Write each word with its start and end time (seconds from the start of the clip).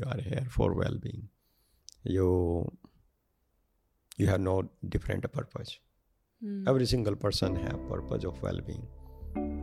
you 0.00 0.06
are 0.12 0.20
here 0.20 0.46
for 0.48 0.72
well-being. 0.72 1.28
You 2.04 2.28
you 4.16 4.26
have 4.26 4.40
no 4.40 4.56
different 4.96 5.30
purpose. 5.38 5.78
Mm. 6.44 6.68
every 6.70 6.86
single 6.90 7.16
person 7.22 7.56
have 7.62 7.80
purpose 7.88 8.22
of 8.28 8.36
well-being. 8.44 8.84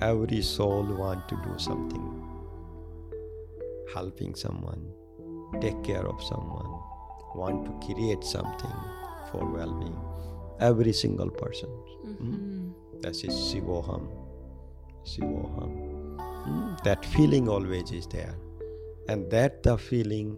Every 0.08 0.42
soul 0.50 0.84
want 1.00 1.28
to 1.30 1.38
do 1.46 1.54
something. 1.64 2.04
Helping 3.94 4.36
someone 4.42 4.84
take 5.64 5.80
care 5.90 6.06
of 6.12 6.22
someone 6.28 6.70
want 7.42 7.66
to 7.70 7.74
create 7.88 8.24
something 8.24 8.78
for 9.32 9.44
well-being. 9.56 9.98
Every 10.70 10.94
single 11.04 11.32
person. 11.44 11.72
Mhm. 12.12 13.02
that 13.06 13.24
is 13.30 13.36
shivoham. 13.48 14.06
Shivoham. 15.14 15.74
Mm, 16.52 16.84
that 16.90 17.10
feeling 17.16 17.50
always 17.56 17.92
is 18.02 18.08
there 18.18 18.36
and 19.08 19.30
that 19.32 19.64
the 19.64 19.78
feeling 19.78 20.38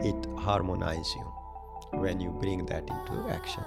it 0.00 0.26
harmonizes 0.38 1.14
you 1.14 1.98
when 1.98 2.20
you 2.20 2.30
bring 2.40 2.64
that 2.66 2.82
into 2.88 3.28
action 3.30 3.64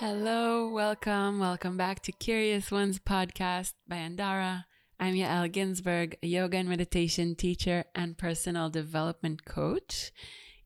Hello, 0.00 0.68
welcome, 0.68 1.40
welcome 1.40 1.76
back 1.76 2.02
to 2.02 2.12
Curious 2.12 2.70
Ones 2.70 3.00
podcast 3.00 3.72
by 3.88 3.96
Yandara. 3.96 4.64
I'm 5.00 5.14
Yael 5.14 5.48
Ginzburg, 5.52 6.16
yoga 6.22 6.56
and 6.56 6.68
meditation 6.68 7.36
teacher 7.36 7.84
and 7.94 8.18
personal 8.18 8.68
development 8.68 9.44
coach. 9.44 10.10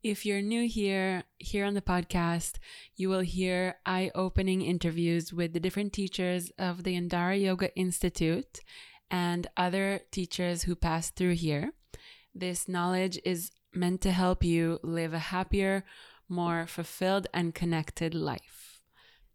If 0.01 0.25
you're 0.25 0.41
new 0.41 0.67
here, 0.67 1.25
here 1.37 1.65
on 1.65 1.75
the 1.75 1.83
podcast, 1.83 2.53
you 2.95 3.09
will 3.09 3.19
hear 3.19 3.75
eye 3.85 4.09
opening 4.15 4.63
interviews 4.63 5.31
with 5.31 5.53
the 5.53 5.59
different 5.59 5.93
teachers 5.93 6.51
of 6.57 6.83
the 6.83 6.99
Yandara 6.99 7.39
Yoga 7.39 7.75
Institute 7.75 8.61
and 9.11 9.45
other 9.55 9.99
teachers 10.09 10.63
who 10.63 10.75
pass 10.75 11.11
through 11.11 11.35
here. 11.35 11.73
This 12.33 12.67
knowledge 12.67 13.19
is 13.23 13.51
meant 13.71 14.01
to 14.01 14.11
help 14.11 14.43
you 14.43 14.79
live 14.81 15.13
a 15.13 15.19
happier, 15.19 15.85
more 16.27 16.65
fulfilled, 16.65 17.27
and 17.35 17.53
connected 17.53 18.15
life. 18.15 18.62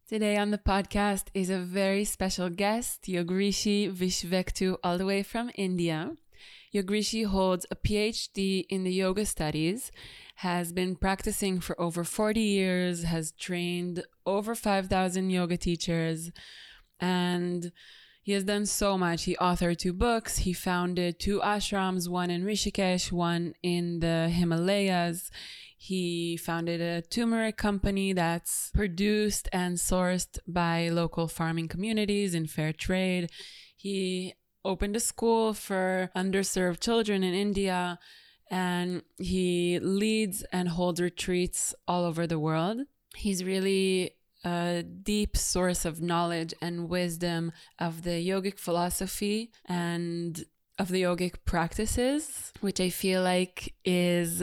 Today 0.09 0.39
on 0.39 0.51
the 0.53 0.57
podcast 0.57 1.25
is 1.35 1.51
a 1.51 1.59
very 1.59 2.03
special 2.07 2.49
guest, 2.49 3.03
Yogrishi 3.03 3.93
Vishvketu, 3.95 4.79
all 4.83 4.97
the 4.97 5.05
way 5.05 5.23
from 5.23 5.51
India. 5.55 6.13
Yogrishi 6.75 7.27
holds 7.27 7.67
a 7.71 7.77
PhD 7.77 8.65
in 8.71 8.85
the 8.85 8.91
yoga 8.91 9.27
studies, 9.27 9.93
has 10.37 10.73
been 10.73 10.97
practicing 10.97 11.61
for 11.61 11.79
over 11.79 12.05
40 12.05 12.41
years, 12.41 13.03
has 13.03 13.33
trained 13.33 14.03
over 14.25 14.55
5,000 14.55 15.29
yoga 15.29 15.59
teachers, 15.59 16.31
and 16.99 17.71
he 18.23 18.33
has 18.33 18.45
done 18.45 18.65
so 18.65 18.97
much. 18.97 19.25
He 19.25 19.37
authored 19.37 19.77
two 19.77 19.93
books, 19.93 20.39
he 20.39 20.55
founded 20.55 21.21
two 21.21 21.41
ashrams, 21.41 22.09
one 22.09 22.31
in 22.31 22.45
Rishikesh, 22.45 23.13
one 23.13 23.53
in 23.63 24.01
the 24.01 24.31
Himalayas. 24.31 25.31
He 25.81 26.37
founded 26.37 26.81
a 26.81 27.03
turmeric 27.03 27.57
company 27.57 28.13
that's 28.13 28.71
produced 28.75 29.49
and 29.53 29.77
sourced 29.77 30.39
by 30.47 30.89
local 30.89 31.29
farming 31.29 31.69
communities 31.69 32.35
in 32.35 32.49
fair 32.49 32.73
trade. 32.73 33.31
He 33.77 34.35
opened 34.65 34.97
a 34.97 35.01
school 35.01 35.55
for 35.55 36.11
underserved 36.17 36.81
children 36.81 37.23
in 37.23 37.33
India 37.33 37.99
and 38.51 39.03
he 39.19 39.79
leads 39.79 40.43
and 40.53 40.69
holds 40.69 41.01
retreats 41.01 41.77
all 41.87 42.05
over 42.05 42.27
the 42.27 42.41
world. 42.41 42.81
He's 43.15 43.45
really 43.45 44.17
a 44.45 44.83
deep 44.83 45.37
source 45.37 45.85
of 45.85 46.03
knowledge 46.03 46.55
and 46.61 46.89
wisdom 46.89 47.53
of 47.79 48.03
the 48.03 48.27
yogic 48.27 48.59
philosophy 48.59 49.53
and 49.65 50.45
of 50.77 50.89
the 50.89 51.03
yogic 51.03 51.37
practices, 51.45 52.53
which 52.61 52.81
I 52.81 52.91
feel 52.91 53.23
like 53.23 53.75
is 53.85 54.43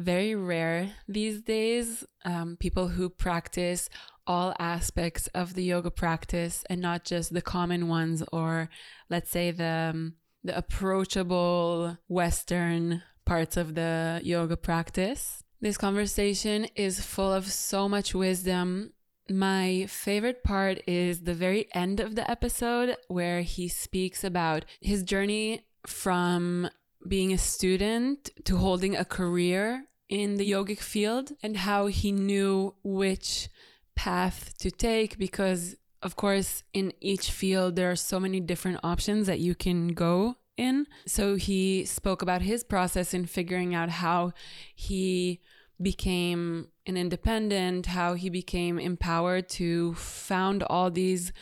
very 0.00 0.34
rare 0.34 0.92
these 1.06 1.42
days. 1.42 2.04
Um, 2.24 2.56
people 2.58 2.88
who 2.88 3.08
practice 3.10 3.88
all 4.26 4.54
aspects 4.58 5.26
of 5.28 5.54
the 5.54 5.64
yoga 5.64 5.90
practice 5.90 6.64
and 6.70 6.80
not 6.80 7.04
just 7.04 7.32
the 7.32 7.42
common 7.42 7.88
ones, 7.88 8.22
or 8.32 8.70
let's 9.08 9.30
say 9.30 9.50
the 9.50 9.90
um, 9.92 10.14
the 10.42 10.56
approachable 10.56 11.98
Western 12.08 13.02
parts 13.26 13.56
of 13.56 13.74
the 13.74 14.20
yoga 14.24 14.56
practice. 14.56 15.44
This 15.60 15.76
conversation 15.76 16.66
is 16.74 17.04
full 17.04 17.32
of 17.32 17.46
so 17.52 17.88
much 17.88 18.14
wisdom. 18.14 18.94
My 19.28 19.86
favorite 19.88 20.42
part 20.42 20.80
is 20.88 21.20
the 21.20 21.34
very 21.34 21.68
end 21.74 22.00
of 22.00 22.14
the 22.14 22.28
episode 22.28 22.96
where 23.08 23.42
he 23.42 23.68
speaks 23.68 24.24
about 24.24 24.64
his 24.80 25.02
journey 25.02 25.66
from 25.86 26.70
being 27.06 27.32
a 27.32 27.38
student 27.38 28.30
to 28.44 28.56
holding 28.56 28.96
a 28.96 29.04
career 29.04 29.84
in 30.10 30.36
the 30.36 30.50
yogic 30.50 30.80
field 30.80 31.32
and 31.42 31.56
how 31.58 31.86
he 31.86 32.12
knew 32.12 32.74
which 32.82 33.48
path 33.94 34.52
to 34.58 34.70
take 34.70 35.16
because 35.16 35.76
of 36.02 36.16
course 36.16 36.64
in 36.72 36.92
each 37.00 37.30
field 37.30 37.76
there 37.76 37.90
are 37.90 37.96
so 37.96 38.18
many 38.18 38.40
different 38.40 38.80
options 38.82 39.26
that 39.26 39.38
you 39.38 39.54
can 39.54 39.88
go 39.88 40.36
in. 40.56 40.86
So 41.06 41.36
he 41.36 41.84
spoke 41.86 42.20
about 42.20 42.42
his 42.42 42.64
process 42.64 43.14
in 43.14 43.24
figuring 43.24 43.74
out 43.74 43.88
how 43.88 44.32
he 44.74 45.40
became 45.80 46.68
an 46.86 46.96
independent 46.98 47.86
how 47.86 48.12
he 48.12 48.28
became 48.28 48.78
empowered 48.78 49.48
to 49.48 49.94
found 49.94 50.62
all 50.64 50.90
these 50.90 51.32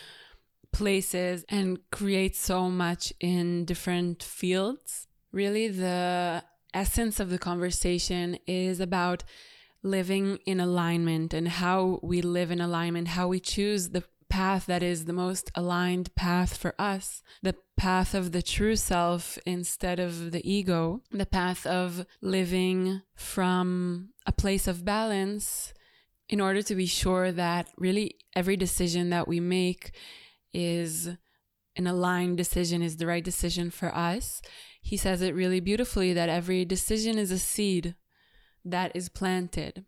places 0.73 1.45
and 1.49 1.79
create 1.91 2.37
so 2.37 2.71
much 2.71 3.12
in 3.19 3.65
different 3.65 4.23
fields. 4.23 5.09
Really 5.33 5.69
the 5.69 6.45
essence 6.75 7.21
of 7.21 7.31
the 7.31 7.39
conversation 7.39 8.39
is 8.47 8.81
about 8.81 9.25
living 9.83 10.39
in 10.45 10.61
alignment 10.61 11.33
and 11.33 11.49
how 11.49 12.01
we 12.03 12.21
live 12.21 12.51
in 12.51 12.61
alignment, 12.61 13.09
how 13.09 13.29
we 13.29 13.41
choose 13.41 13.91
the 13.91 14.05
path 14.29 14.67
that 14.67 14.83
is 14.83 15.05
the 15.05 15.12
most 15.12 15.51
aligned 15.55 16.15
path 16.15 16.56
for 16.56 16.75
us, 16.79 17.23
the 17.43 17.55
path 17.77 18.15
of 18.15 18.33
the 18.33 18.43
true 18.43 18.77
self 18.77 19.39
instead 19.47 19.99
of 19.99 20.33
the 20.33 20.51
ego, 20.51 21.03
the 21.11 21.27
path 21.27 21.67
of 21.67 22.05
living 22.21 23.00
from 23.15 24.11
a 24.27 24.33
place 24.33 24.69
of 24.69 24.85
balance 24.85 25.73
in 26.29 26.41
order 26.41 26.61
to 26.61 26.75
be 26.75 26.87
sure 26.87 27.33
that 27.33 27.69
really 27.79 28.17
every 28.37 28.56
decision 28.56 29.11
that 29.11 29.27
we 29.27 29.41
make 29.41 29.93
is 30.53 31.09
an 31.77 31.87
aligned 31.87 32.37
decision, 32.37 32.83
is 32.83 32.97
the 32.97 33.06
right 33.06 33.25
decision 33.25 33.71
for 33.71 33.95
us 33.95 34.43
he 34.88 34.97
says 34.97 35.21
it 35.21 35.34
really 35.34 35.60
beautifully 35.60 36.15
that 36.15 36.31
every 36.31 36.65
decision 36.65 37.19
is 37.19 37.31
a 37.31 37.38
seed 37.38 37.94
that 38.65 38.91
is 38.94 39.10
planted. 39.10 39.84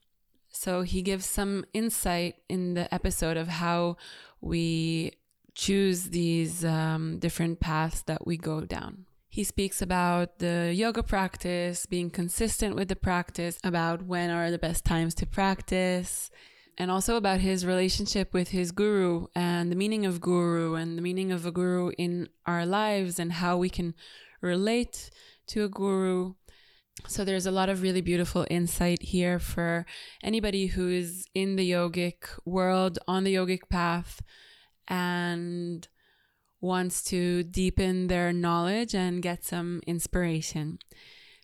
So 0.50 0.82
he 0.82 1.00
gives 1.00 1.24
some 1.24 1.64
insight 1.72 2.34
in 2.50 2.74
the 2.74 2.92
episode 2.94 3.38
of 3.38 3.48
how 3.48 3.96
we 4.42 5.12
choose 5.54 6.10
these 6.10 6.66
um, 6.66 7.18
different 7.18 7.60
paths 7.60 8.02
that 8.02 8.26
we 8.26 8.36
go 8.36 8.60
down. 8.60 9.06
He 9.30 9.42
speaks 9.42 9.80
about 9.80 10.38
the 10.38 10.70
yoga 10.74 11.02
practice, 11.02 11.86
being 11.86 12.10
consistent 12.10 12.76
with 12.76 12.88
the 12.88 12.96
practice, 12.96 13.58
about 13.64 14.02
when 14.02 14.28
are 14.28 14.50
the 14.50 14.58
best 14.58 14.84
times 14.84 15.14
to 15.14 15.24
practice, 15.24 16.30
and 16.76 16.90
also 16.90 17.16
about 17.16 17.40
his 17.40 17.64
relationship 17.64 18.34
with 18.34 18.48
his 18.48 18.70
guru 18.70 19.28
and 19.34 19.72
the 19.72 19.76
meaning 19.76 20.04
of 20.04 20.20
guru 20.20 20.74
and 20.74 20.98
the 20.98 21.02
meaning 21.02 21.32
of 21.32 21.46
a 21.46 21.50
guru 21.50 21.90
in 21.96 22.28
our 22.44 22.66
lives 22.66 23.18
and 23.18 23.32
how 23.32 23.56
we 23.56 23.70
can 23.70 23.94
relate 24.40 25.10
to 25.48 25.64
a 25.64 25.68
guru. 25.68 26.34
So 27.06 27.24
there's 27.24 27.46
a 27.46 27.50
lot 27.50 27.68
of 27.68 27.82
really 27.82 28.00
beautiful 28.00 28.47
insight 28.50 29.03
here 29.03 29.38
for 29.38 29.86
anybody 30.22 30.66
who 30.66 30.88
is 30.88 31.26
in 31.34 31.56
the 31.56 31.70
yogic 31.70 32.28
world, 32.44 32.98
on 33.09 33.24
the 33.24 33.34
yogic 33.34 33.68
path, 33.70 34.20
and 34.86 35.88
wants 36.60 37.03
to 37.04 37.42
deepen 37.42 38.09
their 38.09 38.32
knowledge 38.32 38.94
and 38.94 39.22
get 39.22 39.44
some 39.44 39.80
inspiration. 39.86 40.78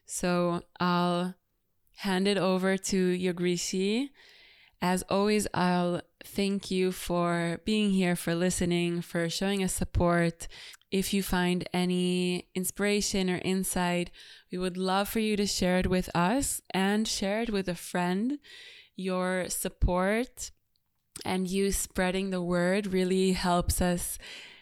So 0.05 0.63
I'll 0.79 1.35
hand 1.97 2.29
it 2.29 2.37
over 2.37 2.77
to 2.77 3.19
Yogrishi. 3.19 4.11
As 4.83 5.03
always, 5.09 5.47
I'll 5.55 6.03
thank 6.23 6.71
you 6.71 6.93
for 6.93 7.61
being 7.65 7.93
here, 7.93 8.15
for 8.15 8.35
listening, 8.35 9.01
for 9.01 9.31
showing 9.31 9.65
us 9.65 9.73
support. 9.73 10.49
If 10.91 11.13
you 11.13 11.23
find 11.23 11.69
any 11.73 12.49
inspiration 12.55 13.29
or 13.29 13.41
insight, 13.45 14.11
we 14.53 14.59
would 14.59 14.77
love 14.77 15.09
for 15.09 15.21
you 15.21 15.37
to 15.37 15.47
share 15.47 15.79
it 15.79 15.89
with 15.89 16.09
us 16.15 16.61
and 16.71 17.09
share 17.09 17.43
it 17.43 17.51
with 17.51 17.69
a 17.69 17.75
friend. 17.75 18.39
Your 18.95 19.49
support 19.49 20.53
and 21.25 21.49
you 21.49 21.73
spreading 21.73 22.31
the 22.31 22.43
word 22.43 22.87
really 22.87 23.33
helps 23.33 23.83
us 23.83 24.19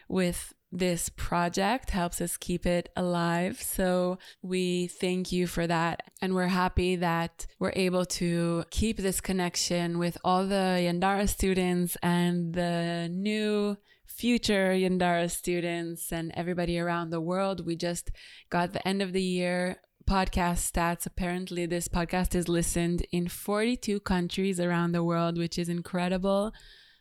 with 0.09 0.55
this 0.73 1.09
project, 1.09 1.91
helps 1.91 2.21
us 2.21 2.37
keep 2.37 2.67
it 2.67 2.89
alive. 2.97 3.63
So 3.63 4.19
we 4.43 4.89
thank 4.89 5.31
you 5.31 5.47
for 5.47 5.67
that. 5.67 6.11
And 6.21 6.35
we're 6.35 6.49
happy 6.49 6.97
that 6.97 7.47
we're 7.61 7.73
able 7.77 8.05
to 8.07 8.65
keep 8.71 8.97
this 8.97 9.21
connection 9.21 9.99
with 9.99 10.19
all 10.25 10.47
the 10.47 10.83
Yandara 10.83 11.29
students 11.29 11.97
and 12.03 12.55
the 12.55 13.09
new 13.11 13.77
future 14.15 14.71
Yandara 14.71 15.31
students 15.31 16.13
and 16.13 16.33
everybody 16.35 16.79
around 16.79 17.11
the 17.11 17.21
world. 17.21 17.67
We 17.67 17.77
just 17.77 18.11
got 18.49 18.73
the 18.73 18.87
end 18.87 19.03
of 19.03 19.13
the 19.13 19.23
year 19.23 19.77
podcast 20.09 20.71
stats. 20.71 21.05
Apparently, 21.07 21.67
this 21.67 21.89
podcast 21.89 22.35
is 22.35 22.49
listened 22.49 23.07
in 23.11 23.29
42 23.29 24.01
countries 24.01 24.61
around 24.61 24.93
the 24.93 25.03
world, 25.03 25.37
which 25.37 25.59
is 25.59 25.69
incredible. 25.69 26.53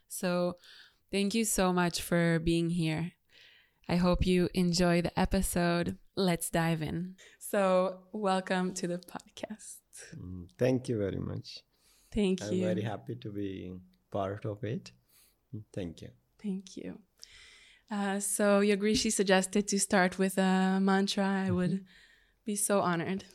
So, 0.08 0.56
thank 1.12 1.34
you 1.34 1.44
so 1.44 1.72
much 1.72 2.02
for 2.02 2.38
being 2.40 2.70
here. 2.70 3.12
I 3.88 3.96
hope 3.96 4.26
you 4.26 4.48
enjoy 4.54 5.02
the 5.02 5.18
episode. 5.18 5.98
Let's 6.16 6.50
dive 6.50 6.82
in. 6.82 7.14
So, 7.38 7.98
welcome 8.12 8.74
to 8.74 8.88
the 8.88 8.98
podcast. 8.98 9.76
Mm, 10.16 10.48
Thank 10.58 10.88
you 10.88 10.98
very 10.98 11.18
much. 11.18 11.60
Thank 12.12 12.40
you. 12.40 12.48
I'm 12.48 12.74
very 12.74 12.82
happy 12.82 13.16
to 13.16 13.30
be 13.30 13.72
part 14.10 14.44
of 14.44 14.64
it. 14.64 14.90
Thank 15.72 16.02
you. 16.02 16.08
Thank 16.43 16.77
you. 16.77 16.99
Uh, 17.91 18.19
so, 18.19 18.61
Yogrishi 18.61 19.11
suggested 19.11 19.67
to 19.67 19.79
start 19.79 20.19
with 20.19 20.37
a 20.37 20.79
mantra. 20.81 21.25
I 21.25 21.51
would 21.51 21.85
be 22.45 22.55
so 22.55 22.81
honored. 22.81 23.25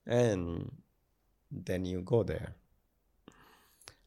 and 0.06 0.82
then 1.52 1.86
you 1.86 2.02
go 2.02 2.24
there 2.24 2.56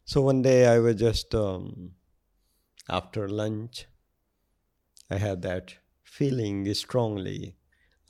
so 0.05 0.23
one 0.23 0.43
day 0.43 0.67
i 0.67 0.79
was 0.79 0.97
just 0.97 1.35
um, 1.35 1.95
after 2.89 3.29
lunch 3.29 3.87
i 5.11 5.17
had 5.17 5.43
that 5.43 5.75
feeling 6.03 6.73
strongly 6.75 7.55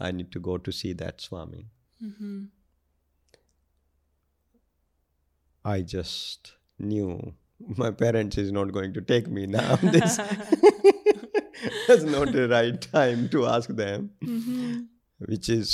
i 0.01 0.11
need 0.11 0.33
to 0.33 0.41
go 0.41 0.57
to 0.59 0.73
see 0.73 0.93
that 0.95 1.21
swami 1.21 1.67
Mhm. 2.03 2.49
I 5.75 5.81
just 5.97 6.53
knew 6.91 7.11
my 7.83 7.91
parents 8.03 8.39
is 8.43 8.51
not 8.59 8.73
going 8.79 8.93
to 8.99 9.01
take 9.13 9.29
me 9.39 9.47
now 9.55 9.77
this 9.97 10.19
is 11.95 12.05
not 12.17 12.33
the 12.33 12.49
right 12.57 12.81
time 12.93 13.29
to 13.37 13.47
ask 13.55 13.71
them 13.85 14.11
Mhm. 14.23 14.87
which 15.33 15.49
is 15.59 15.73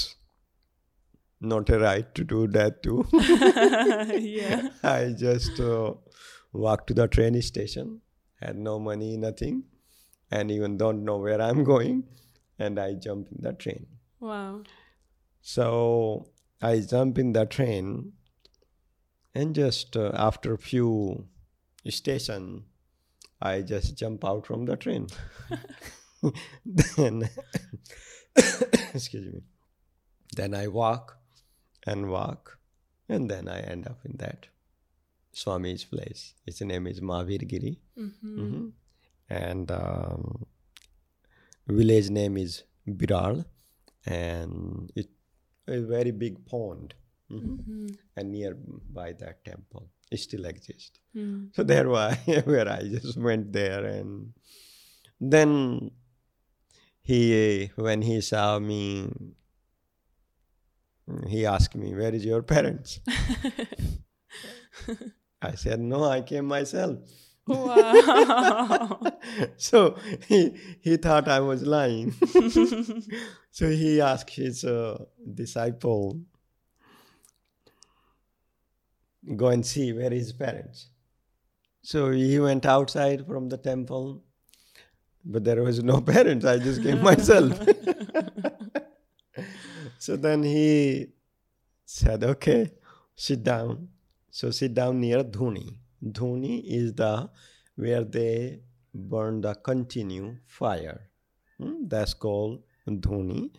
not 1.53 1.69
a 1.77 1.79
right 1.79 2.15
to 2.19 2.25
do 2.25 2.39
that 2.53 2.83
too. 2.83 3.05
yeah. 4.19 4.69
I 4.83 5.15
just 5.23 5.59
uh, 5.61 5.93
walked 6.55 6.87
to 6.91 6.95
the 6.95 7.07
train 7.17 7.41
station, 7.43 7.91
had 8.41 8.57
no 8.69 8.79
money, 8.79 9.11
nothing, 9.25 9.65
and 10.31 10.51
even 10.51 10.79
don't 10.79 11.05
know 11.05 11.19
where 11.19 11.43
I'm 11.49 11.63
going, 11.65 12.05
and 12.59 12.81
I 12.85 12.95
jump 12.95 13.29
in 13.35 13.43
the 13.49 13.53
train. 13.53 13.85
Wow. 14.21 14.63
So 15.43 16.31
I 16.63 16.81
jump 16.81 17.19
in 17.19 17.35
the 17.35 17.45
train, 17.45 18.13
and 19.35 19.55
just 19.55 19.97
uh, 19.97 20.11
after 20.15 20.55
a 20.55 20.59
few 20.59 21.27
station, 21.89 22.65
I 23.41 23.63
just 23.63 23.97
jump 23.99 24.25
out 24.25 24.47
from 24.47 24.65
the 24.67 24.77
train. 24.77 25.09
then, 26.97 27.29
excuse 28.95 29.33
me. 29.33 29.43
Then 30.37 30.55
I 30.55 30.69
walk 30.69 31.19
and 31.87 32.09
walk, 32.11 32.59
and 33.09 33.31
then 33.31 33.49
I 33.49 33.61
end 33.61 33.87
up 33.87 33.99
in 34.05 34.17
that 34.19 34.47
Swami's 35.35 35.85
place. 35.85 36.35
Its 36.47 36.61
name 36.63 36.87
is 36.87 37.01
Mahavir 37.01 37.47
Giri, 37.47 37.79
Mhm. 37.99 38.39
Mhm. 38.39 38.73
and 39.29 39.71
um, 39.71 40.47
village 41.69 42.09
name 42.11 42.37
is 42.39 42.63
Biral, 42.87 43.45
and 44.07 44.91
it 44.97 45.09
a 45.69 45.81
very 45.81 46.11
big 46.11 46.45
pond, 46.47 46.95
Mhm. 47.31 47.59
Mhm. 47.59 47.97
and 48.17 48.31
nearby 48.33 49.13
that 49.15 49.45
temple 49.45 49.89
it 50.11 50.19
still 50.21 50.45
exists. 50.45 51.01
Mm. 51.17 51.49
So 51.55 51.63
there 51.71 51.89
why 51.89 52.15
where 52.45 52.69
I 52.69 52.83
just 52.83 53.17
went 53.19 53.53
there 53.53 53.85
and 53.85 54.33
then 55.21 55.91
he 57.03 57.71
when 57.77 58.03
he 58.03 58.21
saw 58.21 58.59
me 58.59 59.11
he 61.29 61.45
asked 61.47 61.75
me 61.75 61.95
where 61.95 62.15
is 62.15 62.25
your 62.25 62.43
parents 62.43 63.01
I 65.43 65.55
said 65.55 65.81
no 65.81 66.05
I 66.05 66.23
came 66.23 66.47
myself 66.47 66.99
wow. 67.47 68.99
so 69.59 69.97
he 70.29 70.57
he 70.81 70.97
thought 70.97 71.29
I 71.29 71.41
was 71.41 71.63
lying 71.67 72.13
so 73.51 73.69
he 73.69 74.01
asked 74.01 74.31
his 74.31 74.65
uh, 74.65 75.05
disciple 75.35 76.21
go 79.37 79.49
and 79.49 79.65
see 79.65 79.93
where 79.93 80.11
his 80.11 80.33
parents. 80.33 80.89
So 81.83 82.11
he 82.11 82.39
went 82.41 82.65
outside 82.67 83.27
from 83.27 83.49
the 83.49 83.59
temple 83.59 84.23
but 85.25 85.45
there 85.45 85.63
was 85.63 85.83
no 85.83 86.01
parents. 86.15 86.45
I 86.45 86.59
just 86.59 86.83
came 86.83 87.03
myself. 87.03 87.59
So 89.99 90.17
then 90.17 90.43
he 90.43 91.07
said 91.87 92.25
okay 92.25 92.73
sit 93.17 93.43
down. 93.43 93.89
So 94.31 94.51
sit 94.51 94.75
down 94.75 95.01
near 95.01 95.23
dhuni. 95.25 95.77
Dhuni 96.05 96.63
is 96.67 96.93
the 96.95 97.31
where 97.77 98.05
they 98.05 98.61
burn 98.95 99.41
the 99.41 99.55
continue 99.55 100.37
fire. 100.47 101.09
Hmm, 101.59 101.87
That's 101.89 102.13
called 102.15 102.63
dhuni. 102.87 103.51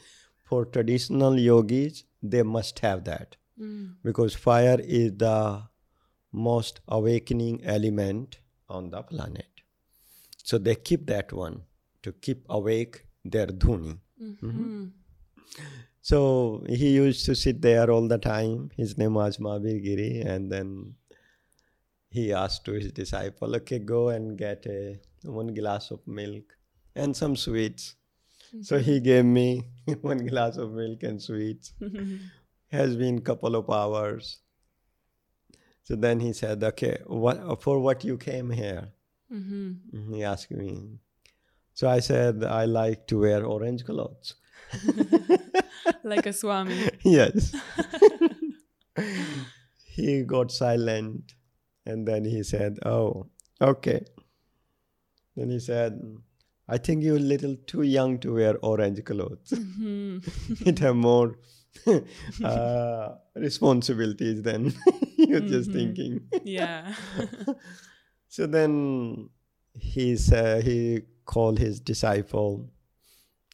For 0.43 0.65
traditional 0.65 1.39
yogis, 1.39 2.03
they 2.21 2.43
must 2.43 2.79
have 2.79 3.03
that 3.05 3.37
Mm. 3.59 3.95
because 4.03 4.35
fire 4.35 4.77
is 4.81 5.11
the 5.17 5.63
most 6.33 6.81
awakening 6.89 7.63
element 7.63 8.39
on 8.67 8.89
the 8.89 9.01
planet. 9.01 9.47
So 10.43 10.57
they 10.57 10.75
keep 10.75 11.05
that 11.07 11.31
one 11.31 11.61
to 12.03 12.11
keep 12.11 12.45
awake 12.49 13.07
their 13.23 13.47
dhuni. 13.47 13.97
Mhm. 14.21 14.91
So 16.01 16.63
he 16.67 16.93
used 16.95 17.25
to 17.25 17.35
sit 17.35 17.61
there 17.61 17.89
all 17.89 18.07
the 18.07 18.17
time. 18.17 18.69
His 18.77 18.97
name 18.97 19.13
was 19.15 19.37
Mahavir 19.37 19.81
Giri, 19.83 20.21
and 20.21 20.51
then 20.51 20.95
he 22.09 22.31
asked 22.33 22.65
to 22.65 22.73
his 22.73 22.91
disciple, 22.91 23.55
"Okay, 23.55 23.79
go 23.79 24.09
and 24.09 24.37
get 24.37 24.65
a 24.67 24.99
one 25.23 25.53
glass 25.53 25.91
of 25.91 26.05
milk 26.07 26.57
and 26.95 27.15
some 27.15 27.35
sweets." 27.35 27.95
So 28.61 28.77
he 28.79 28.99
gave 28.99 29.25
me 29.25 29.63
one 30.01 30.25
glass 30.27 30.57
of 30.57 30.73
milk 30.73 31.03
and 31.03 31.21
sweets. 31.21 31.73
Has 32.75 32.95
been 32.95 33.21
couple 33.21 33.55
of 33.55 33.69
hours. 33.69 34.39
So 35.83 35.95
then 35.95 36.19
he 36.19 36.33
said, 36.33 36.63
"Okay, 36.63 36.97
what 37.05 37.61
for? 37.61 37.79
What 37.79 38.03
you 38.03 38.17
came 38.17 38.49
here?" 38.51 38.83
Mhm. 39.31 40.13
He 40.13 40.23
asked 40.23 40.51
me. 40.51 40.99
So 41.73 41.89
I 41.89 41.99
said, 41.99 42.43
"I 42.43 42.65
like 42.65 43.07
to 43.07 43.19
wear 43.19 43.45
orange 43.45 43.85
clothes." 43.85 44.35
like 46.03 46.25
a 46.25 46.33
swami. 46.33 46.89
yes. 47.03 47.55
he 49.95 50.23
got 50.23 50.51
silent 50.51 51.33
and 51.85 52.07
then 52.07 52.25
he 52.25 52.43
said, 52.43 52.79
Oh, 52.85 53.27
okay. 53.61 54.05
Then 55.35 55.49
he 55.49 55.59
said, 55.59 55.99
I 56.67 56.77
think 56.77 57.03
you're 57.03 57.17
a 57.17 57.19
little 57.19 57.55
too 57.67 57.83
young 57.83 58.19
to 58.19 58.33
wear 58.35 58.57
orange 58.61 59.03
clothes. 59.03 59.51
Mhm. 59.51 60.67
it 60.67 60.79
have 60.79 60.95
more 60.95 61.35
uh, 62.43 63.15
responsibilities 63.35 64.41
then 64.41 64.73
you're 65.17 65.39
just 65.41 65.69
Mhm. 65.69 65.73
thinking. 65.73 66.21
yeah. 66.43 66.93
So 68.27 68.47
then 68.47 69.29
he 69.73 70.17
said 70.17 70.63
he 70.65 71.01
called 71.25 71.57
his 71.59 71.79
disciple 71.79 72.69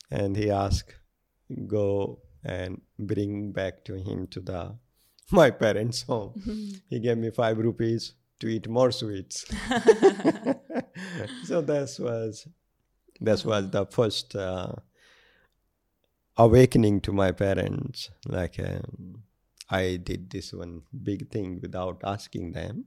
and 0.10 0.36
he 0.36 0.50
asked, 0.50 0.96
go 1.68 2.20
and 2.44 2.82
bring 2.98 3.52
back 3.52 3.84
to 3.86 3.94
him 3.96 4.28
to 4.28 4.40
the 4.40 4.76
my 5.32 5.52
parents' 5.52 6.02
home. 6.02 6.34
He 6.90 7.00
gave 7.00 7.18
me 7.18 7.30
five 7.30 7.58
rupees 7.60 8.14
to 8.40 8.48
eat 8.48 8.68
more 8.68 8.92
sweets. 8.92 9.46
so 11.44 11.62
that 11.62 11.96
was 12.00 12.48
that 13.22 13.46
was 13.46 13.70
the 13.70 13.86
first 13.92 14.36
uh, 14.36 14.74
awakening 16.38 17.02
to 17.02 17.12
my 17.14 17.32
parents. 17.32 18.10
Like 18.28 18.60
um, 18.60 19.24
I 19.70 19.98
did 19.98 20.30
this 20.30 20.54
one 20.54 20.82
big 21.04 21.30
thing 21.30 21.60
without 21.62 22.02
asking 22.04 22.52
them, 22.54 22.86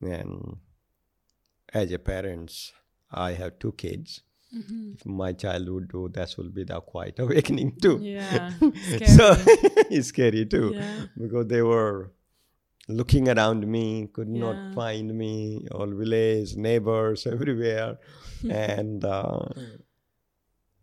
and 0.00 0.56
as 1.72 1.90
a 1.92 1.98
parents, 1.98 2.72
I 3.10 3.32
have 3.32 3.58
two 3.58 3.72
kids. 3.72 4.22
Mhm. 4.56 4.94
If 4.94 5.04
my 5.06 5.32
child 5.32 5.68
would 5.68 5.88
do 5.88 6.08
that, 6.14 6.34
will 6.38 6.50
be 6.50 6.64
the 6.64 6.80
quiet 6.80 7.18
awakening 7.24 7.76
too. 7.82 7.98
Yeah. 8.00 8.50
so 9.16 9.34
it's 9.90 10.08
scary 10.08 10.46
too 10.46 10.72
Yeah. 10.74 11.06
because 11.18 11.46
they 11.48 11.62
were 11.62 12.12
looking 12.88 13.28
around 13.28 13.66
me, 13.66 14.06
could 14.12 14.28
Yeah. 14.28 14.40
not 14.40 14.74
find 14.74 15.12
me, 15.18 15.66
all 15.72 15.90
village, 16.02 16.54
neighbors, 16.56 17.26
everywhere. 17.26 17.98
and 18.48 19.04
uh, 19.04 19.48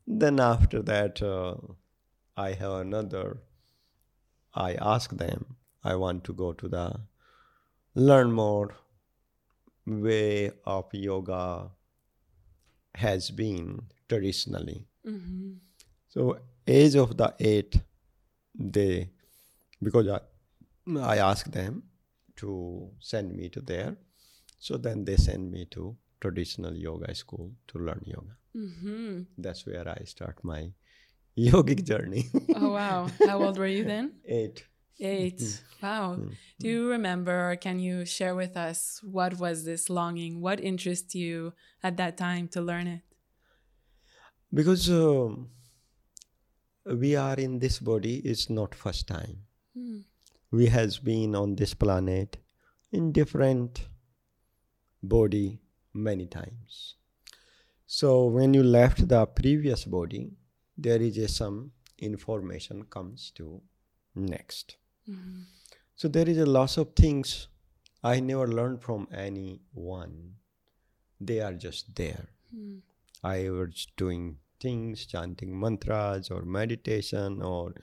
then 0.08 0.40
after 0.40 0.82
that, 0.82 1.22
uh, 1.22 1.56
I 2.36 2.54
have 2.54 2.74
another. 2.74 3.42
I 4.54 4.74
ask 4.76 5.12
them, 5.12 5.56
I 5.84 5.96
want 5.96 6.24
to 6.26 6.34
go 6.34 6.54
to 6.54 6.68
the 6.68 7.02
learn 7.96 8.32
more 8.32 8.76
way 9.86 10.52
of 10.66 10.94
yoga 10.94 11.72
has 12.96 13.32
been 13.32 13.82
traditionally. 14.08 14.88
Mhm. 15.06 15.60
So 16.10 16.40
age 16.68 16.96
of 16.96 17.18
the 17.18 17.34
eight, 17.40 17.82
they 18.56 19.10
because 19.82 20.08
I 20.08 20.20
I 21.14 21.18
asked 21.18 21.52
them 21.52 21.84
to 22.38 22.92
send 23.00 23.36
me 23.36 23.50
to 23.50 23.62
there, 23.62 23.98
so 24.60 24.78
then 24.78 25.06
they 25.06 25.18
send 25.18 25.52
me 25.52 25.66
to 25.72 25.98
traditional 26.24 26.76
yoga 26.88 27.14
school 27.22 27.52
to 27.70 27.80
learn 27.80 28.02
yoga. 28.06 28.36
Mhm. 28.56 29.26
That's 29.38 29.66
where 29.66 29.88
I 29.88 30.04
start 30.06 30.44
my 30.44 30.62
yogic 31.50 31.84
journey. 31.84 32.26
Oh 32.56 32.72
wow. 32.72 33.10
How 33.28 33.38
old 33.44 33.58
were 33.58 33.74
you 33.78 33.84
then? 33.84 34.14
eight. 34.42 34.64
8 35.00 35.40
Mm-hmm. 35.40 35.86
Wow. 35.86 36.08
Do 36.60 36.68
you 36.70 36.90
remember 36.90 37.34
or 37.52 37.56
can 37.58 37.80
you 37.80 38.06
share 38.06 38.36
with 38.36 38.56
us 38.56 39.02
what 39.04 39.34
was 39.40 39.66
this 39.66 39.90
longing? 39.90 40.40
What 40.40 40.60
interested 40.62 41.18
you 41.18 41.54
at 41.82 41.98
that 41.98 42.16
time 42.16 42.48
to 42.50 42.62
learn 42.62 42.88
it? 42.88 43.02
Because 44.54 44.88
um, 44.90 45.50
we 46.86 47.16
are 47.16 47.36
in 47.36 47.60
this 47.60 47.80
body, 47.80 48.16
it's 48.32 48.50
not 48.50 48.76
first 48.76 49.08
time. 49.08 49.38
Mm. 49.76 50.04
we 50.54 50.68
has 50.68 51.00
been 51.00 51.36
on 51.36 51.56
this 51.56 51.74
planet 51.74 52.38
in 52.92 53.12
different 53.12 53.88
body 55.02 55.63
many 55.94 56.26
times 56.26 56.96
so 57.86 58.26
when 58.26 58.54
you 58.54 58.64
left 58.64 59.08
the 59.08 59.26
previous 59.26 59.86
body 59.86 60.32
there 60.78 61.02
is 61.02 61.18
a 61.18 61.28
some 61.28 61.72
information 62.00 62.84
comes 62.96 63.32
to 63.36 63.62
next 64.16 64.78
Mhm. 65.10 65.44
so 65.96 66.08
there 66.08 66.30
is 66.30 66.38
a 66.38 66.46
lot 66.46 66.78
of 66.78 66.94
things 66.96 67.48
i 68.04 68.20
never 68.20 68.48
learned 68.48 68.82
from 68.82 69.08
anyone 69.12 70.16
they 71.20 71.40
are 71.40 71.54
just 71.68 71.96
there 71.96 72.28
Mm. 72.56 72.82
I 73.24 73.50
was 73.50 73.88
doing 73.98 74.38
things, 74.60 75.06
chanting 75.08 75.60
mantras 75.60 76.30
or 76.30 76.42
meditation 76.44 77.42
or 77.42 77.74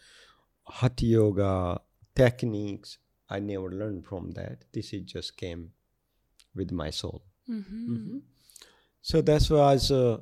hatha 0.79 1.07
yoga 1.07 1.81
techniques. 2.15 2.99
I 3.29 3.41
never 3.41 3.71
learned 3.71 4.05
from 4.07 4.31
that. 4.33 4.67
This 4.73 4.93
is 4.93 5.03
just 5.15 5.37
came 5.37 5.73
with 6.55 6.71
my 6.71 6.91
soul. 6.91 7.23
Mhm. 7.51 8.23
So 9.03 9.21
that's 9.23 9.51
why 9.51 9.75
uh, 9.75 10.19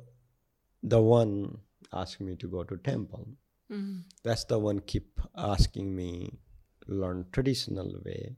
the 0.83 1.01
one 1.01 1.59
asked 1.91 2.21
me 2.21 2.35
to 2.35 2.47
go 2.47 2.63
to 2.63 2.77
temple. 2.77 3.27
Mhm. 3.69 4.03
That's 4.23 4.45
the 4.45 4.59
one 4.59 4.79
keep 4.79 5.19
asking 5.35 5.95
me 5.95 6.09
learn 6.87 7.25
traditional 7.31 8.01
way, 8.05 8.35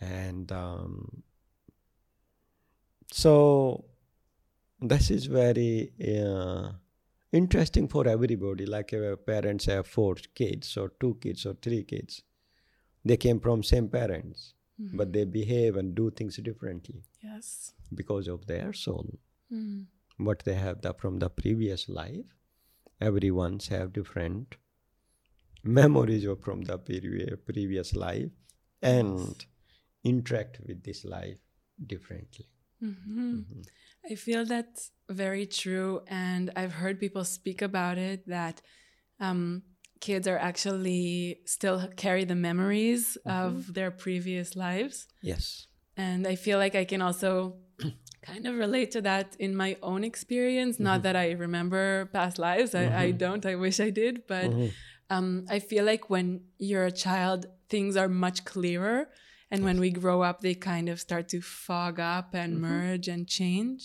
and 0.00 0.52
um, 0.52 1.22
so 3.12 3.84
this 4.80 5.10
is 5.10 5.26
very 5.26 5.92
uh, 6.16 6.72
interesting 7.32 7.88
for 7.88 8.06
everybody. 8.08 8.66
Like 8.66 8.92
uh, 8.94 9.16
parents 9.16 9.66
have 9.66 9.86
four 9.86 10.14
kids 10.34 10.76
or 10.76 10.92
two 11.00 11.14
kids 11.20 11.44
or 11.46 11.54
three 11.54 11.82
kids, 11.84 12.22
they 13.04 13.16
came 13.16 13.40
from 13.40 13.62
same 13.62 13.88
parents, 13.88 14.54
Mhm. 14.80 14.96
but 14.96 15.12
they 15.12 15.24
behave 15.24 15.76
and 15.76 15.94
do 15.94 16.10
things 16.10 16.36
differently 16.38 17.02
Yes. 17.22 17.74
because 17.94 18.26
of 18.28 18.46
their 18.46 18.72
soul 18.72 19.18
Mm. 19.50 19.86
what 20.16 20.40
they 20.44 20.54
have 20.54 20.80
the, 20.82 20.92
from 20.94 21.18
the 21.18 21.28
previous 21.28 21.88
life. 21.88 22.26
Everyone's 23.00 23.68
have 23.68 23.92
different 23.92 24.56
memories 25.62 26.24
of 26.24 26.40
from 26.42 26.62
the 26.62 26.78
previ- 26.78 27.36
previous 27.44 27.94
life 27.94 28.30
and 28.80 29.44
interact 30.04 30.60
with 30.66 30.82
this 30.82 31.04
life 31.04 31.38
differently. 31.86 32.46
Mhm. 32.82 33.66
I 34.10 34.14
feel 34.16 34.44
that's 34.44 34.90
very 35.08 35.46
true. 35.46 36.02
And 36.08 36.50
I've 36.56 36.72
heard 36.72 36.98
people 36.98 37.24
speak 37.24 37.62
about 37.62 37.98
it 37.98 38.26
that 38.26 38.60
um, 39.20 39.62
kids 40.08 40.26
are 40.32 40.40
actually 40.50 41.38
still 41.46 41.78
carry 42.04 42.24
the 42.32 42.34
memories 42.48 43.16
of 43.24 43.72
their 43.76 43.90
previous 44.04 44.48
lives. 44.66 45.06
Yes. 45.22 45.66
And 45.96 46.26
I 46.26 46.34
feel 46.44 46.58
like 46.58 46.74
I 46.82 46.84
can 46.92 47.00
also 47.08 47.28
kind 48.30 48.44
of 48.48 48.54
relate 48.64 48.90
to 48.96 49.00
that 49.08 49.36
in 49.38 49.54
my 49.64 49.70
own 49.90 50.02
experience. 50.04 50.74
Not 50.88 50.98
that 51.06 51.16
I 51.24 51.26
remember 51.46 52.10
past 52.12 52.36
lives, 52.38 52.74
I, 52.74 52.84
I 53.04 53.06
don't, 53.24 53.44
I 53.52 53.54
wish 53.64 53.78
I 53.88 53.90
did. 53.90 54.14
But 54.26 54.50
Mhm. 54.50 54.70
um, 55.14 55.26
I 55.56 55.58
feel 55.70 55.84
like 55.92 56.04
when 56.14 56.26
you're 56.68 56.86
a 56.94 56.96
child, 57.06 57.40
things 57.68 57.96
are 57.96 58.08
much 58.26 58.38
clearer. 58.44 58.98
And 59.52 59.62
when 59.68 59.78
we 59.84 59.90
grow 60.02 60.18
up, 60.28 60.40
they 60.40 60.54
kind 60.72 60.88
of 60.92 60.96
start 60.98 61.24
to 61.34 61.40
fog 61.40 62.00
up 62.16 62.28
and 62.34 62.50
merge 62.60 63.06
and 63.14 63.22
change. 63.38 63.82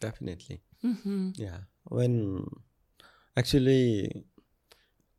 Definitely. 0.00 0.58
hmm 0.80 1.30
Yeah. 1.36 1.58
When 1.96 2.16
actually 3.36 4.24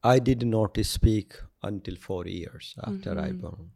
I 0.04 0.20
did 0.20 0.46
not 0.46 0.78
speak 0.84 1.34
until 1.62 1.96
four 1.96 2.26
years 2.28 2.76
after 2.84 3.18
I 3.20 3.30
Mhm. 3.32 3.42
born. 3.42 3.72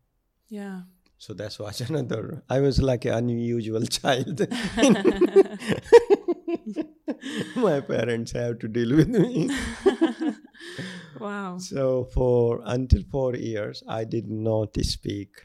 Yeah. 0.50 0.82
So 1.18 1.34
that's 1.34 1.58
was 1.60 1.82
another. 1.90 2.44
I 2.50 2.60
was 2.60 2.82
like 2.82 3.06
an 3.06 3.14
unusual 3.14 3.86
child. 4.00 4.42
My 7.56 7.80
parents 7.82 8.32
have 8.34 8.60
to 8.60 8.68
deal 8.68 8.96
with 8.96 9.10
me. 9.10 9.50
wow. 11.20 11.58
So 11.58 12.04
for 12.06 12.62
until 12.66 13.04
four 13.12 13.36
years, 13.36 13.84
I 13.88 14.04
did 14.04 14.30
not 14.30 14.78
speak 14.84 15.42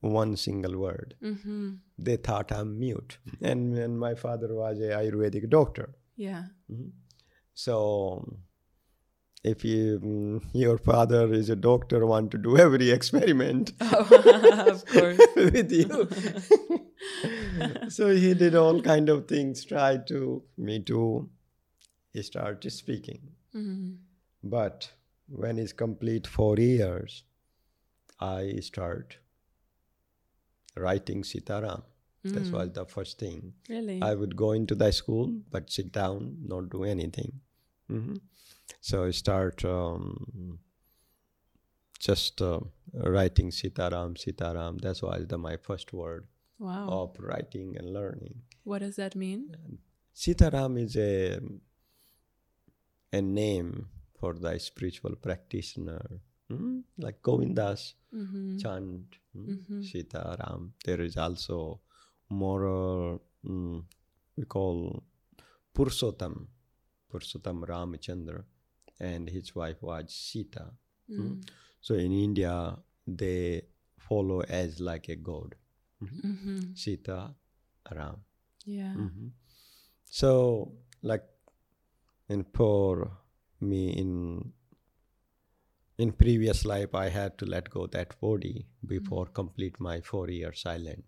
one 0.00 0.36
single 0.36 0.76
word. 0.78 1.14
Mm-hmm. 1.22 1.74
They 1.98 2.16
thought 2.16 2.52
I'm 2.52 2.78
mute, 2.78 3.18
and, 3.40 3.76
and 3.78 3.98
my 3.98 4.14
father 4.14 4.54
was 4.54 4.78
a 4.80 4.90
Ayurvedic 5.00 5.48
doctor. 5.48 5.94
Yeah. 6.16 6.44
So 7.54 8.36
if 9.44 9.64
you, 9.64 10.00
mm, 10.02 10.42
your 10.54 10.78
father 10.78 11.32
is 11.32 11.50
a 11.50 11.56
doctor, 11.56 12.06
want 12.06 12.30
to 12.30 12.38
do 12.38 12.56
every 12.56 12.90
experiment 12.90 13.72
Oh, 13.80 14.66
of 14.68 14.84
course. 14.86 15.18
with 15.36 15.70
you. 15.70 16.08
so 17.90 18.08
he 18.14 18.34
did 18.34 18.54
all 18.54 18.80
kind 18.82 19.08
of 19.08 19.28
things, 19.28 19.64
try 19.64 19.98
to 20.08 20.42
me 20.56 20.80
to 20.84 21.28
start 22.22 22.64
speaking. 22.72 23.20
Mm-hmm. 23.54 23.92
But 24.42 24.90
when 25.28 25.58
it's 25.58 25.72
complete 25.72 26.26
four 26.26 26.56
years, 26.56 27.24
I 28.20 28.54
start 28.60 29.18
writing 30.76 31.22
Sitaram. 31.22 31.82
That 32.24 32.50
was 32.50 32.70
the 32.72 32.86
first 32.86 33.18
thing. 33.18 33.52
Really? 33.68 34.00
I 34.00 34.14
would 34.14 34.34
go 34.34 34.52
into 34.52 34.74
the 34.74 34.90
school, 34.92 35.30
but 35.50 35.70
sit 35.70 35.92
down, 35.92 36.38
not 36.46 36.70
do 36.70 36.84
anything. 36.84 37.40
hmm 37.88 38.14
So 38.80 39.04
I 39.04 39.10
start 39.12 39.64
um, 39.64 40.58
just 41.98 42.40
uh, 42.42 42.60
writing 42.92 43.50
Sitaram, 43.50 44.14
Sitaram. 44.16 44.80
That 44.80 45.00
was 45.02 45.26
the, 45.26 45.38
my 45.38 45.56
first 45.56 45.92
word 45.92 46.26
wow. 46.58 46.88
of 46.88 47.16
writing 47.18 47.76
and 47.78 47.92
learning. 47.92 48.42
What 48.64 48.80
does 48.80 48.96
that 48.96 49.14
mean? 49.16 49.56
Sitaram 50.14 50.78
is 50.82 50.96
a 50.96 51.40
a 53.12 53.22
name 53.22 53.88
for 54.18 54.34
the 54.34 54.58
spiritual 54.58 55.14
practitioner, 55.16 56.20
Mhm. 56.50 56.82
like 56.98 57.22
Govindas 57.22 57.94
Mm-hmm. 58.12 58.58
chant 58.58 59.06
mm, 59.36 59.46
Mhm. 59.48 59.82
Sitaram. 59.90 60.72
There 60.84 61.00
is 61.00 61.16
also 61.16 61.80
more 62.28 63.20
mm, 63.44 63.84
we 64.36 64.44
call 64.44 65.02
Purushottam, 65.74 66.46
Purushottam 67.10 67.64
Ramachandra, 67.70 68.44
and 69.00 69.28
his 69.28 69.54
wife 69.54 69.82
was 69.82 70.12
Sita. 70.14 70.66
Mm. 71.10 71.46
So 71.80 71.94
in 71.94 72.12
India, 72.12 72.78
they 73.06 73.62
follow 73.98 74.40
as 74.42 74.80
like 74.80 75.08
a 75.08 75.16
god, 75.16 75.54
Mm-hmm. 76.02 76.74
Sita 76.74 77.34
Ram. 77.94 78.16
Yeah. 78.66 78.94
Mhm. 78.94 79.30
So, 80.10 80.72
like, 81.02 81.24
and 82.28 82.46
for 82.54 83.10
me 83.60 83.90
in 83.90 84.52
in 85.98 86.12
previous 86.12 86.64
life, 86.64 86.94
I 86.94 87.08
had 87.08 87.38
to 87.38 87.46
let 87.46 87.70
go 87.70 87.86
that 87.88 88.18
body 88.20 88.66
before 88.86 89.26
complete 89.26 89.78
my 89.80 90.00
four 90.00 90.28
year 90.28 90.52
silent. 90.52 91.04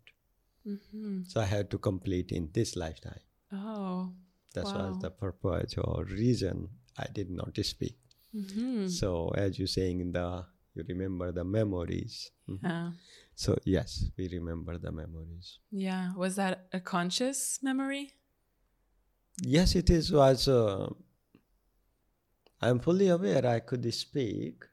Mm-hmm. 0.66 1.22
So 1.26 1.40
I 1.40 1.44
had 1.44 1.70
to 1.70 1.78
complete 1.78 2.32
in 2.32 2.50
this 2.52 2.76
lifetime. 2.76 3.20
Oh. 3.52 4.12
That 4.54 4.64
Wow. 4.64 4.88
was 4.90 4.98
the 5.02 5.10
purpose 5.10 5.74
or 5.78 6.04
reason 6.04 6.68
I 6.98 7.06
did 7.12 7.30
not 7.30 7.56
speak. 7.62 7.96
Mm-hmm. 8.34 8.88
So 8.88 9.30
as 9.30 9.58
you 9.58 9.66
saying 9.66 10.00
in 10.00 10.12
the 10.12 10.44
you 10.74 10.84
remember 10.88 11.32
the 11.32 11.44
memories. 11.44 12.30
Mhm. 12.48 12.58
Yeah. 12.62 12.92
So 13.34 13.58
yes, 13.64 14.10
we 14.16 14.28
remember 14.28 14.78
the 14.78 14.92
memories. 14.92 15.58
Yeah. 15.70 16.14
Was 16.14 16.36
that 16.36 16.66
a 16.72 16.80
conscious 16.80 17.58
memory? 17.62 18.12
Yes, 19.42 19.74
it 19.74 19.90
is 19.90 20.12
was. 20.12 20.48
Uh, 20.48 20.88
I'm 22.60 22.78
fully 22.80 23.08
aware 23.08 23.46
I 23.46 23.60
could 23.60 23.92
speak, 23.94 24.64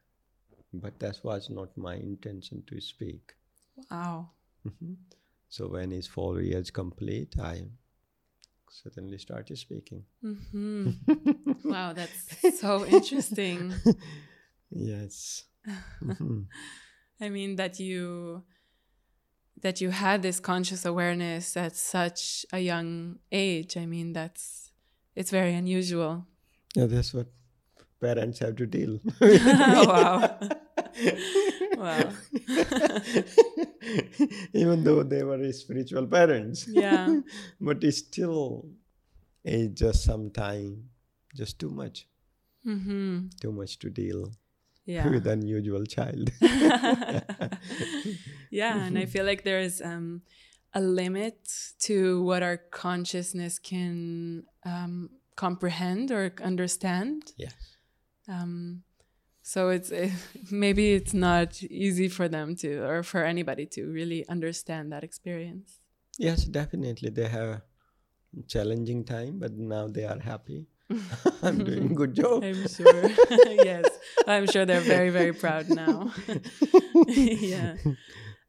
but 0.74 1.00
that 1.00 1.20
was 1.24 1.50
not 1.50 1.76
my 1.78 1.96
intention 1.96 2.64
to 2.68 2.80
speak. 2.82 3.34
Wow. 3.92 4.30
Mhm. 4.66 4.96
So 5.50 5.68
when 5.68 5.92
is 5.92 6.08
four 6.08 6.42
years 6.42 6.72
complete, 6.72 7.38
I 7.40 7.68
suddenly 8.82 9.18
started 9.18 9.58
speaking. 9.58 10.04
Mm-hmm. 10.24 10.90
wow, 11.70 11.94
that's 11.94 12.60
so 12.60 12.86
interesting. 12.86 13.74
Yes. 14.76 15.46
Mhm. 16.04 16.48
I 17.22 17.30
mean 17.30 17.56
that 17.58 17.80
you 17.80 18.44
that 19.62 19.80
you 19.80 19.92
had 19.92 20.22
this 20.22 20.40
conscious 20.40 20.84
awareness 20.84 21.56
at 21.56 21.76
such 21.78 22.46
a 22.52 22.60
young 22.60 23.20
age. 23.32 23.78
I 23.78 23.86
mean 23.86 24.14
that's 24.14 24.72
it's 25.16 25.30
very 25.32 25.54
unusual. 25.54 26.26
Yeah, 26.76 26.88
that's 26.88 27.14
what 27.14 27.28
parents 28.02 28.40
have 28.40 28.56
to 28.58 28.66
deal. 28.66 29.00
wow. 29.22 30.40
Wow. 31.78 32.12
Even 34.54 34.84
though 34.84 35.04
they 35.04 35.24
were 35.24 35.38
his 35.38 35.60
spiritual 35.62 36.08
parents. 36.08 36.68
Yeah. 36.68 37.20
but 37.62 37.84
it's 37.84 37.98
still 38.00 38.66
it's 39.44 39.80
just 39.80 40.04
some 40.04 40.32
time, 40.32 40.90
just 41.36 41.60
too 41.60 41.70
much. 41.70 42.08
Mm-hmm. 42.66 43.28
Too 43.42 43.52
much 43.52 43.78
to 43.80 43.90
deal 43.90 44.32
Yeah. 44.86 45.10
with 45.10 45.28
unusual 45.28 45.86
child. 45.86 46.32
yeah, 48.50 48.86
and 48.86 48.98
I 48.98 49.06
feel 49.06 49.26
like 49.26 49.44
there 49.44 49.60
is 49.60 49.82
um, 49.82 50.22
a 50.74 50.82
limit 50.82 51.38
to 51.80 52.22
what 52.24 52.44
our 52.44 52.58
consciousness 52.58 53.60
can 53.60 54.44
um, 54.66 55.10
comprehend 55.36 56.12
or 56.12 56.34
understand. 56.42 57.34
yes. 57.38 57.54
Um, 58.28 58.84
so 59.44 59.70
it's 59.70 59.92
eh, 59.92 60.10
maybe 60.52 60.94
it's 60.94 61.14
not 61.14 61.62
easy 61.64 62.08
for 62.10 62.28
them 62.28 62.56
to, 62.62 62.70
or 62.90 63.04
for 63.04 63.24
anybody 63.24 63.66
to 63.76 63.86
really 63.92 64.26
understand 64.28 64.92
that 64.94 65.04
experience. 65.04 65.80
Yes, 66.18 66.46
definitely. 66.46 67.10
They 67.12 67.28
have 67.28 67.62
challenging 68.48 69.04
time, 69.06 69.38
but 69.40 69.52
now 69.54 69.88
they 69.88 70.06
are 70.06 70.20
happy. 70.20 70.66
I'm 71.44 71.64
doing 71.64 71.94
good 71.94 72.14
job. 72.22 72.44
I'm 72.44 72.68
sure. 72.68 73.04
yes, 73.70 73.86
I'm 74.28 74.46
sure 74.48 74.66
they're 74.66 74.88
very 74.96 75.10
very 75.20 75.34
proud 75.34 75.70
now. 75.70 76.12
yeah. 77.08 77.76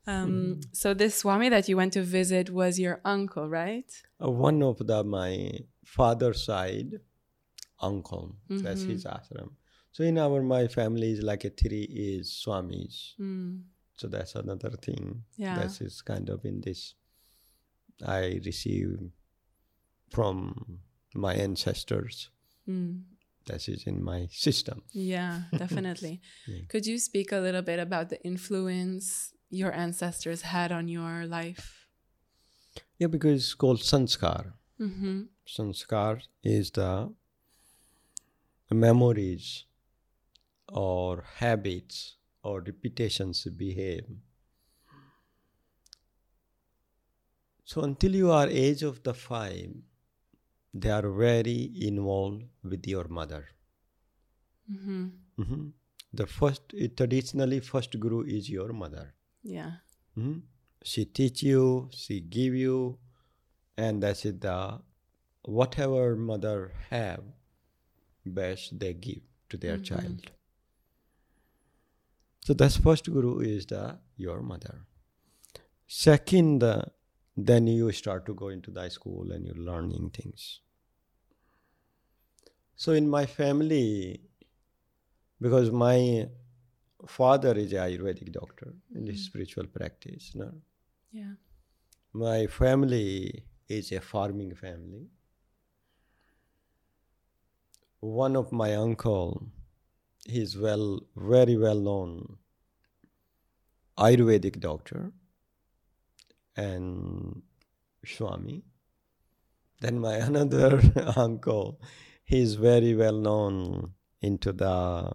Um, 0.06 0.60
so 0.72 0.92
this 0.92 1.14
Swami 1.16 1.48
that 1.48 1.66
you 1.68 1.76
went 1.78 1.94
to 1.94 2.02
visit 2.02 2.50
was 2.50 2.78
your 2.78 3.00
uncle, 3.04 3.48
right? 3.48 3.90
Uh, 4.22 4.30
one 4.30 4.62
of 4.62 4.76
the 4.86 5.02
my 5.02 5.50
father's 5.84 6.44
side 6.44 7.00
uncle, 7.80 8.36
that's 8.50 8.82
Mhm. 8.84 8.90
his 8.90 9.04
ashram. 9.06 9.50
So 9.94 10.02
in 10.02 10.18
our 10.18 10.42
my 10.42 10.66
family 10.66 11.12
is 11.12 11.22
like 11.22 11.44
a 11.44 11.50
three 11.50 11.84
is 11.84 12.28
swamis. 12.44 13.14
Mm. 13.18 13.62
So 13.96 14.08
that's 14.08 14.34
another 14.34 14.70
thing. 14.70 15.22
Yeah. 15.36 15.54
That 15.54 15.80
is 15.80 16.02
kind 16.02 16.28
of 16.28 16.44
in 16.44 16.60
this. 16.62 16.94
I 18.04 18.40
receive 18.44 18.98
from 20.10 20.80
my 21.14 21.34
ancestors. 21.34 22.30
Mm. 22.68 23.02
That 23.46 23.68
is 23.68 23.84
in 23.86 24.02
my 24.02 24.26
system. 24.32 24.82
Yeah, 24.90 25.42
definitely. 25.56 26.20
Yeah. 26.48 26.62
Could 26.68 26.86
you 26.86 26.98
speak 26.98 27.30
a 27.30 27.38
little 27.38 27.62
bit 27.62 27.78
about 27.78 28.08
the 28.08 28.20
influence 28.24 29.32
your 29.48 29.72
ancestors 29.72 30.42
had 30.42 30.72
on 30.72 30.88
your 30.88 31.24
life? 31.24 31.86
Yeah, 32.98 33.06
because 33.06 33.44
it's 33.44 33.54
called 33.54 33.78
sanskar. 33.78 34.54
Mm-hmm. 34.80 35.22
Sanskar 35.46 36.20
is 36.42 36.72
the 36.72 37.12
memories 38.72 39.66
or 40.68 41.22
habits 41.36 42.16
or 42.42 42.60
repetitions 42.60 43.44
behave. 43.44 44.06
So 47.64 47.82
until 47.82 48.14
you 48.14 48.30
are 48.30 48.48
age 48.48 48.82
of 48.82 49.02
the 49.02 49.14
five, 49.14 49.74
they 50.72 50.90
are 50.90 51.08
very 51.10 51.72
involved 51.80 52.44
with 52.62 52.86
your 52.86 53.08
mother. 53.08 53.46
Mm-hmm. 54.70 55.08
Mhm. 55.38 55.72
The 56.12 56.26
first, 56.26 56.62
traditionally, 56.96 57.60
first 57.60 57.98
guru 57.98 58.22
is 58.24 58.48
your 58.48 58.72
mother. 58.72 59.14
Yeah. 59.42 59.72
Mhm. 60.16 60.42
She 60.82 61.04
teach 61.06 61.42
you, 61.42 61.88
she 61.92 62.20
give 62.20 62.54
you, 62.54 62.98
and 63.76 64.02
that's 64.02 64.24
it. 64.24 64.40
The 64.40 64.80
whatever 65.42 66.16
mother 66.16 66.72
have, 66.90 67.24
best 68.24 68.78
they 68.78 68.94
give 68.94 69.22
to 69.48 69.56
their 69.56 69.78
Mhm. 69.78 69.84
child. 69.84 70.30
So 72.46 72.52
that's 72.52 72.76
first 72.76 73.06
guru 73.10 73.38
is 73.40 73.64
the 73.64 73.98
your 74.18 74.42
mother. 74.42 74.74
Second, 75.86 76.62
uh, 76.62 76.82
then 77.34 77.66
you 77.66 77.90
start 77.92 78.26
to 78.26 78.34
go 78.34 78.48
into 78.48 78.70
the 78.70 78.90
school 78.90 79.32
and 79.32 79.46
you're 79.46 79.64
learning 79.68 80.10
things. 80.10 80.60
So 82.76 82.92
in 82.92 83.08
my 83.08 83.24
family, 83.24 84.20
because 85.40 85.70
my 85.70 86.28
father 87.06 87.54
is 87.64 87.72
a 87.72 87.76
Ayurvedic 87.86 88.30
doctor 88.32 88.74
in 88.94 89.06
his 89.06 89.20
Mhm. 89.20 89.26
spiritual 89.30 89.66
practice. 89.78 90.30
No? 90.34 90.52
Yeah. 91.12 91.34
My 92.12 92.46
family 92.46 93.44
is 93.68 93.90
a 93.92 94.00
farming 94.12 94.54
family. 94.54 95.08
One 98.00 98.36
of 98.36 98.52
my 98.52 98.74
uncle, 98.74 99.46
he's 100.24 100.56
well, 100.56 101.00
very 101.16 101.56
well 101.56 101.80
known 101.80 102.38
Ayurvedic 103.98 104.60
doctor 104.60 105.12
and 106.56 107.42
Swami. 108.04 108.64
Then 109.80 109.98
my 110.00 110.14
another 110.30 110.80
uncle, 111.16 111.80
he's 112.24 112.54
very 112.54 112.94
well 112.94 113.16
known 113.16 113.92
into 114.20 114.52
the 114.52 115.12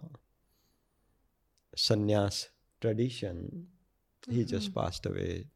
sannyas 1.76 2.48
tradition. 2.80 3.66
He 4.28 4.44
just 4.44 4.74
passed 4.74 5.06
away 5.06 5.46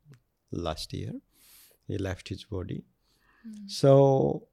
last 0.51 0.93
year. 0.93 1.13
He 1.87 1.99
left 1.99 2.29
his 2.29 2.45
body. 2.45 2.85
Mm. 3.47 3.71
So 3.71 4.49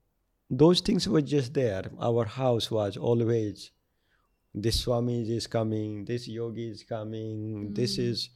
those 0.50 0.82
things 0.82 1.08
were 1.08 1.22
just 1.22 1.54
there. 1.54 1.84
Our 2.00 2.26
house 2.26 2.70
was 2.70 2.98
always 2.98 3.72
this 4.54 4.82
Swami 4.82 5.22
is 5.36 5.48
coming, 5.48 6.06
this 6.06 6.28
yogi 6.28 6.70
is 6.70 6.84
coming, 6.84 7.74
this 7.74 7.98
Mm. 7.98 8.04
is 8.12 8.30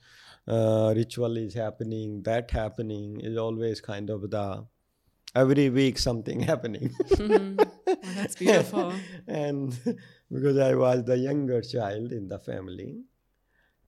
uh, 0.48 0.94
ritual 0.96 1.38
is 1.38 1.54
happening, 1.56 2.22
that 2.24 2.52
happening 2.52 3.20
is 3.22 3.36
always 3.38 3.82
kind 3.82 4.10
of 4.10 4.30
the 4.30 4.66
every 5.36 5.70
week 5.70 5.98
something 5.98 6.40
happening. 6.52 6.90
Mhm. 7.10 7.58
Well, 8.04 8.14
that's 8.16 8.36
beautiful. 8.36 8.94
and 9.28 9.78
because 10.32 10.58
I 10.58 10.76
was 10.76 11.04
the 11.04 11.18
younger 11.18 11.62
child 11.62 12.12
in 12.12 12.28
the 12.28 12.40
family, 12.40 13.04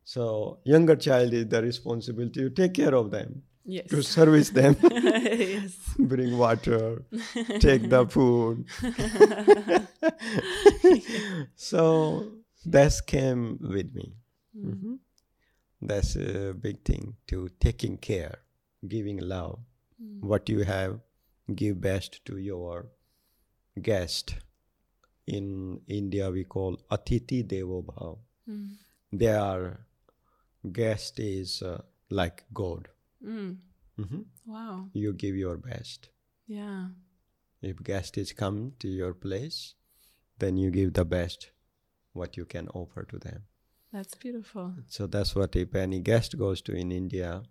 so 0.04 0.60
younger 0.64 0.96
child 0.96 1.34
is 1.34 1.48
the 1.48 1.62
responsibility 1.62 2.42
to 2.42 2.50
take 2.50 2.74
care 2.74 2.96
of 2.96 3.12
them, 3.12 3.44
Yes. 3.70 3.88
to 3.90 4.02
service 4.02 4.52
them, 4.52 4.78
yes. 4.82 5.76
bring 6.00 6.38
water, 6.38 7.04
take 7.60 7.90
the 7.90 8.08
food. 8.08 8.66
so 11.56 12.32
that 12.66 12.94
came 13.08 13.58
with 13.62 13.94
me. 13.94 14.14
Mm. 14.58 14.74
Mhm. 14.74 14.98
That's 15.82 16.16
a 16.16 16.54
big 16.54 16.84
thing 16.84 17.16
to 17.28 17.50
taking 17.60 17.98
care, 17.98 18.40
giving 18.88 19.20
love. 19.20 19.60
Mm. 20.02 20.24
What 20.24 20.50
you 20.50 20.64
have, 20.64 21.00
give 21.54 21.80
best 21.82 22.24
to 22.26 22.38
your 22.38 22.88
guest. 23.82 24.36
In 25.28 25.82
India, 25.88 26.32
we 26.32 26.46
call 26.46 26.78
Atiti 26.90 27.44
Devo 27.46 27.84
Bhav. 27.86 28.18
Mm. 28.50 28.70
Their 29.12 29.80
guest 30.72 31.20
is 31.20 31.62
uh, 31.62 31.82
like 32.10 32.46
God. 32.54 32.88
Mm. 33.24 33.58
Mhm. 33.98 34.26
Wow. 34.46 34.90
You 34.94 35.14
give 35.14 35.36
your 35.36 35.58
best. 35.58 36.10
Yeah. 36.48 36.90
If 37.62 37.82
guest 37.84 38.18
is 38.18 38.34
come 38.34 38.74
to 38.80 38.88
your 38.88 39.14
place, 39.14 39.76
then 40.40 40.58
you 40.58 40.72
give 40.72 40.94
the 40.94 41.06
best 41.06 41.52
what 42.14 42.38
you 42.38 42.46
can 42.46 42.68
offer 42.70 43.04
to 43.06 43.18
them. 43.20 43.44
That's 43.92 44.16
beautiful. 44.16 44.74
So 44.88 45.08
that's 45.08 45.36
what 45.36 45.56
if 45.56 45.74
any 45.76 46.00
guest 46.00 46.38
goes 46.38 46.62
to 46.64 46.74
in 46.74 46.92
India, 46.92 47.44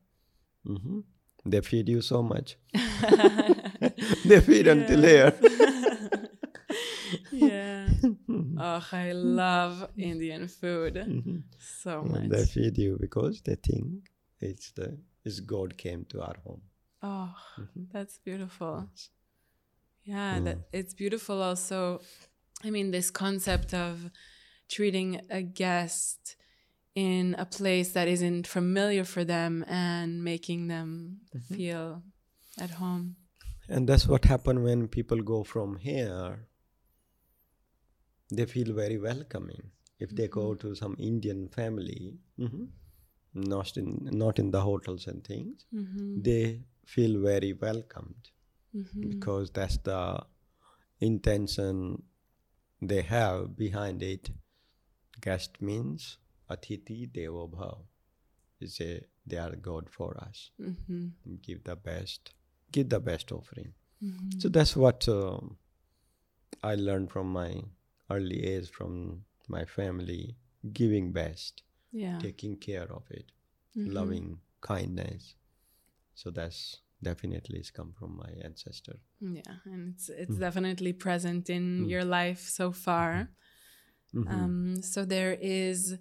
mhm, 0.64 1.04
they 1.44 1.60
feed 1.62 1.88
you 1.88 2.02
so 2.02 2.22
much. 2.22 2.56
they 4.24 4.40
feed 4.40 4.68
until 4.68 5.02
here. 5.02 5.32
yeah. 7.32 7.88
Oh, 8.58 8.86
I 8.92 9.12
love 9.12 9.90
Indian 9.96 10.48
food 10.48 10.94
Mhm. 10.94 11.42
so 11.58 12.00
And 12.02 12.30
they 12.30 12.44
feed 12.46 12.78
you 12.78 12.96
because 13.00 13.42
they 13.42 13.56
think 13.56 14.10
it's 14.40 14.72
the 14.72 14.98
it's 15.26 15.40
God 15.40 15.76
came 15.76 16.04
to 16.06 16.20
our 16.22 16.36
home. 16.44 16.62
Oh, 17.02 17.34
Mhm. 17.58 17.90
that's 17.92 18.18
beautiful. 18.18 18.88
Yes. 18.90 19.10
Yeah, 20.04 20.38
Mm. 20.38 20.44
that 20.44 20.58
it's 20.72 20.94
beautiful 20.94 21.42
also. 21.42 22.00
I 22.64 22.70
mean, 22.70 22.90
this 22.92 23.10
concept 23.10 23.74
of 23.74 24.10
treating 24.68 25.20
a 25.30 25.42
guest 25.42 26.36
in 26.94 27.34
a 27.38 27.44
place 27.44 27.92
that 27.92 28.08
isn't 28.08 28.46
familiar 28.46 29.04
for 29.04 29.24
them 29.24 29.64
and 29.68 30.22
making 30.24 30.68
them 30.68 31.20
Mhm. 31.34 31.56
feel 31.56 32.02
at 32.58 32.70
home. 32.70 33.16
And 33.68 33.88
that's 33.88 34.06
what 34.06 34.24
happened 34.24 34.62
when 34.64 34.88
people 34.88 35.20
go 35.22 35.44
from 35.44 35.76
here. 35.76 36.46
They 38.30 38.46
feel 38.46 38.72
very 38.74 38.98
welcoming. 38.98 39.72
If 39.98 40.10
they 40.14 40.28
go 40.28 40.54
to 40.54 40.74
some 40.74 40.94
Indian 40.98 41.48
family, 41.48 42.18
mhm, 42.38 42.68
not 43.36 43.76
in 43.76 44.08
not 44.12 44.38
in 44.38 44.50
the 44.50 44.60
hotels 44.60 45.06
and 45.06 45.24
things, 45.24 45.64
Mm-hmm. 45.74 46.22
they 46.22 46.62
feel 46.84 47.20
very 47.20 47.52
welcomed 47.52 48.30
Mm-hmm. 48.76 49.08
because 49.10 49.50
that's 49.50 49.78
the 49.78 50.20
intention 51.00 52.02
they 52.82 53.02
have 53.02 53.56
behind 53.56 54.02
it. 54.02 54.30
Guest 55.20 55.60
means 55.60 56.18
Atiti 56.50 57.10
Devo 57.10 57.50
Bhav. 57.50 57.78
Is 58.60 58.80
a 58.80 59.02
they 59.26 59.36
are 59.38 59.54
God 59.56 59.88
for 59.90 60.16
us. 60.18 60.50
Mm-hmm. 60.60 61.06
Give 61.42 61.62
the 61.64 61.76
best. 61.76 62.34
Give 62.72 62.88
the 62.88 63.00
best 63.00 63.30
offering. 63.32 63.72
Mm-hmm. 64.02 64.38
So 64.40 64.48
that's 64.48 64.74
what 64.76 65.06
uh, 65.08 65.38
I 66.62 66.74
learned 66.74 67.10
from 67.10 67.32
my 67.32 67.62
early 68.10 68.44
age, 68.46 68.70
from 68.70 69.24
my 69.48 69.64
family, 69.64 70.36
giving 70.72 71.12
best, 71.12 71.62
yeah. 71.92 72.18
taking 72.18 72.56
care 72.56 72.90
of 72.92 73.04
it, 73.10 73.32
Mhm. 73.76 73.92
loving 73.94 74.40
kindness. 74.60 75.34
So 76.14 76.30
that's 76.30 76.80
definitely 77.02 77.58
has 77.58 77.70
come 77.70 77.92
from 77.92 78.16
my 78.16 78.30
ancestor. 78.44 78.98
Yeah, 79.20 79.58
and 79.64 79.94
it's 79.94 80.08
it's 80.08 80.36
Mm. 80.36 80.40
definitely 80.40 80.92
present 80.92 81.48
in 81.50 81.84
Mm. 81.84 81.90
your 81.90 82.04
life 82.04 82.40
so 82.48 82.72
far. 82.72 83.28
Mhm. 84.14 84.32
Um, 84.32 84.82
so 84.82 85.04
there 85.04 85.36
is 85.40 85.98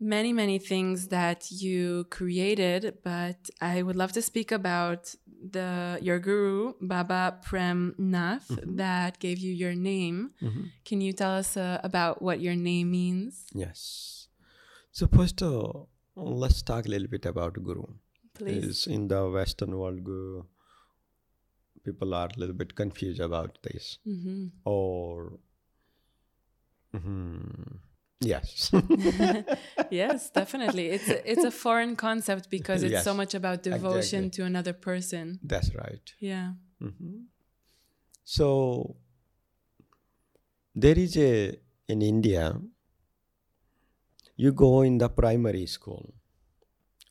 many 0.00 0.32
many 0.32 0.58
things 0.58 1.08
that 1.08 1.50
you 1.50 2.04
created, 2.10 2.98
but 3.04 3.50
I 3.60 3.82
would 3.82 3.96
love 3.96 4.12
to 4.12 4.22
speak 4.22 4.50
about 4.52 5.14
the 5.26 5.98
your 6.02 6.18
guru 6.18 6.72
Baba 6.80 7.38
Prem 7.42 7.94
Nath 7.98 8.48
Mhm. 8.50 8.76
that 8.76 9.18
gave 9.20 9.38
you 9.38 9.52
your 9.52 9.74
name. 9.74 10.30
Mhm. 10.40 10.70
Can 10.84 11.00
you 11.00 11.12
tell 11.12 11.32
us 11.38 11.56
uh, 11.56 11.78
about 11.84 12.20
what 12.22 12.40
your 12.40 12.56
name 12.56 12.90
means, 12.90 13.46
Yes. 13.54 14.19
So 14.92 15.06
first, 15.06 15.42
uh, 15.42 15.72
let's 16.16 16.62
talk 16.62 16.86
a 16.86 16.88
little 16.88 17.08
bit 17.08 17.26
about 17.26 17.54
Guru. 17.54 17.84
please? 18.34 18.64
Is 18.64 18.86
in 18.86 19.08
the 19.08 19.28
Western 19.30 19.76
world, 19.76 20.02
Guru. 20.04 20.42
People 21.84 22.14
are 22.14 22.28
a 22.34 22.38
little 22.38 22.54
bit 22.54 22.74
confused 22.74 23.20
about 23.20 23.58
this. 23.62 23.98
hmm 24.04 24.48
Or, 24.64 25.38
Mhm. 26.94 27.78
yes. 28.20 28.70
yes, 29.90 30.30
definitely. 30.30 30.88
It's 30.88 31.08
a, 31.08 31.30
it's 31.30 31.44
a 31.44 31.50
foreign 31.50 31.94
concept 31.96 32.50
because 32.50 32.82
it's 32.82 33.04
so 33.04 33.14
much 33.14 33.34
about 33.34 33.62
devotion 33.62 34.24
exactly. 34.24 34.30
to 34.30 34.44
another 34.44 34.72
person. 34.72 35.38
That's 35.42 35.74
right. 35.74 36.14
Yeah. 36.18 36.54
Mhm. 36.82 37.26
So 38.24 38.96
there 40.74 40.98
is 40.98 41.16
a 41.16 41.58
in 41.88 42.02
India. 42.02 42.60
You 44.42 44.52
go 44.52 44.80
in 44.80 44.96
the 44.96 45.08
primary 45.10 45.66
school. 45.66 46.14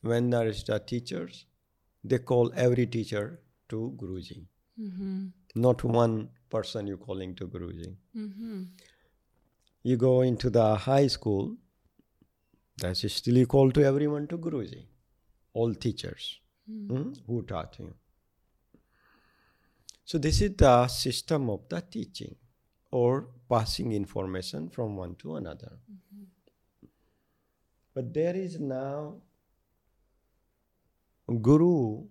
When 0.02 0.30
there 0.32 0.48
is 0.48 0.64
the 0.64 0.80
teachers, 0.80 1.46
they 2.04 2.18
call 2.18 2.52
every 2.56 2.86
teacher 2.88 3.26
to 3.74 3.82
Guruji. 4.02 4.38
hmm 4.78 5.28
Not 5.66 5.84
one 5.84 6.16
person 6.56 6.88
you 6.88 6.98
calling 6.98 7.36
to 7.42 7.48
Guruji. 7.56 7.90
hmm 8.14 8.64
You 9.84 9.98
go 10.06 10.14
into 10.30 10.50
the 10.50 10.66
high 10.86 11.08
school. 11.18 11.46
That's 12.82 13.06
still 13.14 13.38
you 13.42 13.46
call 13.54 13.72
to 13.78 13.86
everyone 13.92 14.28
to 14.34 14.40
Guruji. 14.48 14.82
All 15.54 15.76
teachers. 15.86 16.28
Hmm? 16.68 17.14
Who 17.28 17.44
taught 17.54 17.78
you? 17.80 17.94
So, 20.06 20.18
this 20.18 20.42
is 20.42 20.56
the 20.58 20.88
system 20.88 21.50
of 21.50 21.70
the 21.70 21.82
teaching 21.98 22.36
or 22.92 23.28
passing 23.54 23.92
information 24.02 24.70
from 24.70 24.98
one 25.04 25.16
to 25.24 25.36
another. 25.36 25.74
But 28.00 28.14
there 28.14 28.34
is 28.38 28.58
now 28.62 29.16
Guru 31.28 32.08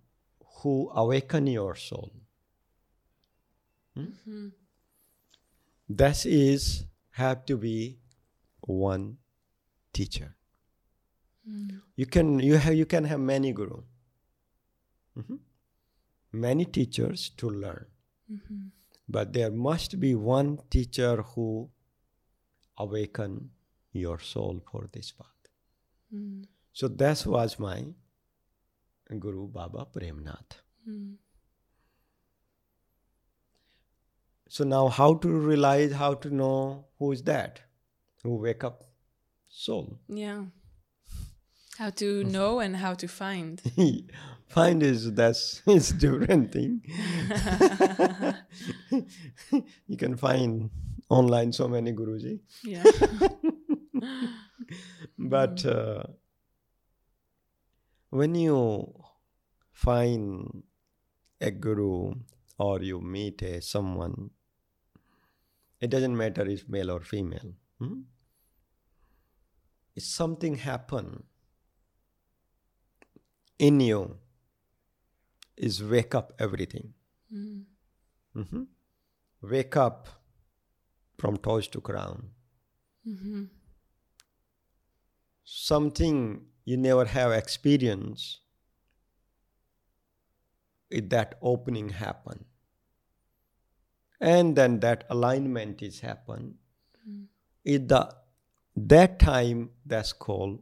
who 0.57 0.90
awaken 0.94 1.46
your 1.46 1.77
soul. 1.77 2.12
hmm 3.96 4.48
That 5.88 6.27
is 6.27 6.85
have 7.12 7.46
to 7.46 7.57
be 7.57 7.77
one 8.61 9.16
teacher. 9.94 10.37
Mm. 11.48 11.81
You 11.96 12.05
can 12.05 12.38
you 12.48 12.59
have 12.59 12.74
you 12.74 12.85
can 12.94 13.05
have 13.05 13.20
many 13.20 13.55
guru, 13.55 13.81
Mhm. 15.16 15.38
many 16.33 16.66
teachers 16.66 17.31
to 17.40 17.48
learn, 17.64 17.87
hmm 18.29 18.61
but 19.09 19.33
there 19.33 19.51
must 19.68 19.98
be 20.07 20.14
one 20.14 20.59
teacher 20.77 21.22
who 21.33 21.48
awaken 22.77 23.51
your 24.05 24.18
soul 24.35 24.61
for 24.70 24.87
this 24.92 25.12
path. 25.12 25.38
Mm. 26.14 26.44
So 26.72 26.88
that 26.88 27.24
was 27.26 27.58
my 27.58 27.84
Guru 29.18 29.48
Baba 29.48 29.86
Premnath. 29.92 30.60
Mm. 30.88 31.14
So 34.48 34.64
now 34.64 34.88
how 34.88 35.14
to 35.14 35.28
realize, 35.28 35.92
how 35.92 36.14
to 36.14 36.30
know 36.30 36.86
who 36.98 37.12
is 37.12 37.22
that? 37.24 37.60
Who 38.22 38.36
wake 38.36 38.64
up 38.64 38.84
soul. 39.48 39.98
Yeah. 40.08 40.44
How 41.78 41.90
to 41.90 42.24
know 42.36 42.60
and 42.60 42.76
how 42.76 42.94
to 42.94 43.08
find. 43.08 43.60
Find 44.48 44.82
is 44.82 45.12
that's 45.12 45.60
it's 45.66 45.90
different 45.90 46.52
thing. 46.52 46.80
you 49.86 49.96
can 49.98 50.16
find 50.16 50.70
online 51.10 51.52
so 51.52 51.68
many 51.68 51.92
Guruji. 51.92 52.40
Yeah. 52.64 52.82
But 55.18 55.64
uh, 55.66 56.02
when 58.11 58.35
you 58.35 58.94
find 59.72 60.62
a 61.40 61.50
guru 61.50 62.14
or 62.59 62.83
you 62.83 63.00
meet 63.00 63.42
a 63.42 63.61
someone, 63.62 64.31
it 65.81 65.90
doesn't 65.90 66.16
matter 66.16 66.46
if 66.48 66.68
male 66.68 66.90
or 66.90 67.00
female. 67.00 67.52
hmm? 67.78 68.00
If 69.94 70.04
something 70.04 70.57
happen 70.57 71.24
in 73.59 73.81
you, 73.81 74.18
is 75.57 75.83
wake 75.83 76.14
up 76.14 76.33
everything. 76.38 76.94
Mm. 77.35 77.64
Mhm. 78.37 78.66
Wake 79.42 79.76
up 79.76 80.09
from 81.18 81.37
toes 81.37 81.68
to 81.68 81.81
crown. 81.81 82.31
hmm 83.04 83.44
something 85.50 86.44
you 86.66 86.76
never 86.76 87.06
have 87.06 87.32
experience 87.32 88.40
if 90.90 91.08
that 91.08 91.37
opening 91.40 91.88
happen. 91.88 92.44
And 94.20 94.54
then 94.56 94.80
that 94.80 95.04
alignment 95.08 95.80
is 95.80 96.00
happen. 96.00 96.56
It 97.64 97.88
the 97.88 98.14
that 98.76 99.18
time 99.18 99.70
that's 99.87 100.12
called 100.12 100.61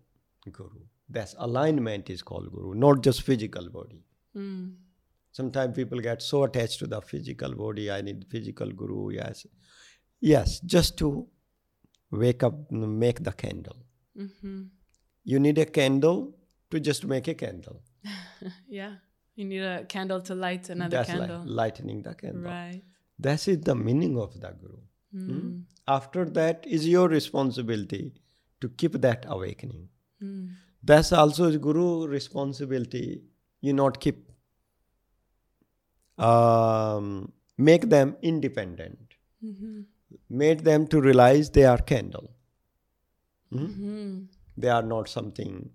guru. 0.52 0.82
That's 1.08 1.34
alignment 1.38 2.08
is 2.08 2.22
called 2.22 2.52
guru 2.52 2.74
not 2.74 3.02
just 3.02 3.22
physical 3.22 3.68
body. 3.70 4.02
Mm. 4.36 4.74
sometimes 5.32 5.74
people 5.74 6.00
get 6.06 6.22
so 6.22 6.44
attached 6.44 6.78
to 6.80 6.86
the 6.86 7.00
physical 7.10 7.54
body 7.60 7.84
i 7.90 8.00
need 8.08 8.24
physical 8.30 8.70
guru 8.80 9.10
yes. 9.12 9.46
Yes 10.20 10.60
just 10.74 10.98
to 10.98 11.26
wake 12.10 12.42
up 12.48 12.70
make 12.70 13.22
the 13.28 13.32
candle. 13.32 13.78
Hmm 14.16 14.64
you 15.32 15.38
need 15.44 15.58
a 15.58 15.66
candle 15.78 16.18
to 16.70 16.80
just 16.88 17.04
make 17.14 17.28
a 17.28 17.34
candle. 17.44 17.78
Yeah. 18.78 18.92
You 19.38 19.44
need 19.52 19.62
a 19.68 19.84
candle 19.94 20.20
to 20.28 20.34
light 20.34 20.68
another 20.74 20.96
That's 20.96 21.10
candle. 21.10 21.40
like 21.40 21.56
lightening 21.60 22.02
the 22.02 22.14
candle. 22.20 22.42
right. 22.50 22.82
That 23.24 23.46
is 23.48 23.58
the 23.68 23.74
meaning 23.74 24.14
of 24.18 24.38
the 24.44 24.50
Guru. 24.60 24.78
Mm. 25.14 25.64
After 25.96 26.24
that 26.38 26.64
is 26.76 26.86
your 26.92 27.08
responsibility 27.08 28.12
to 28.60 28.68
keep 28.82 28.92
that 29.06 29.26
awakening. 29.36 29.88
Mm. 30.22 30.50
That's 30.92 31.12
also 31.12 31.50
Guru 31.66 32.06
responsibility. 32.06 33.22
You 33.60 33.74
not 33.82 34.00
keep 34.06 34.22
um, 36.30 37.32
make 37.58 37.88
them 37.96 38.16
independent. 38.32 39.14
hmm 39.42 39.80
Made 40.40 40.60
them 40.66 40.86
to 40.92 41.00
realize 41.00 41.48
they 41.50 41.64
are 41.64 41.78
candle. 41.78 42.26
Hmm? 43.52 43.66
They 44.56 44.68
are 44.68 44.82
not 44.82 45.08
something 45.08 45.70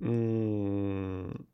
mm, 0.00 1.44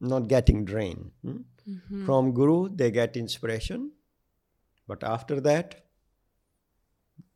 not 0.00 0.28
getting 0.28 0.64
drained. 0.64 1.10
hmm? 1.22 1.36
hmm 1.66 2.04
From 2.06 2.32
Guru, 2.32 2.68
they 2.74 2.90
get 2.90 3.16
inspiration, 3.16 3.92
but 4.88 5.04
after 5.04 5.40
that, 5.40 5.86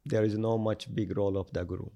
there 0.04 0.24
is 0.24 0.36
no 0.36 0.58
much 0.58 0.94
big 0.94 1.16
role 1.16 1.36
of 1.36 1.52
the 1.52 1.64
Guru 1.64 1.90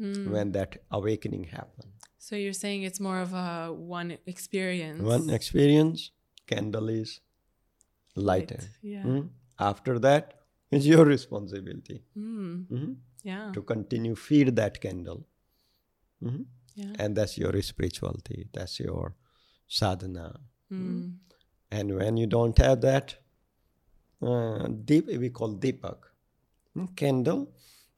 Mm. 0.00 0.30
when 0.34 0.52
that 0.52 0.76
awakening 0.90 1.44
happens. 1.44 1.92
So 2.18 2.34
you're 2.34 2.54
saying 2.54 2.82
it's 2.82 2.98
more 2.98 3.20
of 3.20 3.34
a 3.34 3.72
one 3.72 4.16
experience. 4.26 5.02
One 5.02 5.28
experience, 5.30 6.10
candle 6.46 6.88
is 6.88 7.20
lighted. 8.16 8.60
Right. 8.60 8.68
Yeah. 8.82 9.02
Hmm? 9.02 9.20
After 9.58 9.98
that, 9.98 10.32
it's 10.70 10.86
your 10.86 11.04
responsibility 11.04 12.02
Mm. 12.16 12.66
hmm? 12.68 12.92
Yeah. 13.22 13.52
to 13.54 13.62
continue 13.62 14.14
feed 14.16 14.56
that 14.56 14.80
candle. 14.80 15.26
Mhm. 16.22 16.46
Yeah. 16.74 16.92
And 16.98 17.16
that's 17.16 17.38
your 17.38 17.60
spirituality. 17.62 18.48
That's 18.52 18.80
your 18.80 19.14
sadhana. 19.68 20.40
Mm. 20.70 21.18
And 21.70 21.94
when 21.96 22.16
you 22.16 22.26
don't 22.26 22.56
have 22.58 22.80
that, 22.80 23.14
uh, 24.20 24.68
deep 24.68 25.06
we 25.06 25.30
call 25.30 25.56
deepak. 25.56 25.98
Hmm, 26.74 26.86
Candle. 26.96 27.52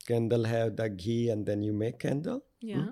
Candle 0.06 0.44
have 0.44 0.76
the 0.76 0.88
ghee 0.90 1.30
and 1.30 1.46
then 1.46 1.62
you 1.62 1.72
make 1.72 1.98
candle. 2.00 2.44
Yeah. 2.60 2.88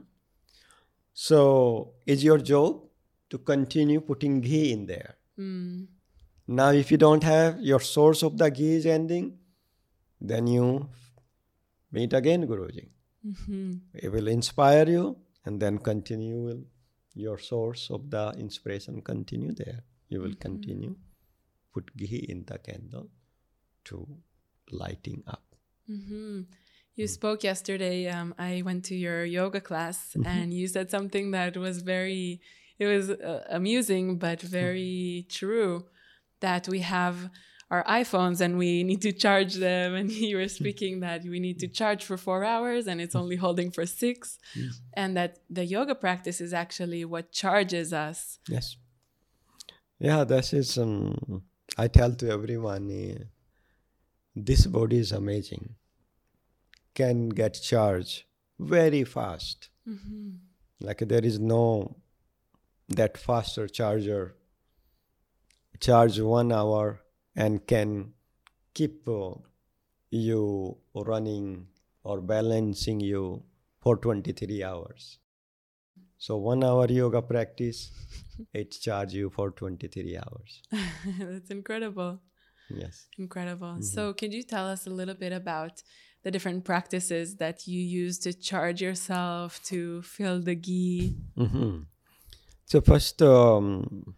So 1.12 1.94
it's 2.06 2.22
your 2.22 2.38
job 2.38 2.82
to 3.30 3.38
continue 3.38 4.00
putting 4.00 4.40
ghee 4.40 4.72
in 4.72 4.86
there. 4.86 5.16
Mm. 5.38 5.86
Now 6.46 6.70
if 6.70 6.90
you 6.90 6.96
don't 6.96 7.22
have 7.24 7.60
your 7.60 7.80
source 7.80 8.22
of 8.22 8.38
the 8.38 8.50
ghee 8.50 8.74
is 8.76 8.86
ending, 8.86 9.38
then 10.20 10.46
you 10.46 10.88
meet 11.92 12.12
again 12.12 12.46
Guruji. 12.46 12.88
hmm 13.22 13.72
It 13.94 14.10
will 14.10 14.28
inspire 14.28 14.88
you 14.88 15.16
and 15.44 15.60
then 15.60 15.78
continue 15.78 16.40
will 16.46 16.64
your 17.14 17.38
source 17.38 17.90
of 17.90 18.10
the 18.10 18.32
inspiration 18.38 19.02
continue 19.02 19.52
there. 19.52 19.84
You 20.08 20.20
will 20.20 20.34
continue 20.34 20.96
put 21.72 21.96
ghee 21.96 22.26
in 22.28 22.44
the 22.44 22.58
candle 22.58 23.08
to 23.84 24.06
lighting 24.70 25.22
up. 25.26 25.44
hmm 25.86 26.42
You 26.94 27.06
spoke 27.08 27.42
yesterday. 27.42 28.08
Um, 28.08 28.34
I 28.38 28.62
went 28.64 28.84
to 28.90 28.94
your 28.94 29.24
yoga 29.24 29.60
class, 29.60 30.14
and 30.26 30.52
you 30.52 30.68
said 30.68 30.90
something 30.90 31.30
that 31.30 31.56
was 31.56 31.80
very, 31.80 32.40
it 32.78 32.86
was 32.86 33.08
uh, 33.08 33.44
amusing 33.48 34.18
but 34.18 34.42
very 34.42 35.26
true. 35.30 35.86
That 36.40 36.68
we 36.68 36.80
have 36.80 37.30
our 37.72 37.82
iPhones 37.84 38.42
and 38.42 38.58
we 38.58 38.84
need 38.84 39.00
to 39.00 39.12
charge 39.12 39.54
them, 39.54 39.94
and 39.94 40.10
you 40.10 40.36
were 40.36 40.52
speaking 40.60 41.00
that 41.00 41.24
we 41.24 41.40
need 41.40 41.58
to 41.60 41.68
charge 41.80 42.04
for 42.04 42.18
four 42.18 42.44
hours 42.44 42.86
and 42.86 43.00
it's 43.00 43.16
only 43.22 43.36
holding 43.36 43.70
for 43.70 43.86
six, 43.86 44.38
and 44.92 45.16
that 45.16 45.38
the 45.48 45.64
yoga 45.64 45.94
practice 45.94 46.38
is 46.46 46.52
actually 46.52 47.02
what 47.12 47.32
charges 47.32 47.92
us. 47.92 48.38
Yes. 48.46 48.76
Yeah, 49.98 50.24
this 50.24 50.52
is. 50.52 50.76
Um, 50.76 51.42
I 51.78 51.88
tell 51.88 52.12
to 52.20 52.28
everyone, 52.30 52.84
uh, 52.90 53.24
this 54.36 54.66
body 54.66 54.98
is 54.98 55.12
amazing. 55.12 55.64
Can 56.94 57.30
get 57.30 57.54
charged 57.54 58.24
very 58.58 59.04
fast. 59.04 59.70
hmm 59.86 60.32
Like 60.88 60.98
there 61.12 61.24
is 61.24 61.38
no 61.38 61.96
that 62.88 63.16
faster 63.16 63.66
charger. 63.68 64.34
Charge 65.80 66.20
one 66.20 66.52
hour 66.52 67.00
and 67.36 67.66
can 67.66 68.12
keep 68.74 69.08
uh, 69.08 69.34
you 70.10 70.76
running 70.94 71.66
or 72.04 72.20
balancing 72.20 73.00
you 73.00 73.42
for 73.80 73.96
23 73.96 74.62
hours. 74.62 75.18
So 76.18 76.36
one 76.36 76.62
hour 76.62 76.86
yoga 76.86 77.22
practice, 77.22 77.90
it 78.52 78.70
charge 78.70 79.12
you 79.12 79.30
for 79.30 79.50
23 79.50 80.16
hours. 80.16 80.62
That's 81.18 81.50
incredible. 81.50 82.20
Yes. 82.68 83.06
Incredible. 83.18 83.82
So, 83.82 84.12
could 84.14 84.32
you 84.32 84.42
tell 84.42 84.66
us 84.66 84.86
a 84.86 84.90
little 84.90 85.14
bit 85.14 85.32
about 85.32 85.82
the 86.22 86.30
different 86.30 86.64
practices 86.64 87.36
that 87.36 87.66
you 87.66 87.80
use 87.80 88.18
to 88.20 88.32
charge 88.32 88.80
yourself 88.80 89.62
to 89.64 90.02
feel 90.02 90.40
the 90.40 90.54
ghee? 90.54 91.16
hmm 91.36 91.80
So 92.64 92.80
first, 92.80 93.20
um, 93.20 94.14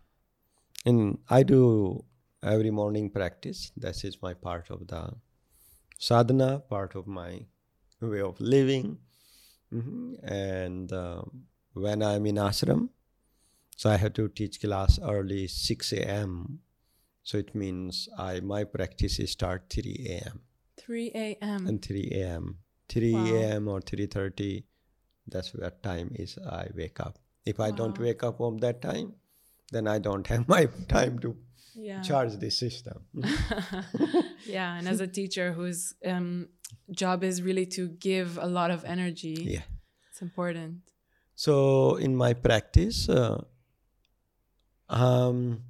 in 0.85 1.19
I 1.29 1.43
do 1.43 2.05
every 2.45 2.71
morning 2.71 3.11
practice. 3.11 3.73
This 3.77 4.05
is 4.05 4.21
my 4.23 4.35
part 4.35 4.71
of 4.71 4.87
the 4.87 5.15
sadhana, 5.99 6.61
part 6.61 6.95
of 6.95 7.07
my 7.07 7.47
way 8.01 8.21
of 8.21 8.41
living. 8.41 8.99
Mhm. 9.73 10.19
And 10.23 10.93
um, 10.93 11.47
when 11.73 12.03
I'm 12.03 12.27
in 12.27 12.37
ashram, 12.37 12.89
so 13.77 13.91
I 13.91 13.97
have 13.97 14.13
to 14.15 14.29
teach 14.29 14.61
class 14.61 14.99
early 15.03 15.47
6 15.49 15.93
a.m. 15.93 16.61
So 17.23 17.39
it 17.39 17.55
means 17.55 18.09
I 18.19 18.41
my 18.41 18.65
practice 18.65 19.19
is 19.19 19.31
start 19.33 19.65
3 19.71 19.97
a.m. 20.11 20.41
3 20.77 21.11
a.m. 21.15 21.67
and 21.67 21.83
3 21.83 22.09
a.m. 22.13 22.59
3 22.89 23.13
Wow. 23.15 23.41
a.m. 23.41 23.69
or 23.69 23.81
3:30. 23.81 24.65
That's 25.27 25.55
where 25.55 25.71
time 25.83 26.11
is 26.15 26.37
I 26.39 26.69
wake 26.75 27.01
up. 27.01 27.19
If 27.47 27.59
I 27.61 27.71
don't 27.71 27.99
wake 27.99 28.23
up 28.23 28.41
on 28.41 28.59
that 28.59 28.83
time, 28.83 29.15
then 29.73 29.89
I 29.89 29.99
don't 29.99 30.27
have 30.35 30.47
my 30.49 30.67
time 30.89 31.19
to 31.21 31.35
Yeah. 31.75 32.03
charge 32.03 32.37
the 32.39 32.51
system. 32.51 33.05
yeah. 34.47 34.77
And 34.77 34.89
as 34.89 35.01
a 35.01 35.07
teacher 35.07 35.53
whose 35.53 35.95
um, 36.07 36.49
job 36.91 37.25
is 37.25 37.43
really 37.43 37.67
to 37.67 37.89
give 37.89 38.39
a 38.39 38.47
lot 38.47 38.71
of 38.71 38.85
energy, 38.85 39.37
yeah. 39.57 39.63
it's 40.11 40.23
important. 40.23 40.79
So 41.35 41.97
in 41.97 42.15
my 42.15 42.33
practice, 42.35 43.09
uh, 43.09 43.43
um, 44.89 45.63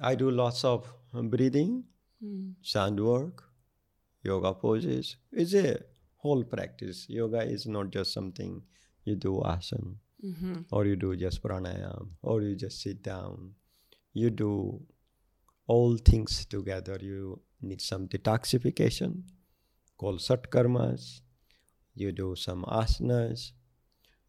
I 0.00 0.14
do 0.14 0.30
lots 0.30 0.64
of 0.64 0.92
breathing, 1.12 1.84
Mm. 2.22 2.54
sound 2.60 3.00
work, 3.00 3.44
yoga 4.22 4.52
poses. 4.52 5.16
It's 5.32 5.54
a 5.54 5.78
whole 6.16 6.44
practice. 6.44 7.06
Yoga 7.08 7.40
is 7.44 7.66
not 7.66 7.88
just 7.90 8.12
something 8.12 8.62
you 9.04 9.16
do 9.16 9.40
asana 9.42 9.94
hmm 10.20 10.56
or 10.70 10.84
you 10.84 10.96
do 10.96 11.16
just 11.16 11.42
pranayam 11.42 12.08
or 12.20 12.42
you 12.42 12.54
just 12.54 12.82
sit 12.82 13.02
down. 13.02 13.54
You 14.12 14.28
do 14.28 14.82
all 15.66 15.96
things 15.96 16.44
together. 16.46 16.98
You 17.00 17.40
need 17.62 17.80
some 17.80 18.08
detoxification 18.08 19.22
called 19.96 20.20
satkarmas. 20.20 21.20
You 21.94 22.12
do 22.12 22.34
some 22.36 22.64
asanas. 22.64 23.52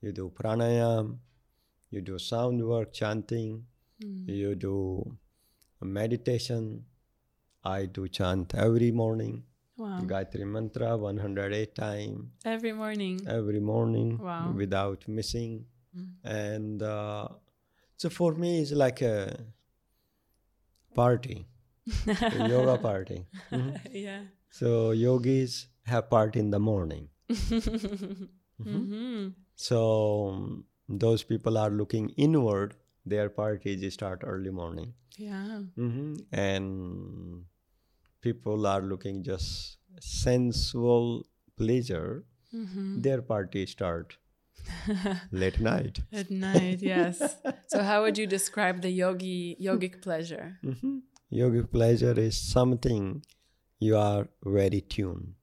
You 0.02 0.12
do 0.12 0.32
pranayam. 0.34 1.18
You 1.90 2.02
do 2.02 2.18
sound 2.20 2.66
work, 2.68 2.94
chanting. 2.94 3.66
Mm. 4.04 4.28
You 4.28 4.56
do 4.56 5.18
meditation. 5.82 6.86
I 7.64 7.86
do 7.86 8.08
chant 8.08 8.54
every 8.56 8.92
morning. 8.92 9.44
Wow. 9.78 10.00
Gayatri 10.02 10.46
Mantra 10.46 10.96
108 10.98 11.74
times 11.76 12.26
Every 12.46 12.72
morning. 12.74 13.20
every 13.28 13.60
morning 13.60 14.18
Wow. 14.20 14.52
without 14.56 15.08
missing. 15.08 15.66
Mm. 15.98 16.08
And 16.24 16.84
uh, 16.84 17.28
so 17.98 18.10
for 18.10 18.34
me, 18.34 18.62
it's 18.62 18.72
like 18.72 19.02
a 19.02 19.38
party, 20.96 21.48
yoga 22.54 22.78
party. 22.78 23.26
Mhm. 23.52 23.78
yeah. 23.92 24.24
So 24.50 24.92
yogis 24.92 25.68
have 25.86 26.10
party 26.10 26.40
in 26.40 26.52
the 26.52 26.60
morning. 26.60 27.10
hmm 28.64 29.28
So 29.56 30.30
um, 30.30 30.66
those 31.04 31.24
people 31.24 31.58
are 31.58 31.70
looking 31.70 32.10
inward. 32.28 32.76
Their 33.06 33.30
parties 33.30 33.94
start 33.94 34.22
early 34.24 34.52
morning. 34.52 34.94
Yeah. 35.18 35.62
hmm 35.76 36.16
And 36.32 37.46
people 38.22 38.68
are 38.68 38.82
looking 38.82 39.24
just 39.24 39.78
sensual 40.00 41.26
pleasure. 41.58 42.24
hmm 42.52 43.00
Their 43.02 43.22
party 43.22 43.66
start 43.66 44.18
late 45.32 45.60
night. 45.60 46.00
At 46.12 46.30
night, 46.32 46.82
yes. 46.82 47.38
so, 47.68 47.82
how 47.84 48.02
would 48.04 48.18
you 48.18 48.28
describe 48.28 48.82
the 48.82 48.90
yogi 48.90 49.58
yogic 49.62 50.02
pleasure? 50.02 50.58
hmm 50.64 51.00
Yogic 51.32 51.72
pleasure 51.72 52.20
is 52.20 52.36
something 52.38 53.24
you 53.80 53.96
are 53.96 54.28
very 54.44 54.82
tuned, 54.82 55.34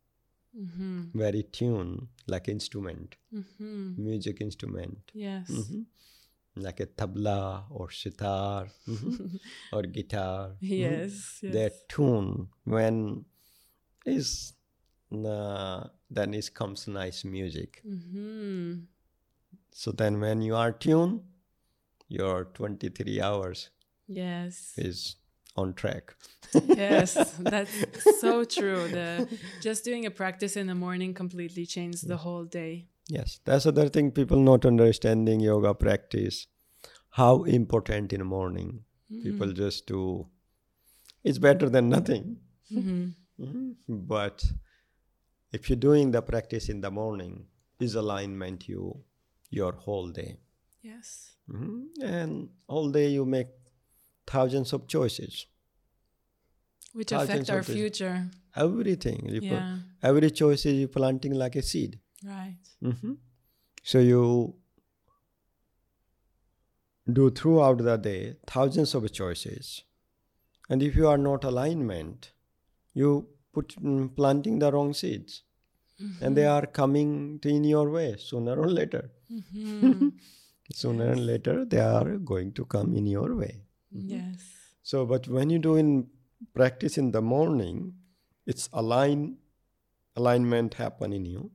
hmm 0.55 1.05
very 1.15 1.43
tuned, 1.45 2.09
like 2.27 2.49
instrument, 2.49 3.17
hmm 3.33 3.95
music 3.97 4.41
instrument, 4.41 4.99
Yes. 5.15 5.49
Mhm. 5.51 5.87
like 6.57 6.81
a 6.81 6.87
tabla 6.87 7.65
or 7.71 7.91
sitar 7.91 8.69
mhm, 8.87 9.41
or 9.73 9.83
guitar. 9.83 10.51
mhm. 10.61 10.79
Yes. 10.85 11.39
yes. 11.43 11.53
Their 11.55 11.71
tune 11.89 12.49
when 12.65 13.25
is 14.05 14.53
uh, 15.13 15.85
then 16.11 16.35
it 16.35 16.53
comes 16.55 16.87
nice 16.87 17.25
music. 17.25 17.81
hmm 17.83 18.75
So 19.79 19.93
then 19.93 20.19
when 20.19 20.43
you 20.43 20.57
are 20.57 20.73
tuned, 20.73 21.21
your 22.09 22.47
23 22.47 23.21
hours 23.21 23.71
Yes. 24.09 24.73
is 24.77 25.15
on 25.55 25.75
track. 25.75 26.15
yes, 26.53 27.37
that's 27.39 27.73
so 28.21 28.43
true. 28.45 28.89
The 28.89 29.29
just 29.61 29.85
doing 29.85 30.05
a 30.05 30.11
practice 30.11 30.57
in 30.57 30.67
the 30.67 30.75
morning 30.75 31.15
completely 31.15 31.65
changed 31.65 32.09
the 32.09 32.17
whole 32.17 32.45
day. 32.45 32.89
Yes, 33.09 33.39
that's 33.45 33.67
other 33.67 33.89
thing 33.89 34.11
people 34.11 34.41
not 34.41 34.67
understanding 34.67 35.39
yoga 35.39 35.75
practice. 35.75 36.49
How 37.11 37.45
important 37.45 38.13
in 38.13 38.19
the 38.19 38.25
morning 38.25 38.85
people 39.23 39.53
just 39.53 39.87
do. 39.87 40.27
It's 41.23 41.39
better 41.39 41.69
than 41.71 41.89
nothing. 41.89 42.39
hmm 42.69 43.11
Mhm. 43.41 43.75
But 43.89 44.45
if 45.53 45.71
you're 45.71 45.85
doing 45.91 46.11
the 46.11 46.23
practice 46.23 46.69
in 46.69 46.81
the 46.81 46.91
morning, 46.91 47.47
is 47.79 47.95
alignment 47.95 48.69
you 48.69 49.05
your 49.51 49.73
whole 49.73 50.11
day. 50.11 50.39
Yes. 50.83 51.37
Mhm. 51.49 51.87
And 52.03 52.51
all 52.67 52.91
day 52.91 53.09
you 53.11 53.25
make 53.25 53.49
thousands 54.27 54.73
of 54.73 54.87
choices. 54.87 55.47
Which 56.93 57.09
Thousands 57.11 57.31
affect 57.49 57.51
our 57.51 57.63
future. 57.63 58.31
Everything. 58.57 59.21
Put- 59.27 59.43
Yeah. 59.43 59.79
every 60.03 60.31
choice 60.31 60.65
is 60.67 60.79
you 60.81 60.89
planting 60.89 61.35
like 61.35 61.57
a 61.57 61.63
seed. 61.63 61.99
Right. 62.25 62.59
hmm 62.83 63.13
So 63.83 64.01
you 64.01 64.55
do 67.19 67.31
throughout 67.31 67.79
the 67.79 67.97
day 67.97 68.37
thousands 68.47 68.95
of 68.95 69.11
choices, 69.13 69.85
and 70.69 70.83
if 70.83 70.97
you 70.97 71.07
are 71.09 71.17
not 71.19 71.45
alignment, 71.45 72.33
you 72.93 73.29
put 73.53 73.69
mm, 73.77 74.15
planting 74.15 74.59
the 74.59 74.71
wrong 74.73 74.93
seeds, 74.93 75.43
and 76.21 76.37
they 76.37 76.45
are 76.47 76.67
coming 76.67 77.39
to 77.41 77.49
in 77.49 77.65
your 77.65 77.89
way 77.91 78.17
sooner 78.19 78.57
or 78.65 78.69
later. 78.69 79.11
Hmm 79.29 80.09
Sooner 80.75 81.13
and 81.13 81.27
later, 81.27 81.65
they 81.65 81.79
are 81.81 82.17
going 82.19 82.53
to 82.53 82.65
come 82.67 82.95
in 82.95 83.07
your 83.07 83.35
way. 83.35 83.63
Yes. 83.91 84.41
So, 84.83 85.07
but 85.07 85.27
when 85.29 85.49
you 85.51 85.59
do 85.59 85.77
in 85.77 86.09
practice 86.55 86.99
in 86.99 87.11
the 87.13 87.23
morning, 87.23 87.95
it's 88.47 88.69
align 88.73 89.39
alignment 90.17 90.75
happen 90.75 91.13
in 91.13 91.25
you 91.25 91.51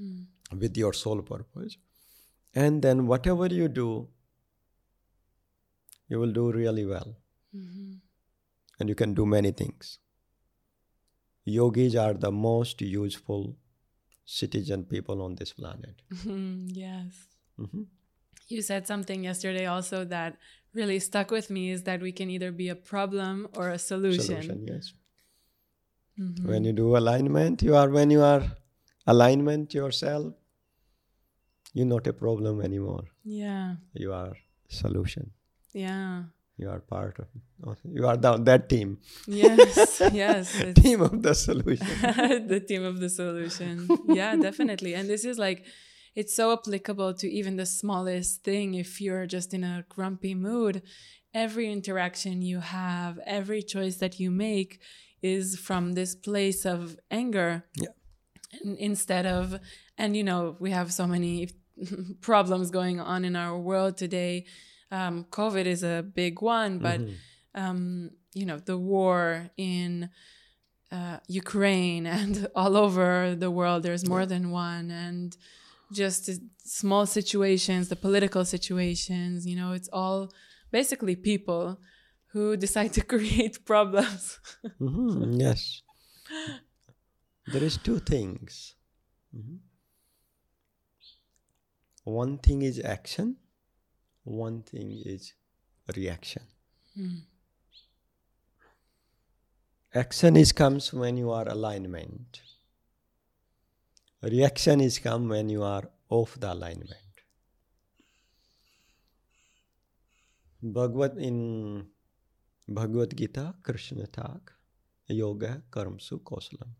Mm. 0.00 0.26
with 0.60 0.76
your 0.76 0.92
soul 0.92 1.22
purpose, 1.22 1.76
and 2.54 2.82
then 2.82 3.06
whatever 3.06 3.46
you 3.46 3.68
do, 3.68 4.08
you 6.08 6.18
will 6.20 6.32
do 6.32 6.52
really 6.52 6.84
well, 6.84 7.16
hmm 7.52 7.94
and 8.78 8.90
you 8.90 8.94
can 8.94 9.14
do 9.14 9.24
many 9.24 9.52
things. 9.52 9.98
Yogis 11.46 11.94
are 11.96 12.12
the 12.12 12.30
most 12.30 12.82
useful 12.82 13.56
citizen 14.26 14.84
people 14.84 15.22
on 15.22 15.36
this 15.36 15.52
planet. 15.52 16.02
Yes. 16.84 17.28
Mhm. 17.58 17.86
You 18.48 18.62
said 18.62 18.86
something 18.86 19.24
yesterday 19.24 19.66
also 19.66 20.04
that 20.04 20.36
really 20.74 20.98
stuck 20.98 21.30
with 21.30 21.48
me 21.50 21.70
is 21.70 21.82
that 21.84 22.00
we 22.02 22.12
can 22.12 22.28
either 22.30 22.52
be 22.52 22.68
a 22.68 22.76
problem 22.76 23.48
or 23.56 23.70
a 23.70 23.78
solution. 23.78 24.24
Solution, 24.42 24.66
yes. 24.66 24.92
Mhm. 26.18 26.44
When 26.44 26.64
you 26.64 26.72
do 26.72 26.96
alignment, 26.96 27.62
you 27.62 27.74
are 27.76 27.88
when 27.90 28.10
you 28.10 28.22
are 28.22 28.42
alignment 29.06 29.74
yourself, 29.74 30.34
you're 31.72 31.86
not 31.86 32.06
a 32.06 32.12
problem 32.12 32.60
anymore. 32.60 33.04
Yeah. 33.24 33.76
You 33.94 34.12
are 34.12 34.36
solution. 34.68 35.30
Yeah. 35.72 36.24
You 36.58 36.70
are 36.70 36.80
part 36.80 37.18
of. 37.18 37.76
You 37.84 38.06
are 38.06 38.16
the, 38.16 38.38
that 38.38 38.68
team. 38.68 38.98
Yes. 39.26 40.00
yes. 40.12 40.64
Team 40.74 41.02
of 41.02 41.22
the 41.22 41.34
solution. 41.34 41.86
the 42.48 42.64
team 42.66 42.82
of 42.82 42.98
the 42.98 43.10
solution. 43.10 43.88
Yeah, 44.08 44.36
definitely. 44.48 44.94
And 44.94 45.08
this 45.08 45.24
is 45.24 45.38
like, 45.38 45.66
it's 46.14 46.34
so 46.34 46.54
applicable 46.54 47.12
to 47.14 47.30
even 47.30 47.56
the 47.56 47.66
smallest 47.66 48.42
thing. 48.42 48.72
If 48.72 49.02
you're 49.02 49.26
just 49.26 49.52
in 49.52 49.64
a 49.64 49.84
grumpy 49.90 50.34
mood, 50.34 50.82
every 51.34 51.70
interaction 51.70 52.40
you 52.40 52.60
have, 52.60 53.18
every 53.26 53.62
choice 53.62 53.96
that 53.96 54.18
you 54.18 54.30
make 54.30 54.80
is 55.20 55.58
from 55.58 55.92
this 55.92 56.14
place 56.14 56.64
of 56.64 56.96
anger. 57.10 57.66
Yeah. 57.74 57.88
And 58.62 58.78
instead 58.78 59.26
of, 59.26 59.60
and 59.98 60.16
you 60.16 60.24
know, 60.24 60.56
we 60.58 60.70
have 60.70 60.90
so 60.90 61.06
many 61.06 61.50
problems 62.22 62.70
going 62.70 62.98
on 62.98 63.26
in 63.26 63.36
our 63.36 63.58
world 63.58 63.98
today. 63.98 64.46
Um, 64.90 65.24
COVID 65.30 65.66
is 65.66 65.82
a 65.82 66.02
big 66.02 66.40
one, 66.42 66.78
but 66.78 67.00
Mhm. 67.00 67.16
um, 67.54 68.10
you 68.34 68.44
know, 68.46 68.58
the 68.58 68.76
war 68.76 69.50
in 69.56 70.10
uh, 70.92 71.18
Ukraine 71.26 72.06
and 72.18 72.46
all 72.54 72.76
over 72.76 73.34
the 73.34 73.50
world. 73.50 73.82
There's 73.82 74.06
more 74.08 74.26
than 74.26 74.50
one, 74.50 74.90
and 74.90 75.36
just 75.92 76.28
small 76.64 77.06
situations, 77.06 77.88
the 77.88 77.96
political 77.96 78.44
situations. 78.44 79.46
You 79.46 79.56
know, 79.56 79.72
it's 79.72 79.88
all 79.92 80.30
basically 80.70 81.16
people 81.16 81.80
who 82.32 82.56
decide 82.66 82.92
to 82.94 83.00
create 83.14 83.64
problems. 83.64 84.38
Mhm, 84.80 85.40
Yes. 85.40 85.82
There 87.52 87.62
is 87.64 87.76
two 87.78 87.98
things. 88.00 88.74
Mhm. 89.34 89.58
One 92.04 92.38
thing 92.38 92.62
is 92.62 92.78
action 92.80 93.36
one 94.26 94.62
thing 94.62 94.90
is 95.04 95.32
reaction. 95.96 96.42
Mm. 96.98 97.20
action 99.94 100.36
is 100.36 100.52
comes 100.52 100.92
when 100.92 101.16
you 101.16 101.30
are 101.30 101.48
alignment. 101.48 102.40
Reaction 104.22 104.80
is 104.80 104.98
come 104.98 105.28
when 105.28 105.48
you 105.48 105.62
are 105.62 105.84
off 106.08 106.38
the 106.40 106.52
alignment. 106.52 106.92
Bhagavad 110.62 111.16
in 111.18 111.86
bhagavad 112.68 113.16
gita 113.16 113.54
krishna 113.62 114.06
talk 114.06 114.52
yoga 115.08 115.62
karmsu 115.70 116.18
kosalam 116.18 116.70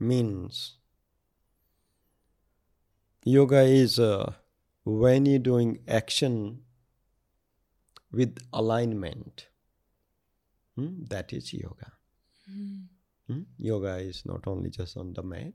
means 0.00 0.78
yoga 3.24 3.60
is 3.60 3.98
a 3.98 4.34
when 4.84 5.26
you're 5.26 5.38
doing 5.38 5.78
action 5.86 6.62
with 8.12 8.38
alignment. 8.52 9.48
Hmm, 10.76 11.04
that 11.08 11.32
is 11.32 11.52
yoga. 11.52 11.92
Hmm? 13.26 13.42
Yoga 13.58 13.96
is 13.96 14.22
not 14.24 14.46
only 14.46 14.70
just 14.70 14.96
on 14.96 15.12
the 15.12 15.22
mat. 15.22 15.52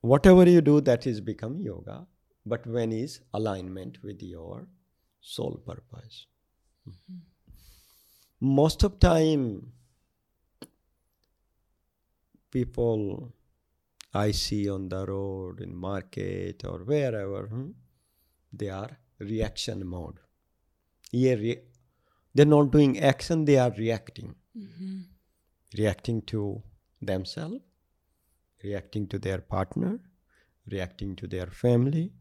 Whatever 0.00 0.48
you 0.48 0.60
do, 0.60 0.80
that 0.82 1.06
is 1.06 1.20
become 1.20 1.60
yoga. 1.60 2.06
But 2.44 2.66
when 2.66 2.92
is 2.92 3.20
alignment 3.34 3.98
with 4.04 4.22
your 4.22 4.68
soul 5.20 5.60
purpose. 5.66 6.26
Most 8.40 8.84
of 8.84 9.00
time, 9.00 9.72
people 12.52 13.32
I 14.14 14.30
see 14.30 14.68
on 14.70 14.88
the 14.88 15.04
road, 15.04 15.60
in 15.60 15.74
market 15.74 16.64
or 16.64 16.78
wherever, 16.84 17.46
hmm, 17.48 17.70
they 18.58 18.70
are 18.70 18.98
reaction 19.18 19.86
mode. 19.86 20.18
Yeah, 21.12 21.34
re- 21.34 21.62
they're 22.34 22.46
not 22.46 22.70
doing 22.70 22.98
action; 22.98 23.44
they 23.44 23.58
are 23.58 23.72
reacting, 23.78 24.34
mm-hmm. 24.56 25.00
reacting 25.78 26.22
to 26.22 26.62
themselves, 27.00 27.60
reacting 28.62 29.06
to 29.08 29.18
their 29.18 29.38
partner, 29.38 30.00
reacting 30.70 31.16
to 31.16 31.26
their 31.26 31.46
family, 31.46 32.12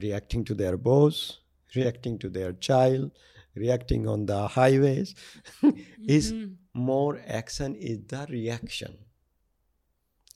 reacting 0.00 0.44
to 0.44 0.54
their 0.54 0.76
boss, 0.76 1.38
reacting 1.76 2.18
to 2.18 2.28
their 2.28 2.52
child, 2.54 3.12
reacting 3.54 4.08
on 4.08 4.26
the 4.26 4.48
highways. 4.48 5.14
is 6.06 6.32
mm-hmm. 6.32 6.52
more 6.74 7.20
action 7.26 7.74
is 7.74 8.00
the 8.06 8.26
reaction. 8.28 8.98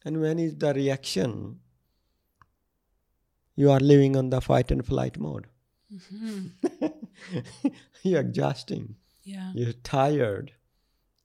And 0.05 0.21
when 0.21 0.39
is 0.39 0.55
the 0.55 0.73
reaction? 0.73 1.59
You 3.57 3.71
are 3.71 3.79
living 3.79 4.15
on 4.15 4.29
the 4.29 4.39
fight 4.39 4.71
and 4.71 4.85
flight 4.85 5.19
mode. 5.19 5.47
You're 8.03 8.21
exhausting. 8.21 8.95
Yeah. 9.23 9.51
You're 9.55 9.73
tired 9.73 10.53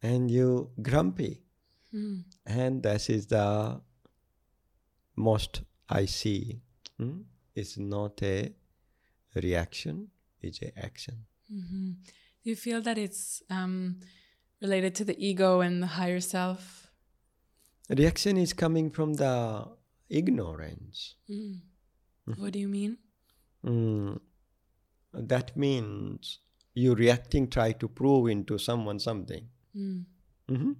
and 0.03 0.31
you 0.31 0.71
grumpy. 0.81 1.43
And 2.47 2.83
this 2.83 3.11
is 3.11 3.27
the 3.27 3.81
most 5.15 5.61
I 5.89 6.07
see. 6.07 6.63
hmm? 6.99 7.21
It's 7.55 7.77
not 7.77 8.23
a 8.23 8.55
reaction, 9.35 10.09
it's 10.41 10.63
a 10.63 10.77
action. 10.79 11.27
Do 11.51 12.51
you 12.51 12.57
feel 12.57 12.81
that 12.81 12.97
it's 12.97 13.43
um, 13.51 14.01
related 14.63 14.95
to 14.97 15.05
the 15.05 15.17
ego 15.23 15.61
and 15.61 15.83
the 15.83 15.87
higher 15.87 16.21
self? 16.21 16.91
Reaction 17.91 18.39
is 18.39 18.55
coming 18.55 18.91
from 18.91 19.15
the 19.15 19.67
ignorance. 20.09 21.17
What 22.25 22.53
do 22.53 22.59
you 22.59 22.69
mean? 22.69 22.99
Mm, 23.65 24.21
that 25.13 25.57
means 25.57 26.39
you 26.75 26.95
reacting, 26.95 27.49
try 27.49 27.73
to 27.73 27.89
prove 27.89 28.29
into 28.29 28.59
someone 28.59 28.99
something. 28.99 29.49
Mm. 29.77 30.05
Mhm. 30.49 30.77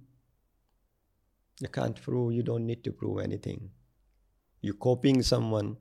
You 1.61 1.67
can't 1.69 2.01
prove, 2.01 2.33
you 2.33 2.43
don't 2.43 2.65
need 2.65 2.83
to 2.83 2.91
prove 2.91 3.19
anything. 3.19 3.71
You 4.61 4.73
copying 4.73 5.21
someone, 5.21 5.77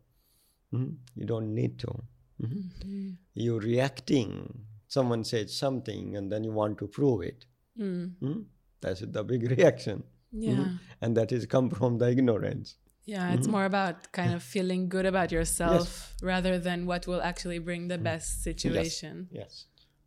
mhm, 0.72 0.96
you 1.14 1.24
don't 1.26 1.54
need 1.54 1.78
to. 1.80 2.04
Mhm. 2.40 3.16
You 3.34 3.58
reacting, 3.60 4.66
someone 4.88 5.24
says 5.24 5.56
something 5.56 6.16
and 6.16 6.30
then 6.30 6.44
you 6.44 6.52
want 6.52 6.78
to 6.78 6.86
prove 6.88 7.22
it. 7.22 7.46
Mm. 7.78 8.16
Mhm. 8.20 8.44
That's 8.80 9.00
the 9.00 9.24
big 9.24 9.42
reaction. 9.58 10.02
Yeah. 10.32 10.78
And 11.00 11.16
that 11.16 11.30
is 11.32 11.46
come 11.46 11.70
from 11.70 11.98
the 11.98 12.10
ignorance. 12.10 12.76
Yeah, 13.05 13.32
it's 13.32 13.42
mm-hmm. 13.42 13.50
more 13.50 13.64
about 13.64 14.12
kind 14.12 14.32
of 14.32 14.42
feeling 14.42 14.88
good 14.88 15.07
about 15.07 15.32
yourself 15.32 16.14
rather 16.22 16.59
than 16.59 16.86
what 16.86 17.07
will 17.07 17.20
actually 17.20 17.59
bring 17.59 17.88
the 17.88 17.96
mm-hmm. 17.96 18.05
best 18.05 18.44
situation. 18.44 19.28
Yes. 19.32 19.66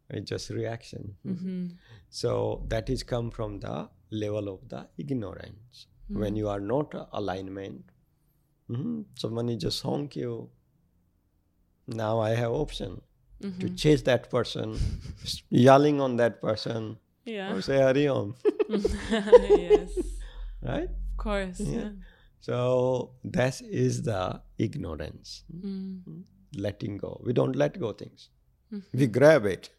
It's 0.10 0.30
just 0.30 0.50
reaction. 0.50 1.16
Mm-hmm. 1.26 1.48
mm-hmm. 1.48 1.68
So 2.10 2.64
that 2.70 2.90
is 2.90 3.04
come 3.04 3.32
from 3.32 3.60
the 3.60 3.90
level 4.12 4.48
of 4.48 4.70
the 4.70 4.88
ignorance. 4.98 5.88
When 6.08 6.36
you 6.36 6.48
are 6.48 6.60
not 6.60 6.94
alignment, 7.12 7.84
mhm, 8.70 9.06
someone 9.16 9.50
is 9.50 9.62
just 9.64 9.82
honk 9.82 10.16
you. 10.16 10.50
Now 11.88 12.20
I 12.20 12.30
have 12.36 12.52
option 12.52 13.02
to 13.42 13.70
chase 13.72 14.02
that 14.04 14.30
person, 14.30 14.78
yelling 15.50 16.02
on 16.02 16.18
that 16.18 16.42
person, 16.42 16.98
Yeah. 17.26 17.54
or 17.54 17.62
say 17.62 17.82
Hari 17.82 18.08
Om, 18.08 18.36
yes. 18.70 19.98
right? 20.62 20.90
Of 20.90 21.18
course. 21.18 21.60
Yeah. 21.60 21.90
So 22.46 22.58
that 23.24 23.60
is 23.84 24.02
the 24.08 24.42
ignorance, 24.66 25.30
Mm. 25.52 26.24
letting 26.66 26.98
go. 27.04 27.12
We 27.26 27.34
don't 27.34 27.56
let 27.56 27.80
go 27.80 27.92
things. 28.02 28.30
We 28.94 29.08
grab 29.08 29.46
it. 29.46 29.70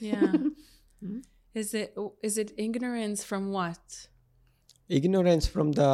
Yeah. 0.00 0.32
Is 1.60 1.74
it 1.74 1.94
is 2.28 2.38
it 2.42 2.52
ignorance 2.66 3.24
from 3.30 3.50
what? 3.56 3.96
ignorance 4.98 5.46
from 5.54 5.72
the 5.78 5.90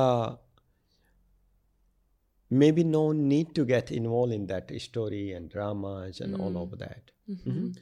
maybe 2.61 2.85
no 2.85 3.03
need 3.13 3.55
to 3.57 3.65
get 3.71 3.91
involved 3.99 4.33
in 4.37 4.47
that 4.53 4.71
story 4.85 5.33
and 5.39 5.51
dramas 5.55 6.21
and 6.27 6.35
all 6.45 6.57
of 6.63 6.79
that 6.83 7.11
Mhm. 7.35 7.77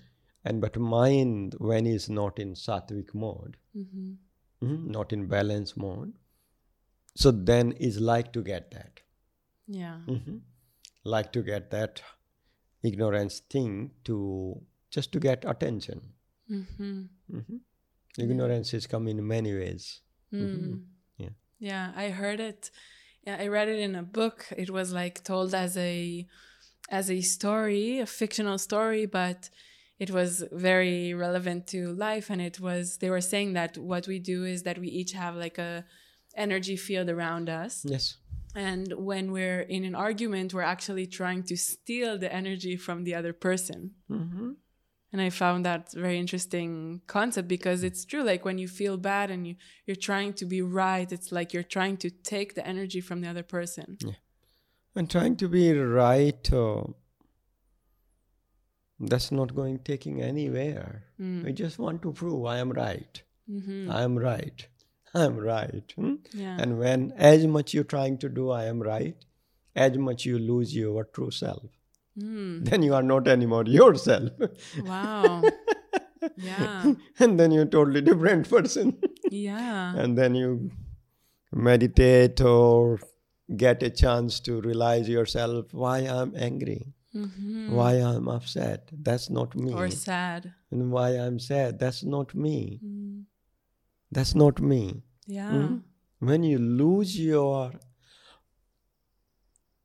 and 0.45 0.61
but 0.65 0.77
mind 0.95 1.55
when 1.71 1.87
is 1.93 2.09
not 2.21 2.39
in 2.45 2.55
sattvic 2.65 3.13
mode 3.25 3.57
Mm-hmm. 3.83 4.13
mhm, 4.67 4.87
not 4.97 5.13
in 5.19 5.27
balance 5.37 5.77
mode 5.85 6.13
so 7.23 7.31
then 7.51 7.73
is 7.89 7.97
like 8.13 8.29
to 8.37 8.43
get 8.53 8.71
that 8.77 9.01
Yeah. 9.83 9.99
Mhm. 10.07 10.41
like 11.15 11.33
to 11.37 11.43
get 11.43 11.71
that 11.71 12.03
ignorance 12.83 13.41
thing 13.55 13.91
to 14.05 14.17
just 14.91 15.13
to 15.13 15.19
get 15.29 15.45
attention 15.45 16.01
Mm-hmm. 16.51 17.03
Mhm. 17.37 17.61
ignorance 18.19 18.73
is 18.79 18.87
come 18.87 19.09
in 19.09 19.27
many 19.27 19.53
ways 19.63 19.85
Mm. 20.33 20.85
yeah 21.19 21.35
Yeah, 21.59 21.93
I 21.97 22.11
heard 22.11 22.41
it. 22.41 22.71
Yeah, 23.27 23.37
I 23.45 23.47
read 23.49 23.69
it 23.69 23.79
in 23.87 23.95
a 23.95 24.03
book. 24.03 24.39
It 24.65 24.71
was 24.71 24.93
like 24.93 25.17
told 25.25 25.55
as 25.55 25.77
a 25.77 26.27
as 26.99 27.11
a 27.11 27.21
story, 27.37 27.99
a 28.01 28.07
fictional 28.07 28.59
story, 28.59 29.07
but 29.07 29.51
it 30.05 30.11
was 30.11 30.31
very 30.53 31.15
relevant 31.15 31.67
to 31.69 31.79
life 32.09 32.27
and 32.33 32.41
it 32.43 32.57
was 32.61 32.99
they 32.99 33.11
were 33.15 33.23
saying 33.33 33.55
that 33.55 33.73
what 33.79 34.05
we 34.13 34.19
do 34.35 34.39
is 34.45 34.63
that 34.65 34.79
we 34.79 34.89
each 35.01 35.13
have 35.13 35.35
like 35.45 35.59
a 35.59 35.85
energy 36.37 36.77
field 36.77 37.09
around 37.09 37.49
us. 37.49 37.85
Yes. 37.85 38.17
And 38.55 38.93
when 38.97 39.33
we're 39.33 39.61
in 39.61 39.85
an 39.85 39.95
argument 39.95 40.55
we're 40.55 40.63
actually 40.63 41.07
trying 41.07 41.43
to 41.45 41.57
steal 41.57 42.19
the 42.19 42.33
energy 42.33 42.77
from 42.77 43.05
the 43.05 43.15
other 43.15 43.33
person. 43.33 43.93
Hmm 44.09 44.53
and 45.17 45.21
i 45.21 45.31
found 45.31 45.65
that 45.65 45.93
very 45.93 46.19
interesting 46.19 47.01
concept 47.07 47.49
because 47.49 47.83
it's 47.83 48.05
true 48.05 48.23
like 48.23 48.45
when 48.45 48.59
you 48.59 48.69
feel 48.69 48.97
bad 48.97 49.31
and 49.31 49.47
you 49.47 49.55
you're 49.87 50.05
trying 50.11 50.33
to 50.33 50.45
be 50.45 50.61
right 50.61 51.11
it's 51.11 51.31
like 51.33 51.53
you're 51.53 51.63
trying 51.63 51.97
to 51.97 52.11
take 52.11 52.55
the 52.55 52.67
energy 52.67 53.01
from 53.01 53.21
the 53.23 53.29
other 53.29 53.43
person. 53.43 53.97
Yeah. 54.01 54.13
and 54.95 55.11
trying 55.11 55.37
to 55.37 55.49
be 55.49 55.73
right 55.73 56.53
uh, 56.53 56.83
that's 58.99 59.31
not 59.31 59.55
going 59.55 59.79
taking 59.81 60.23
anywhere. 60.23 61.05
I 61.21 61.53
just 61.53 61.79
want 61.79 62.01
to 62.03 62.13
prove 62.13 62.47
i 62.47 62.59
am 62.59 62.71
right. 62.71 63.23
Mm-hmm. 63.51 63.91
i 63.91 64.03
am 64.03 64.19
right 64.19 64.67
i 65.21 65.25
am 65.25 65.37
right 65.47 65.95
hmm? 65.97 66.15
yeah. 66.33 66.57
And 66.61 66.79
when 66.79 67.13
as 67.17 67.47
much 67.47 67.75
you're 67.75 67.91
trying 67.97 68.19
to 68.27 68.29
do 68.41 68.51
i 68.51 68.65
am 68.75 68.83
right. 68.91 69.17
As 69.85 69.97
much 69.99 70.25
you 70.25 70.39
lose 70.39 70.75
your 70.75 71.05
true 71.05 71.31
self 71.31 71.65
mm. 72.19 72.65
then 72.69 72.83
you 72.83 72.95
are 72.95 73.03
not 73.03 73.29
anymore 73.29 73.65
yourself. 73.65 74.31
Wow. 74.83 75.43
Yeah. 76.37 76.95
And 77.21 77.39
then 77.39 77.53
you're 77.53 77.65
a 77.65 77.67
totally 77.67 78.01
different 78.01 78.49
person. 78.55 78.99
Yeah. 79.31 79.95
And 79.97 80.19
then 80.19 80.35
you 80.35 80.71
meditate 81.53 82.41
or 82.41 82.99
get 83.57 83.83
a 83.83 83.91
chance 83.91 84.41
to 84.41 84.61
realize 84.61 85.09
yourself. 85.09 85.73
Why 85.73 85.99
i'm 86.01 86.35
angry? 86.37 86.95
Mm-hmm. 87.15 87.73
why 87.73 87.93
i'm 87.95 88.29
upset? 88.29 88.91
That's 88.93 89.31
not 89.31 89.55
me. 89.55 89.73
Or 89.73 89.89
sad. 89.89 90.53
And 90.71 90.91
why 90.91 91.11
i'm 91.11 91.39
sad? 91.39 91.79
That's 91.79 92.03
not 92.03 92.35
me. 92.35 92.81
Mm. 92.85 93.25
that's 94.11 94.35
not 94.35 94.61
me 94.61 95.03
yeah. 95.27 95.51
Mm. 95.51 95.83
when 96.21 96.43
you 96.43 96.59
lose 96.59 97.19
your 97.19 97.73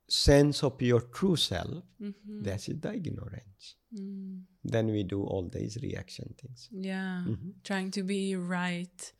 sense 0.07 0.63
of 0.63 0.81
your 0.81 1.01
true 1.01 1.35
self 1.35 1.83
mm-hmm. 2.01 2.43
that 2.43 2.67
is 2.67 2.79
the 2.79 2.93
ignorance. 2.93 3.75
Mm. 3.97 4.41
then 4.63 4.87
we 4.87 5.03
do 5.03 5.23
all 5.23 5.49
these 5.51 5.77
reaction 5.81 6.33
things. 6.41 6.69
Yeah. 6.71 7.23
Mhm. 7.27 7.53
trying 7.63 7.91
to 7.91 8.03
be 8.03 8.35
right 8.35 9.13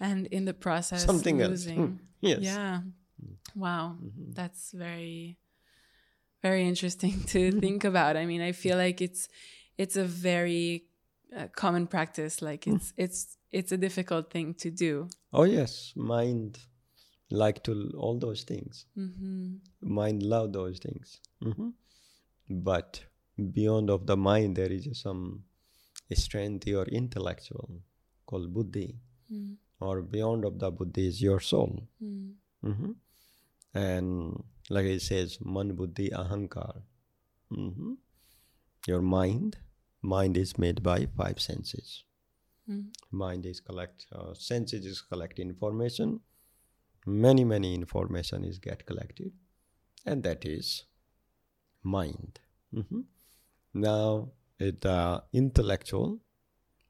and 0.00 0.26
in 0.28 0.44
the 0.44 0.54
process 0.54 1.04
something 1.04 1.38
losing. 1.38 1.78
Else 1.78 2.00
yes. 2.20 2.40
Yeah. 2.42 2.80
Wow. 3.54 3.96
Mhm. 4.02 4.34
that's 4.34 4.72
very 4.72 5.38
very 6.42 6.66
interesting 6.68 7.22
to 7.32 7.50
think 7.60 7.84
about. 7.84 8.16
I 8.16 8.26
mean 8.26 8.40
i 8.40 8.52
feel 8.52 8.76
like 8.76 9.00
it's 9.00 9.28
it's 9.78 9.96
a 9.96 10.04
very 10.04 10.86
uh, 11.36 11.48
common 11.54 11.86
practice. 11.86 12.40
Like 12.40 12.64
Hmm. 12.64 12.76
it's 12.76 12.92
it's 12.96 13.35
it's 13.56 13.72
a 13.72 13.76
difficult 13.78 14.30
thing 14.30 14.54
to 14.62 14.70
do. 14.70 15.08
Oh 15.32 15.44
yes. 15.44 15.92
Mind 15.96 16.58
like 17.30 17.62
to 17.64 17.72
all 17.96 18.18
those 18.18 18.42
things. 18.44 18.86
Hmm 18.94 19.56
mind 19.80 20.22
love 20.22 20.52
those 20.52 20.78
things. 20.78 21.20
Hmm 21.42 21.70
but 22.48 23.00
beyond 23.58 23.90
of 23.90 24.06
the 24.06 24.16
mind 24.16 24.56
there 24.56 24.72
is 24.72 24.86
some 25.00 25.22
strength 26.12 26.68
or 26.68 26.84
intellectual 26.84 27.82
called 28.26 28.52
buddhi. 28.54 28.88
Mm. 29.32 29.56
or 29.80 30.02
beyond 30.02 30.44
of 30.44 30.58
the 30.60 30.70
buddhi 30.70 31.08
is 31.08 31.20
your 31.20 31.40
soul. 31.40 31.72
Mm. 32.02 32.34
hmm 32.62 32.92
and 33.74 34.44
like 34.76 34.86
it 34.86 35.02
says 35.02 35.38
man 35.56 35.72
buddhi 35.80 36.10
ahankar. 36.22 36.82
Hmm 37.54 37.94
your 38.86 39.02
mind 39.02 39.56
mind 40.14 40.36
is 40.44 40.58
made 40.64 40.82
by 40.82 40.98
five 41.20 41.40
senses 41.40 42.04
Mm. 42.68 42.86
mind 43.12 43.46
is 43.46 43.60
collect 43.60 44.06
uh, 44.12 44.34
senses 44.34 44.84
is 44.92 45.00
collect 45.00 45.38
information 45.38 46.20
many 47.26 47.44
many 47.44 47.74
information 47.74 48.44
is 48.44 48.58
get 48.58 48.84
collected 48.86 49.30
and 50.04 50.22
that 50.24 50.44
is 50.44 50.84
mind 51.82 52.40
Mhm. 52.74 53.04
now 53.74 54.32
it 54.58 54.84
uh, 54.84 55.20
intellectual 55.32 56.18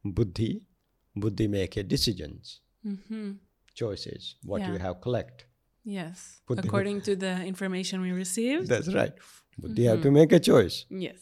buddhi 0.05 0.67
buddhi 1.15 1.49
make 1.49 1.77
a 1.77 1.83
decisions 1.83 2.61
Mm-hmm. 2.87 3.33
choices 3.75 4.37
what 4.45 4.63
you 4.69 4.79
have 4.79 5.01
collect 5.01 5.47
Yes. 5.85 6.41
The- 6.49 6.63
According 6.67 7.01
to 7.03 7.15
the 7.17 7.45
information 7.45 8.01
we 8.01 8.11
received. 8.13 8.69
that's 8.69 8.93
right 8.95 9.13
buddhi 9.59 9.85
have 9.91 10.03
to 10.03 10.11
make 10.11 10.33
a 10.33 10.41
choice 10.41 10.77
yes. 10.89 11.19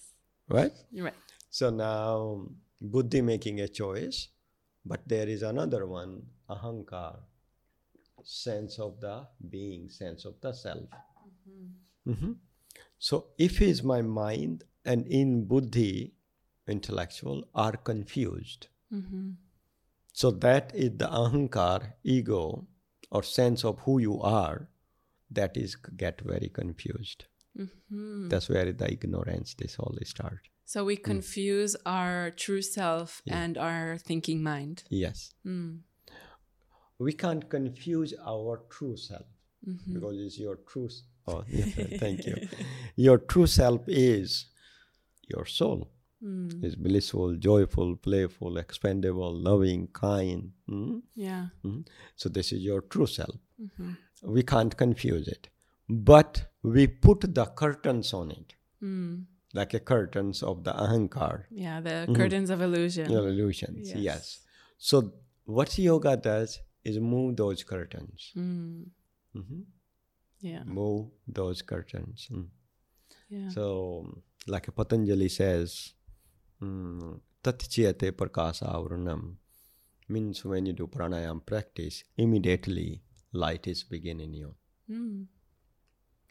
right 0.49 0.73
You're 0.93 1.07
right. 1.07 1.21
so 1.51 1.71
now 1.71 2.47
buddhi 2.81 3.21
making 3.23 3.61
a 3.61 3.69
choice 3.69 4.29
but 4.85 5.07
there 5.13 5.29
is 5.35 5.43
another 5.43 5.87
one 5.87 6.13
ahankar 6.57 7.15
sense 8.23 8.79
of 8.79 9.01
the 9.01 9.17
being 9.55 9.89
sense 9.89 10.25
of 10.25 10.35
the 10.41 10.53
self 10.53 10.89
Mhm. 12.13 12.37
so 12.99 13.17
if 13.39 13.61
is 13.63 13.83
my 13.83 14.01
mind 14.03 14.65
and 14.85 15.07
in 15.21 15.45
buddhi 15.53 16.15
intellectual 16.77 17.45
are 17.55 17.77
confused 17.91 18.69
Mm-hmm. 18.93 19.31
so 20.13 20.31
that 20.47 20.73
is 20.75 20.91
the 21.03 21.09
ahankar 21.23 21.79
ego 22.17 22.67
or 23.11 23.23
sense 23.23 23.65
of 23.71 23.79
who 23.87 23.99
you 24.07 24.21
are 24.21 24.69
that 25.31 25.57
is 25.57 25.77
get 26.05 26.21
very 26.33 26.49
confused 26.61 27.25
Mm-hmm. 27.65 28.29
that's 28.29 28.49
where 28.49 28.73
the 28.73 28.91
ignorance 28.93 29.55
this 29.55 29.79
all 29.79 29.97
start 30.13 30.49
So 30.67 30.85
we 30.85 30.97
confuse 30.97 31.77
our 31.87 32.31
true 32.31 32.63
self 32.63 33.23
Yeah. 33.25 33.43
and 33.45 33.59
our 33.59 33.99
thinking 33.99 34.43
mind. 34.43 34.83
yes 34.91 35.35
Mm. 35.45 35.81
we 36.99 37.13
can't 37.13 37.49
confuse 37.51 38.15
our 38.27 38.63
true 38.71 38.97
self 38.97 39.27
Mm-hmm. 39.67 39.95
because 39.95 40.17
it's 40.21 40.39
your 40.39 40.57
true 40.71 40.87
s- 40.87 41.03
oh 41.27 41.43
yeah, 41.49 41.65
thank 41.99 42.27
you 42.27 42.37
your 43.07 43.17
true 43.17 43.47
self 43.47 43.81
is 43.89 44.47
your 45.35 45.47
soul 45.47 45.81
Mm. 46.23 46.63
is 46.67 46.75
blissful 46.77 47.35
joyful 47.37 47.97
playful 47.97 48.57
expendable 48.59 49.33
loving 49.49 49.89
kind 49.93 50.53
mm? 50.69 51.01
Yeah. 51.15 51.47
Mm. 51.65 51.87
so 52.17 52.29
this 52.29 52.53
is 52.53 52.61
your 52.63 52.81
true 52.83 53.07
self 53.07 53.37
Mm-hmm. 53.65 53.93
we 54.37 54.43
can't 54.43 54.77
confuse 54.77 55.27
it 55.29 55.49
but 55.89 56.33
we 56.63 56.87
put 56.87 57.21
the 57.35 57.47
curtains 57.63 58.13
on 58.21 58.31
it 58.31 58.55
Mm. 58.83 59.25
Like 59.59 59.73
a 59.79 59.81
curtains 59.93 60.43
of 60.43 60.65
the 60.67 60.73
ahankar 60.85 61.37
Yeah. 61.65 61.81
The 61.81 61.97
Mhm. 62.09 62.17
curtains 62.21 62.51
of 62.55 62.61
illusion. 62.67 63.07
The 63.15 63.23
illusions 63.33 63.89
Yes. 63.91 64.03
yes 64.09 64.25
so 64.89 64.97
what 65.59 65.79
yoga 65.79 66.17
does 66.17 66.59
is 66.91 66.99
move 67.13 67.37
those 67.43 67.61
curtains 67.73 68.33
Mm. 68.37 68.91
Mhm. 69.43 69.63
Yeah. 70.41 70.65
move 70.65 71.03
those 71.41 71.63
curtains 71.73 72.29
Mm. 72.31 72.49
Yeah. 73.31 73.49
So, 73.57 73.65
like 74.47 74.67
Patanjali 74.79 75.29
says, 75.29 75.95
mm, 76.61 77.21
Tatchyate 77.43 78.13
Prakasavranam 78.19 79.23
means 80.09 80.45
when 80.45 80.67
you 80.67 80.73
do 80.81 80.87
pranayam 80.87 81.39
practice, 81.53 82.05
immediately 82.25 83.01
light 83.33 83.67
is 83.67 83.83
begin 83.95 84.21
in 84.21 84.35
you. 84.35 84.55
Mm. 84.89 85.27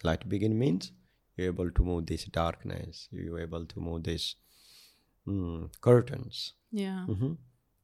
Light 0.04 0.24
begin 0.30 0.58
means 0.58 0.92
you're 1.36 1.48
able 1.48 1.72
to 1.72 1.84
move 1.84 2.06
this 2.06 2.26
darkness, 2.26 3.08
you're 3.12 3.40
able 3.40 3.66
to 3.66 3.80
move 3.80 4.04
this 4.04 4.36
mm, 5.28 5.70
curtains. 5.82 6.54
Yeah. 6.72 7.06
Mhm. 7.08 7.38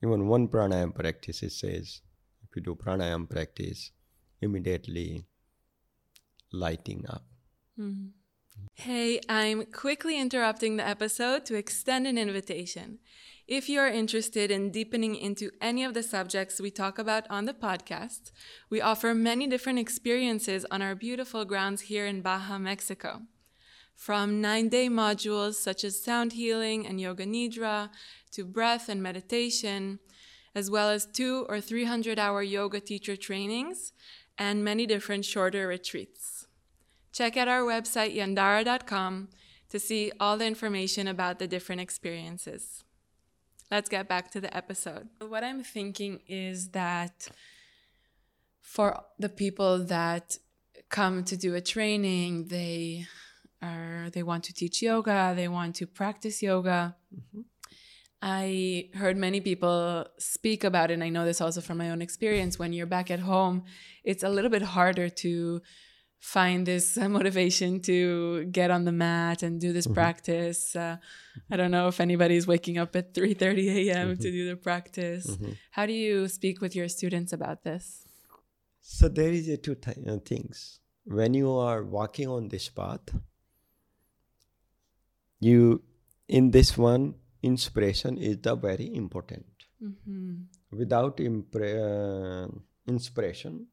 Even 0.04 0.28
one 0.28 0.48
pranayam 0.48 0.94
practice, 0.96 1.44
it 1.44 1.52
says, 1.52 2.02
if 2.44 2.56
you 2.56 2.62
do 2.62 2.76
pranayam 2.76 3.30
practice, 3.30 3.92
immediately 4.42 5.26
lighting 6.52 7.06
up. 7.08 7.26
Mhm. 7.78 8.12
Hey, 8.74 9.20
I'm 9.30 9.66
quickly 9.66 10.20
interrupting 10.20 10.78
the 10.78 10.88
episode 10.88 11.46
to 11.46 11.56
extend 11.56 12.08
an 12.08 12.18
invitation. 12.18 13.00
If 13.48 13.68
you 13.68 13.80
are 13.80 13.88
interested 13.90 14.52
in 14.52 14.72
deepening 14.72 15.16
into 15.16 15.52
any 15.60 15.84
of 15.84 15.94
the 15.94 16.04
subjects 16.04 16.62
we 16.62 16.72
talk 16.72 17.00
about 17.00 17.30
on 17.30 17.46
the 17.46 17.54
podcast, 17.54 18.32
we 18.70 18.80
offer 18.80 19.14
many 19.14 19.48
different 19.48 19.80
experiences 19.80 20.66
on 20.70 20.82
our 20.82 20.96
beautiful 20.96 21.46
grounds 21.46 21.82
here 21.84 22.06
in 22.06 22.22
Baja, 22.22 22.58
Mexico. 22.58 23.24
From 24.00 24.40
nine 24.40 24.70
day 24.70 24.88
modules 24.88 25.56
such 25.56 25.84
as 25.84 26.02
sound 26.02 26.32
healing 26.32 26.88
and 26.88 27.02
yoga 27.02 27.26
nidra 27.26 27.90
to 28.32 28.46
breath 28.46 28.88
and 28.88 29.04
meditation, 29.04 30.00
as 30.56 30.72
well 30.72 30.90
as 30.90 31.06
two 31.06 31.46
or 31.50 31.60
300 31.60 32.18
hour 32.18 32.42
yoga 32.42 32.80
teacher 32.80 33.18
trainings 33.18 33.92
and 34.38 34.64
many 34.64 34.86
different 34.86 35.26
shorter 35.26 35.68
retreats. 35.68 36.48
Check 37.12 37.36
out 37.36 37.50
our 37.50 37.64
website, 37.64 38.16
yandara.com, 38.16 39.28
to 39.68 39.80
see 39.80 40.14
all 40.18 40.38
the 40.38 40.48
information 40.48 41.06
about 41.06 41.38
the 41.38 41.48
different 41.48 41.82
experiences. 41.82 42.86
Let's 43.70 43.90
get 43.90 44.08
back 44.08 44.32
to 44.32 44.40
the 44.40 44.56
episode. 44.56 45.10
What 45.20 45.44
I'm 45.44 45.62
thinking 45.62 46.22
is 46.26 46.70
that 46.70 47.28
for 48.62 49.04
the 49.20 49.28
people 49.28 49.84
that 49.88 50.38
come 50.88 51.26
to 51.26 51.36
do 51.36 51.54
a 51.54 51.62
training, 51.62 52.46
they 52.46 53.06
are 53.62 54.10
they 54.12 54.24
want 54.24 54.44
to 54.46 54.54
teach 54.54 54.82
yoga, 54.82 55.34
they 55.36 55.48
want 55.48 55.76
to 55.78 55.86
practice 55.88 56.42
yoga. 56.42 56.96
I 58.22 58.90
heard 58.96 59.16
many 59.16 59.40
people 59.40 60.06
speak 60.18 60.64
about 60.66 60.92
it, 60.92 60.96
and 60.96 61.04
I 61.04 61.10
know 61.10 61.24
this 61.26 61.40
also 61.40 61.62
from 61.62 61.78
my 61.78 61.90
own 61.90 62.02
experience. 62.02 62.60
When 62.60 62.74
you're 62.74 62.86
back 62.86 63.10
at 63.12 63.20
home, 63.22 63.64
it's 64.04 64.24
a 64.24 64.30
little 64.30 64.50
bit 64.50 64.62
harder 64.62 65.08
to 65.24 65.62
find 66.20 66.66
this 66.66 66.98
motivation 67.18 67.80
to 67.84 68.44
get 68.52 68.72
on 68.72 68.84
the 68.84 68.92
mat 68.92 69.42
and 69.42 69.62
do 69.62 69.72
this 69.72 69.88
practice. 69.88 70.76
Uh, 70.76 70.98
I 71.50 71.56
don't 71.56 71.72
know 71.72 71.88
if 71.88 72.02
anybody's 72.02 72.46
waking 72.46 72.78
up 72.78 72.94
at 72.98 73.14
3:30 73.14 73.88
a.m. 73.90 74.18
to 74.18 74.32
do 74.32 74.50
the 74.50 74.58
practice. 74.58 75.26
Mhm. 75.28 75.56
How 75.72 75.86
do 75.86 75.94
you 75.94 76.28
speak 76.28 76.60
with 76.60 76.76
your 76.76 76.90
students 76.90 77.32
about 77.32 77.64
this? 77.64 78.04
So 78.82 79.08
there 79.08 79.32
is 79.32 79.48
a 79.48 79.56
two 79.56 79.76
th- 79.76 79.98
uh, 80.06 80.18
things. 80.26 80.82
When 81.06 81.34
you 81.34 81.50
are 81.52 81.84
walking 81.86 82.28
on 82.28 82.50
this 82.50 82.68
path, 82.70 83.16
you 85.40 85.82
in 86.28 86.52
this 86.52 86.78
one 86.78 87.16
inspiration 87.42 88.18
is 88.18 88.38
the 88.42 88.56
very 88.56 88.94
important. 88.96 89.46
Mm-hmm. 89.84 90.34
Without 90.72 91.18
impre- 91.18 91.80
uh, 92.46 92.48
inspiration, 92.88 93.68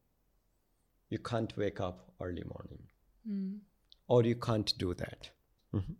you 1.09 1.19
can't 1.19 1.55
wake 1.57 1.79
up 1.79 2.13
early 2.21 2.43
morning, 2.43 2.83
Mm. 3.29 3.59
or 4.07 4.23
you 4.23 4.35
can't 4.35 4.73
do 4.77 4.93
that. 4.93 5.29
Mhm. 5.73 5.95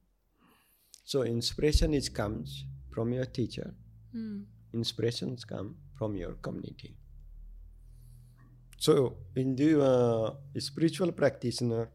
So 1.03 1.23
inspiration 1.23 1.93
is 1.93 2.09
comes 2.09 2.65
from 2.93 3.13
your 3.13 3.25
teacher. 3.25 3.73
Mm. 4.15 4.45
inspirations 4.73 5.43
come 5.45 5.75
from 5.97 6.15
your 6.15 6.33
community. 6.45 6.89
So, 8.77 9.17
in 9.35 9.55
the 9.55 9.69
uh, 9.83 10.35
spiritual 10.59 11.11
practitioner 11.11 11.89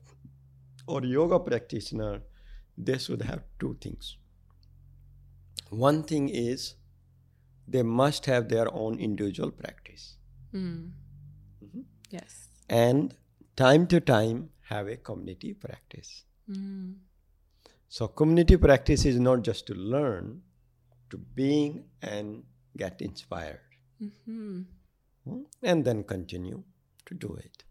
or 0.86 1.04
yoga 1.04 1.38
practitioner, 1.38 2.22
they 2.76 2.98
should 2.98 3.22
have 3.22 3.42
two 3.58 3.76
things. 3.80 4.16
One 5.70 6.02
thing 6.02 6.28
is 6.28 6.74
they 7.66 7.82
must 7.82 8.26
have 8.26 8.48
their 8.48 8.72
own 8.72 8.98
individual 8.98 9.50
practice, 9.50 10.16
Mm. 10.52 10.92
Mhm. 11.64 11.84
Yes. 12.10 12.48
and 12.68 13.14
time 13.56 13.86
to 13.86 14.00
time 14.00 14.50
have 14.72 14.88
a 14.88 14.96
community 14.96 15.54
practice. 15.54 16.24
Mm. 16.48 16.96
So, 17.88 18.08
community 18.08 18.56
practice 18.56 19.04
is 19.04 19.18
not 19.20 19.42
just 19.42 19.66
to 19.66 19.74
learn, 19.74 20.42
to 21.10 21.18
being 21.18 21.84
and 22.00 22.44
get 22.76 23.00
inspired. 23.02 23.60
Mm-hmm. 24.00 24.62
Hmm? 25.24 25.42
and 25.62 25.84
then 25.84 26.02
continue 26.02 26.64
to 27.06 27.14
do 27.14 27.34
it. 27.36 27.64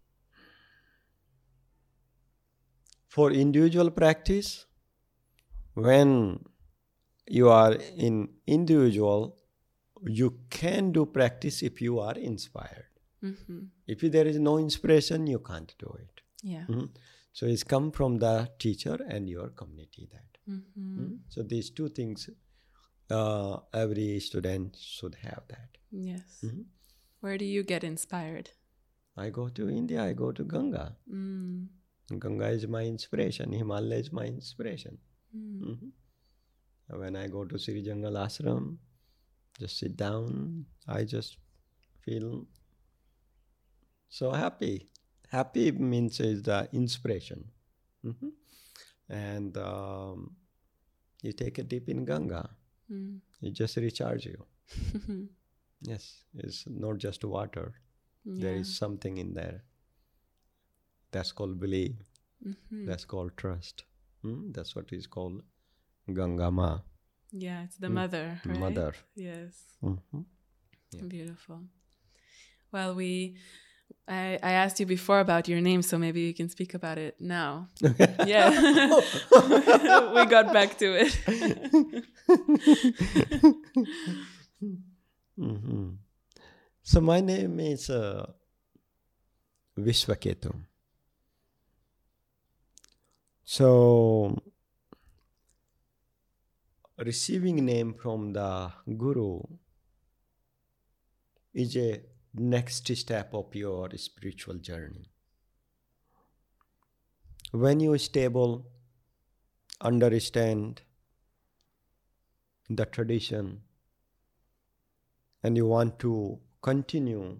For 3.08 3.30
individual 3.30 3.90
practice, 3.90 4.64
when 5.74 6.44
you 7.26 7.48
are 7.48 7.74
in 7.96 8.28
individual, 8.46 9.36
you 10.06 10.38
can 10.50 10.92
do 10.92 11.06
practice 11.06 11.62
if 11.62 11.80
you 11.80 11.98
are 12.00 12.14
inspired. 12.14 12.86
Mm-hmm. 13.22 13.60
If 13.86 14.00
there 14.00 14.26
is 14.26 14.38
no 14.38 14.58
inspiration, 14.58 15.26
you 15.26 15.38
can't 15.38 15.72
do 15.78 15.96
it. 16.00 16.20
Yeah. 16.42 16.66
Mhm. 16.68 16.90
So 17.32 17.46
it's 17.46 17.62
come 17.64 17.92
from 17.92 18.18
the 18.18 18.50
teacher 18.58 18.98
and 19.08 19.28
your 19.28 19.50
community 19.50 20.08
that. 20.12 20.38
Mm-hmm. 20.48 21.00
Mm. 21.00 21.18
So 21.28 21.42
these 21.42 21.70
two 21.70 21.88
things, 21.88 22.28
uh, 23.10 23.58
every 23.72 24.18
student 24.20 24.76
should 24.76 25.14
have 25.22 25.42
that. 25.48 25.78
Yes. 25.90 26.40
Mhm. 26.42 26.64
Where 27.20 27.38
do 27.38 27.44
you 27.44 27.62
get 27.62 27.84
inspired? 27.84 28.50
I 29.16 29.30
go 29.30 29.48
to 29.48 29.68
India, 29.70 30.02
I 30.02 30.12
go 30.14 30.32
to 30.32 30.44
Ganga. 30.44 30.96
Mm. 31.08 31.68
Ganga 32.18 32.48
is 32.48 32.66
my 32.66 32.82
inspiration. 32.84 33.52
Himalaya 33.52 34.00
is 34.00 34.12
my 34.12 34.26
inspiration. 34.26 34.98
Mm. 35.36 35.60
Mhm. 35.62 35.92
When 36.98 37.16
I 37.16 37.26
go 37.28 37.44
to 37.44 37.58
Shree 37.58 37.82
Jungle 37.82 38.14
Ashram, 38.14 38.78
just 39.58 39.78
sit 39.78 39.96
down, 39.96 40.66
I 40.86 41.04
just 41.04 41.38
feel 42.00 42.46
so 44.08 44.30
happy. 44.32 44.88
Happy 45.30 45.70
means 45.72 46.20
is 46.20 46.42
the 46.42 46.68
inspiration. 46.72 47.44
Mhm. 48.04 48.32
And 49.08 49.56
um, 49.56 50.36
you 51.22 51.32
take 51.32 51.58
a 51.58 51.62
dip 51.62 51.88
in 51.88 52.04
Ganga, 52.04 52.50
Mm. 52.90 53.20
it 53.40 53.52
just 53.52 53.76
recharge 53.76 54.26
you. 54.26 54.46
Yes, 55.84 56.24
it's 56.34 56.64
not 56.68 56.98
just 56.98 57.24
water. 57.24 57.74
There 58.24 58.52
Yeah. 58.54 58.60
is 58.60 58.76
something 58.76 59.16
in 59.18 59.32
there. 59.34 59.64
That's 61.10 61.32
called 61.32 61.58
belief. 61.58 61.96
Mhm. 62.46 62.86
That's 62.86 63.04
called 63.04 63.36
trust. 63.36 63.82
Mm, 64.24 64.52
That's 64.54 64.74
what 64.76 64.92
is 64.92 65.06
called 65.06 65.42
Gangama, 66.08 66.82
Yeah, 67.32 67.64
it's 67.64 67.76
the 67.78 67.88
Mm. 67.88 67.94
mother, 67.94 68.40
right? 68.46 68.58
mother. 68.60 68.94
Yes. 69.14 69.76
Mhm. 69.82 70.24
Yeah. 70.92 71.02
Beautiful. 71.08 71.60
Well, 72.72 72.94
we 72.94 73.36
I, 74.08 74.38
I 74.42 74.52
asked 74.52 74.80
you 74.80 74.86
before 74.86 75.20
about 75.20 75.48
your 75.48 75.60
name, 75.60 75.82
so 75.82 75.96
maybe 75.98 76.26
we 76.26 76.32
can 76.32 76.48
speak 76.48 76.74
about 76.74 76.98
it 76.98 77.20
now. 77.20 77.68
Yeah. 78.26 78.50
we 80.14 80.26
got 80.26 80.52
back 80.52 80.76
to 80.78 80.86
it. 81.02 81.12
Mhm. 85.38 85.98
So 86.82 87.00
my 87.00 87.20
name 87.20 87.60
is 87.60 87.90
uh, 87.90 88.26
Vishvketu. 89.78 90.52
So 93.52 94.38
receiving 96.96 97.62
name 97.66 97.92
from 97.92 98.32
the 98.32 98.72
Guru 98.96 99.42
is 101.52 101.76
a 101.76 102.00
next 102.32 102.90
step 102.96 103.34
of 103.34 103.54
your 103.54 103.90
spiritual 103.96 104.54
journey. 104.54 105.10
When 107.50 107.80
you 107.80 107.98
stable, 107.98 108.64
understand 109.82 110.80
the 112.70 112.86
tradition, 112.86 113.60
and 115.42 115.58
you 115.58 115.66
want 115.66 115.98
to 115.98 116.38
continue 116.62 117.36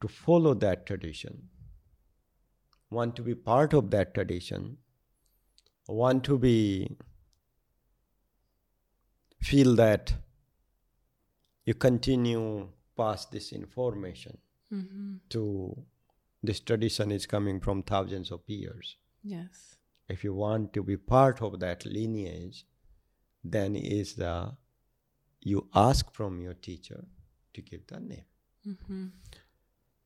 to 0.00 0.08
follow 0.08 0.54
that 0.54 0.86
tradition, 0.86 1.50
want 2.88 3.14
to 3.16 3.22
be 3.22 3.34
part 3.34 3.74
of 3.74 3.90
that 3.90 4.14
tradition, 4.14 4.78
want 5.88 6.24
to 6.24 6.38
be 6.38 6.96
feel 9.40 9.74
that 9.76 10.14
you 11.66 11.74
continue 11.74 12.68
pass 12.96 13.26
this 13.26 13.52
information 13.52 14.38
hmm 14.70 15.16
to 15.28 15.76
this 16.42 16.60
tradition 16.60 17.10
is 17.10 17.26
coming 17.26 17.58
from 17.58 17.82
thousands 17.82 18.30
of 18.30 18.40
years. 18.46 18.96
Yes. 19.22 19.76
if 20.08 20.22
you 20.22 20.34
want 20.34 20.72
to 20.74 20.82
be 20.82 20.96
part 20.96 21.40
of 21.40 21.60
that 21.60 21.84
lineage 21.86 22.66
then 23.42 23.76
is 23.76 24.14
the 24.16 24.52
you 25.40 25.66
ask 25.74 26.12
from 26.12 26.40
your 26.40 26.54
teacher 26.54 27.04
to 27.54 27.62
give 27.62 27.86
the 27.86 28.00
name. 28.00 28.24
Hmm 28.64 29.06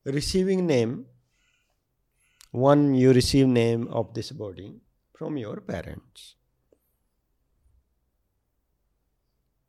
receiving 0.04 0.66
name 0.66 1.06
one 2.50 2.94
you 2.94 3.12
receive 3.12 3.46
name 3.46 3.88
of 3.88 4.14
this 4.14 4.30
body 4.32 4.74
from 5.18 5.36
your 5.36 5.60
parents. 5.60 6.36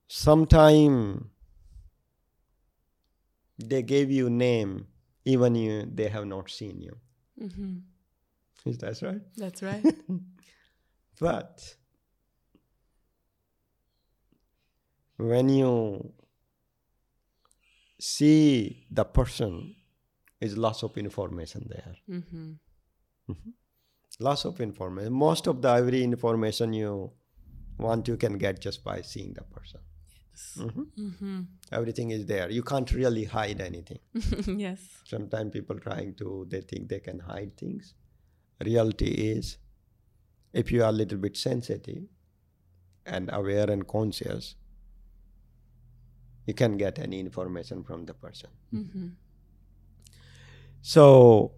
Sometime 0.08 1.32
they 3.58 3.82
gave 3.84 4.10
you 4.12 4.30
name 4.30 4.88
even 5.26 5.56
you 5.56 5.86
they 5.94 6.08
have 6.08 6.26
not 6.26 6.50
seen 6.50 6.82
you. 6.82 6.96
Hmm 7.40 7.78
is 8.66 8.78
that 8.80 9.02
right? 9.02 9.22
That's 9.38 9.62
right. 9.64 9.84
But 11.20 11.76
when 15.18 15.50
you 15.50 16.14
see 18.00 18.88
the 18.90 19.04
person, 19.04 19.76
is 20.40 20.58
lots 20.58 20.84
of 20.84 20.98
information 20.98 21.68
there. 21.70 21.96
hmm 22.08 22.54
Lots 24.20 24.46
of 24.46 24.60
information. 24.60 25.14
Most 25.14 25.48
of 25.48 25.62
the 25.62 25.70
every 25.70 26.04
information 26.04 26.74
you 26.74 27.12
want 27.78 28.08
you 28.08 28.18
can 28.18 28.38
get 28.38 28.60
just 28.60 28.84
by 28.84 29.02
seeing 29.02 29.34
the 29.34 29.44
person. 29.44 29.80
Mhm. 30.58 30.86
hmm 30.96 31.42
Everything 31.72 32.12
is 32.12 32.26
there. 32.26 32.50
You 32.50 32.64
can't 32.64 32.92
really 32.92 33.24
hide 33.26 33.62
anything. 33.62 34.00
yes. 34.60 34.80
Sometimes 35.06 35.52
people 35.52 35.80
trying 35.80 36.16
to 36.16 36.46
they 36.50 36.62
think 36.62 36.90
they 36.90 37.00
can 37.00 37.20
hide 37.20 37.56
things. 37.58 37.94
Reality 38.64 39.10
is 39.34 39.58
if 40.54 40.72
you 40.72 40.84
are 40.84 40.90
a 40.90 40.98
little 41.00 41.18
bit 41.18 41.38
sensitive 41.38 42.04
and 43.06 43.30
aware 43.32 43.70
and 43.70 43.88
conscious, 43.88 44.56
you 46.46 46.54
can 46.54 46.78
get 46.78 47.00
any 47.00 47.20
information 47.20 47.84
from 47.84 48.06
the 48.06 48.14
person. 48.14 48.50
hmm 48.72 49.08
So 50.82 51.52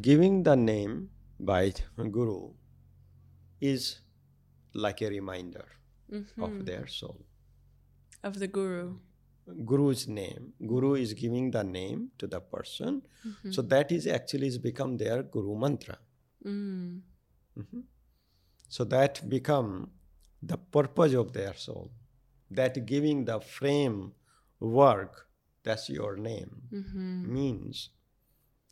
giving 0.00 0.42
the 0.42 0.56
name 0.56 1.10
by 1.44 1.72
Guru 1.96 2.50
is 3.60 4.00
like 4.74 5.02
a 5.02 5.08
reminder 5.08 5.66
hmm 6.10 6.42
of 6.42 6.64
their 6.64 6.86
soul. 6.86 7.20
Of 8.22 8.38
the 8.38 8.48
guru. 8.48 8.96
Guru's 9.64 10.08
name. 10.08 10.52
Guru 10.66 10.94
is 10.94 11.12
giving 11.12 11.50
the 11.50 11.62
name 11.62 12.10
to 12.18 12.26
the 12.26 12.40
person. 12.40 13.02
So 13.50 13.60
that 13.62 13.92
is 13.92 14.06
actually 14.06 14.46
is 14.46 14.58
become 14.58 14.96
their 14.96 15.22
Guru 15.22 15.54
mantra. 15.58 15.98
Mm. 16.44 17.00
Mhm. 17.58 17.82
So 18.68 18.84
that 18.84 19.28
become 19.28 19.90
the 20.42 20.56
purpose 20.56 21.14
of 21.14 21.32
their 21.32 21.54
soul. 21.54 21.90
That 22.50 22.84
giving 22.86 23.24
the 23.24 23.40
frame 23.40 24.12
work, 24.60 25.28
that's 25.62 25.88
your 25.90 26.16
name, 26.16 26.62
hmm 26.70 27.32
means 27.32 27.90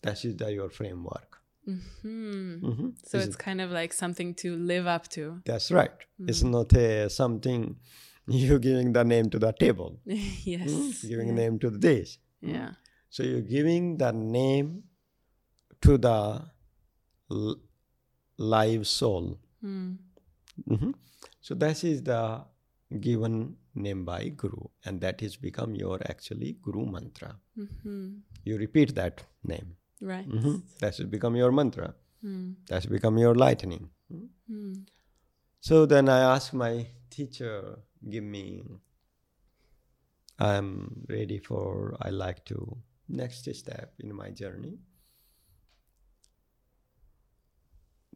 that 0.03 0.25
is 0.25 0.37
the, 0.37 0.53
your 0.53 0.71
framework. 0.71 1.32
Hmm 1.65 2.59
Mhm. 2.63 2.95
So 3.07 3.19
it's 3.19 3.37
kind 3.37 3.61
of 3.61 3.71
like 3.71 3.93
something 3.93 4.35
to 4.37 4.57
live 4.57 4.87
up 4.87 5.09
to. 5.09 5.41
That's 5.45 5.71
right. 5.71 5.93
It's 6.27 6.43
not 6.43 6.73
a, 6.75 7.09
something 7.09 7.77
you 8.27 8.59
giving 8.59 8.93
the 8.93 9.05
name 9.05 9.31
to 9.31 9.39
the 9.39 9.53
table, 9.53 10.01
yes. 10.07 10.71
mm, 10.71 11.09
giving 11.09 11.29
yeah. 11.29 11.35
name 11.35 11.59
to 11.61 11.71
this. 11.71 12.19
Yeah. 12.41 12.71
So 13.11 13.23
you're 13.23 13.41
giving 13.43 13.99
the 13.99 14.13
name 14.13 14.85
to 15.83 15.99
the 15.99 16.43
l- 17.31 17.61
live 18.39 18.87
soul. 18.87 19.39
Mm. 19.65 19.99
So 21.41 21.55
that 21.55 21.83
is 21.85 22.03
the 22.03 22.45
given 23.01 23.57
name 23.75 24.05
by 24.05 24.29
Guru, 24.29 24.69
and 24.85 25.01
that 25.01 25.23
is 25.23 25.37
become 25.37 25.75
your 25.75 25.99
actually 26.09 26.57
Guru 26.63 26.87
mantra. 26.87 27.37
hmm 27.57 28.19
You 28.45 28.59
repeat 28.59 28.95
that 28.95 29.25
name. 29.45 29.77
Right. 30.03 30.29
Mhm. 30.29 30.63
That 30.81 30.97
has 30.97 31.07
become 31.07 31.37
your 31.37 31.53
mantra. 31.53 31.95
Mm. 32.25 32.57
That's 32.67 32.87
become 32.87 33.19
your 33.19 33.35
lightning. 33.35 33.91
Mm. 34.51 34.87
So 35.61 35.87
then 35.87 36.09
I 36.09 36.19
asked 36.35 36.53
my 36.53 36.87
teacher, 37.09 37.79
give 38.11 38.25
me. 38.25 38.63
I'm 40.39 41.07
ready 41.09 41.39
for. 41.39 41.97
I 42.01 42.11
like 42.11 42.45
to 42.47 42.59
next 43.09 43.47
step 43.55 43.95
in 44.01 44.13
my 44.15 44.31
journey. 44.31 44.79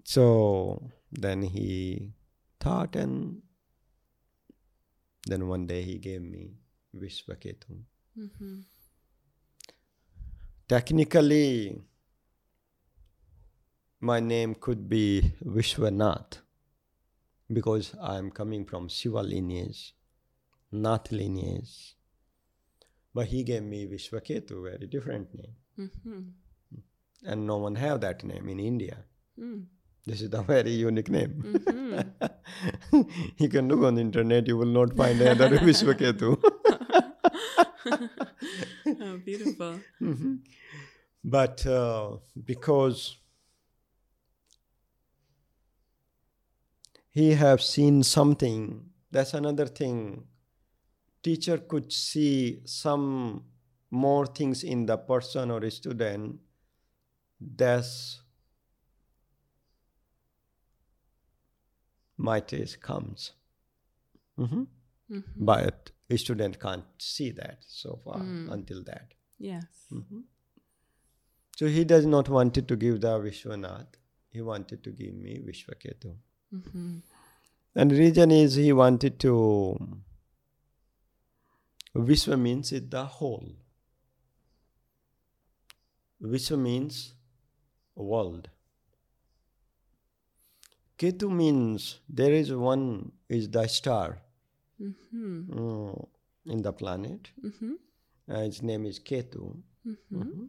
So 0.04 0.90
then 1.12 1.42
he 1.42 2.12
taught 2.58 2.96
and 2.96 3.42
then 5.26 5.48
one 5.48 5.66
day 5.66 5.82
he 5.82 5.98
gave 5.98 6.22
me 6.22 6.56
Vishvketu. 6.94 7.82
hmm 8.16 8.60
Technically, 10.68 11.80
my 14.00 14.18
name 14.18 14.56
could 14.56 14.88
be 14.88 15.32
Vishwanath 15.44 16.38
because 17.52 17.94
I 18.02 18.18
am 18.18 18.32
coming 18.32 18.64
from 18.64 18.88
Shiva 18.88 19.22
lineage, 19.22 19.94
Nath 20.72 21.12
lineage. 21.12 21.94
But 23.14 23.26
he 23.28 23.44
gave 23.44 23.62
me 23.62 23.86
Vishvketu, 23.86 24.60
very 24.64 24.88
different 24.88 25.28
name. 25.34 25.54
hmm 25.76 26.22
And 27.24 27.46
no 27.46 27.58
one 27.58 27.76
have 27.76 28.00
that 28.00 28.24
name 28.24 28.48
in 28.48 28.58
India. 28.58 29.04
Mm. 29.40 29.66
This 30.04 30.20
is 30.20 30.34
a 30.34 30.42
very 30.42 30.72
unique 30.72 31.10
name. 31.10 31.42
Mm-hmm. 31.46 33.02
you 33.38 33.48
can 33.48 33.68
look 33.68 33.84
on 33.84 33.94
the 33.94 34.00
internet, 34.00 34.48
you 34.48 34.56
will 34.56 34.66
not 34.66 34.96
find 34.96 35.20
another 35.20 35.58
Vishvketu. 35.58 36.42
beautiful. 39.26 39.80
Mhm. 40.00 40.40
But 41.24 41.66
uh, 41.66 42.18
because 42.44 43.16
he 47.10 47.30
have 47.34 47.60
seen 47.62 48.02
something, 48.02 48.90
that's 49.10 49.34
another 49.34 49.66
thing. 49.66 50.24
Teacher 51.22 51.58
could 51.58 51.92
see 51.92 52.62
some 52.66 53.44
more 53.90 54.26
things 54.26 54.64
in 54.64 54.86
the 54.86 54.96
person 54.98 55.50
or 55.50 55.68
student. 55.70 56.40
That's 57.40 58.20
my 62.18 62.40
taste 62.40 62.80
comes. 62.82 63.32
Mhm. 64.38 64.66
Mhm. 65.10 65.24
But 65.36 65.92
a 66.08 66.16
student 66.16 66.58
can't 66.60 66.84
see 66.98 67.30
that 67.32 67.64
so 67.66 68.00
far 68.04 68.18
Mm. 68.20 68.52
until 68.52 68.82
that. 68.84 69.14
Yes. 69.38 69.64
Mhm. 69.92 70.22
So 71.56 71.66
he 71.66 71.84
does 71.84 72.06
not 72.06 72.28
wanted 72.28 72.68
to 72.68 72.76
give 72.76 73.00
the 73.00 73.18
Vishwanath. 73.18 73.94
He 74.30 74.40
wanted 74.42 74.82
to 74.84 74.90
give 74.92 75.14
me 75.14 75.38
Vishvketu. 75.48 76.14
Mm-hmm. 76.54 76.98
And 77.74 77.90
the 77.90 77.96
reason 77.98 78.30
is 78.30 78.54
he 78.54 78.72
wanted 78.72 79.18
to 79.20 79.32
Vishwa 81.94 82.38
means 82.38 82.72
it 82.72 82.90
the 82.90 83.04
whole. 83.06 83.46
Vishwa 86.22 86.58
means 86.58 87.14
world. 87.94 88.48
Ketu 90.98 91.30
means 91.30 92.00
there 92.08 92.32
is 92.32 92.52
one 92.52 93.12
is 93.28 93.50
the 93.50 93.66
star 93.66 94.20
Mm-hmm. 94.80 95.52
mm, 95.58 96.08
in 96.46 96.62
the 96.62 96.72
planet. 96.72 97.30
Mm-hmm. 97.44 97.72
Uh, 98.30 98.40
its 98.40 98.62
name 98.62 98.86
is 98.86 98.98
Ketu. 99.00 99.56
Mm-hmm. 99.86 100.22
Mhm. 100.22 100.48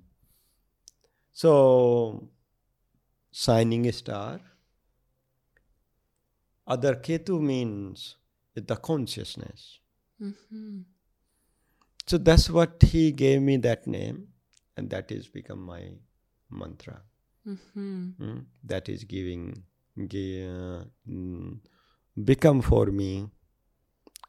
So, 1.31 2.29
shining 3.31 3.91
star. 3.91 4.39
Other 6.65 6.95
Ketu 6.95 7.39
means 7.41 8.15
the 8.55 8.75
consciousness. 8.75 9.79
Mm-hmm. 10.21 10.79
So 12.07 12.17
that's 12.17 12.49
what 12.49 12.81
he 12.83 13.11
gave 13.11 13.41
me 13.41 13.57
that 13.57 13.85
name, 13.85 14.29
and 14.75 14.89
that 14.89 15.11
is 15.11 15.27
become 15.27 15.61
my 15.61 15.83
mantra. 16.49 17.01
Mm-hmm. 17.47 18.09
Mm, 18.21 18.45
That 18.63 18.89
is 18.89 19.03
giving, 19.03 19.63
gi- 20.07 20.45
uh, 20.45 20.83
mm, 21.07 21.59
become 22.23 22.61
for 22.61 22.87
me, 22.87 23.29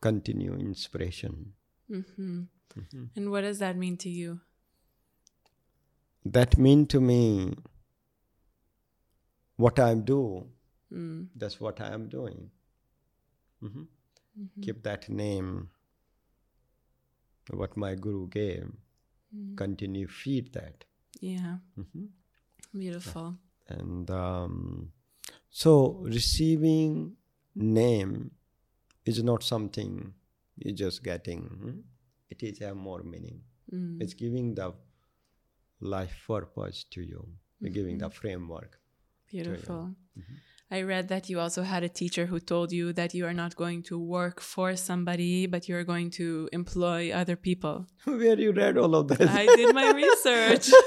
continue 0.00 0.54
inspiration. 0.54 1.52
Mm-hmm. 1.90 2.42
Mhm. 2.76 3.10
And 3.16 3.30
what 3.30 3.40
does 3.42 3.58
that 3.58 3.76
mean 3.76 3.96
to 3.98 4.08
you? 4.10 4.40
That 6.24 6.58
mean 6.58 6.86
to 6.86 7.00
me, 7.00 7.54
what 9.56 9.78
I 9.78 9.94
do, 9.94 10.46
Mm. 10.92 11.28
that's 11.34 11.60
what 11.60 11.80
I 11.80 11.92
am 11.92 12.08
doing. 12.08 12.50
Mhm. 13.62 13.86
Mhm. 14.38 14.62
Keep 14.62 14.82
that 14.84 15.08
name, 15.08 15.70
what 17.50 17.76
my 17.76 17.94
guru 17.94 18.28
gave, 18.28 18.70
Mm. 19.34 19.56
continue 19.56 20.06
feed 20.08 20.52
that. 20.52 20.84
Yeah. 21.20 21.58
Mhm. 21.76 22.08
Beautiful. 22.72 23.38
And 23.68 24.10
um, 24.10 24.92
so 25.50 25.94
receiving 26.04 27.16
name 27.54 28.30
is 29.08 29.22
not 29.22 29.42
something 29.42 29.92
you're 30.56 30.74
just 30.74 31.02
getting. 31.02 31.42
hmm? 31.62 31.78
It 32.30 32.42
is 32.42 32.58
have 32.58 32.76
more 32.76 33.02
meaning. 33.02 33.40
Mm. 33.72 34.02
It's 34.02 34.14
giving 34.14 34.54
the 34.54 34.72
life 35.80 36.16
purpose 36.26 36.84
to 36.90 37.00
you, 37.00 37.20
giving 37.72 37.98
the 37.98 38.10
framework. 38.10 38.78
Beautiful. 39.30 39.94
Mhm. 40.18 40.36
I 40.70 40.82
read 40.82 41.08
that 41.08 41.30
you 41.30 41.40
also 41.40 41.62
had 41.62 41.82
a 41.82 41.88
teacher 41.88 42.26
who 42.26 42.38
told 42.40 42.72
you 42.72 42.92
that 42.92 43.14
you 43.14 43.24
are 43.24 43.32
not 43.32 43.56
going 43.56 43.82
to 43.84 43.98
work 43.98 44.40
for 44.40 44.76
somebody, 44.76 45.46
but 45.46 45.66
you're 45.68 45.84
going 45.84 46.10
to 46.20 46.48
employ 46.52 47.10
other 47.10 47.36
people. 47.36 47.86
Where 48.04 48.38
you 48.38 48.52
read 48.52 48.76
all 48.76 48.94
of 48.94 49.08
this? 49.08 49.30
I 49.30 49.46
did 49.56 49.74
my 49.74 49.88
research. 50.02 50.68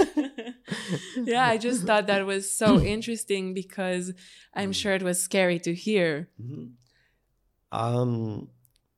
yeah, 1.26 1.46
I 1.46 1.56
just 1.58 1.84
thought 1.84 2.06
that 2.06 2.26
was 2.26 2.50
so 2.50 2.80
interesting 2.94 3.54
because 3.54 4.12
I'm 4.54 4.72
sure 4.72 4.92
it 4.92 5.02
was 5.02 5.20
scary 5.22 5.58
to 5.60 5.74
hear. 5.74 6.28
Mhm. 6.40 6.72
Um, 7.72 8.48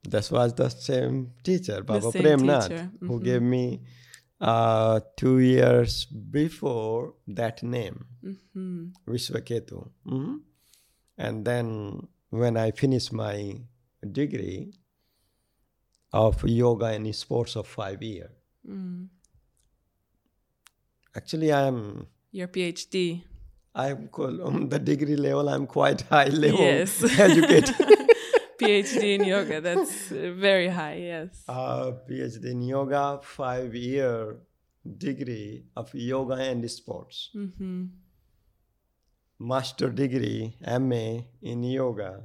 that 0.09 0.31
was 0.31 0.55
the 0.55 0.68
same 0.70 1.33
teacher, 1.43 1.83
Baba 1.83 2.11
same 2.11 2.23
Premnath, 2.23 2.68
teacher, 2.68 2.91
who 3.01 3.20
mhm. 3.20 3.25
gave 3.25 3.43
me 3.43 3.81
uh, 4.41 5.01
two 5.16 5.39
years 5.39 6.07
before 6.07 7.14
that 7.29 7.62
name, 7.62 8.07
hmm 8.23 8.89
Vishvketu. 9.07 9.91
Mhm. 10.07 10.41
And 11.18 11.45
then 11.45 12.09
when 12.31 12.57
I 12.57 12.70
finished 12.73 13.12
my 13.12 13.61
degree 14.11 14.73
of 16.12 16.43
yoga 16.49 16.87
and 16.87 17.14
sports 17.14 17.57
of 17.57 17.66
five 17.66 18.03
years, 18.03 18.31
Mm. 18.66 19.09
actually 21.14 21.53
I 21.53 21.66
am 21.66 22.07
Your 22.33 22.49
PhD. 22.49 23.22
I'm 23.74 24.09
called 24.09 24.41
on 24.41 24.68
the 24.68 24.78
degree 24.78 25.16
level. 25.16 25.49
I'm 25.49 25.66
quite 25.66 26.03
high 26.03 26.28
level 26.28 26.61
Yes. 26.61 27.03
educated. 27.18 27.74
PhD 28.61 29.03
in 29.18 29.24
yoga. 29.24 29.61
That's 29.61 30.12
uh, 30.12 30.33
very 30.37 30.68
high. 30.68 30.97
Yes. 30.97 31.43
uh, 31.49 31.93
PhD 32.09 32.45
in 32.45 32.62
yoga, 32.62 33.20
five 33.22 33.74
year 33.74 34.37
degree 34.99 35.64
of 35.76 35.95
yoga 35.95 36.35
and 36.35 36.68
sports, 36.70 37.30
hmm 37.33 37.85
master 39.39 39.91
degree 39.91 40.57
MA 40.80 41.18
in 41.43 41.64
yoga, 41.64 42.22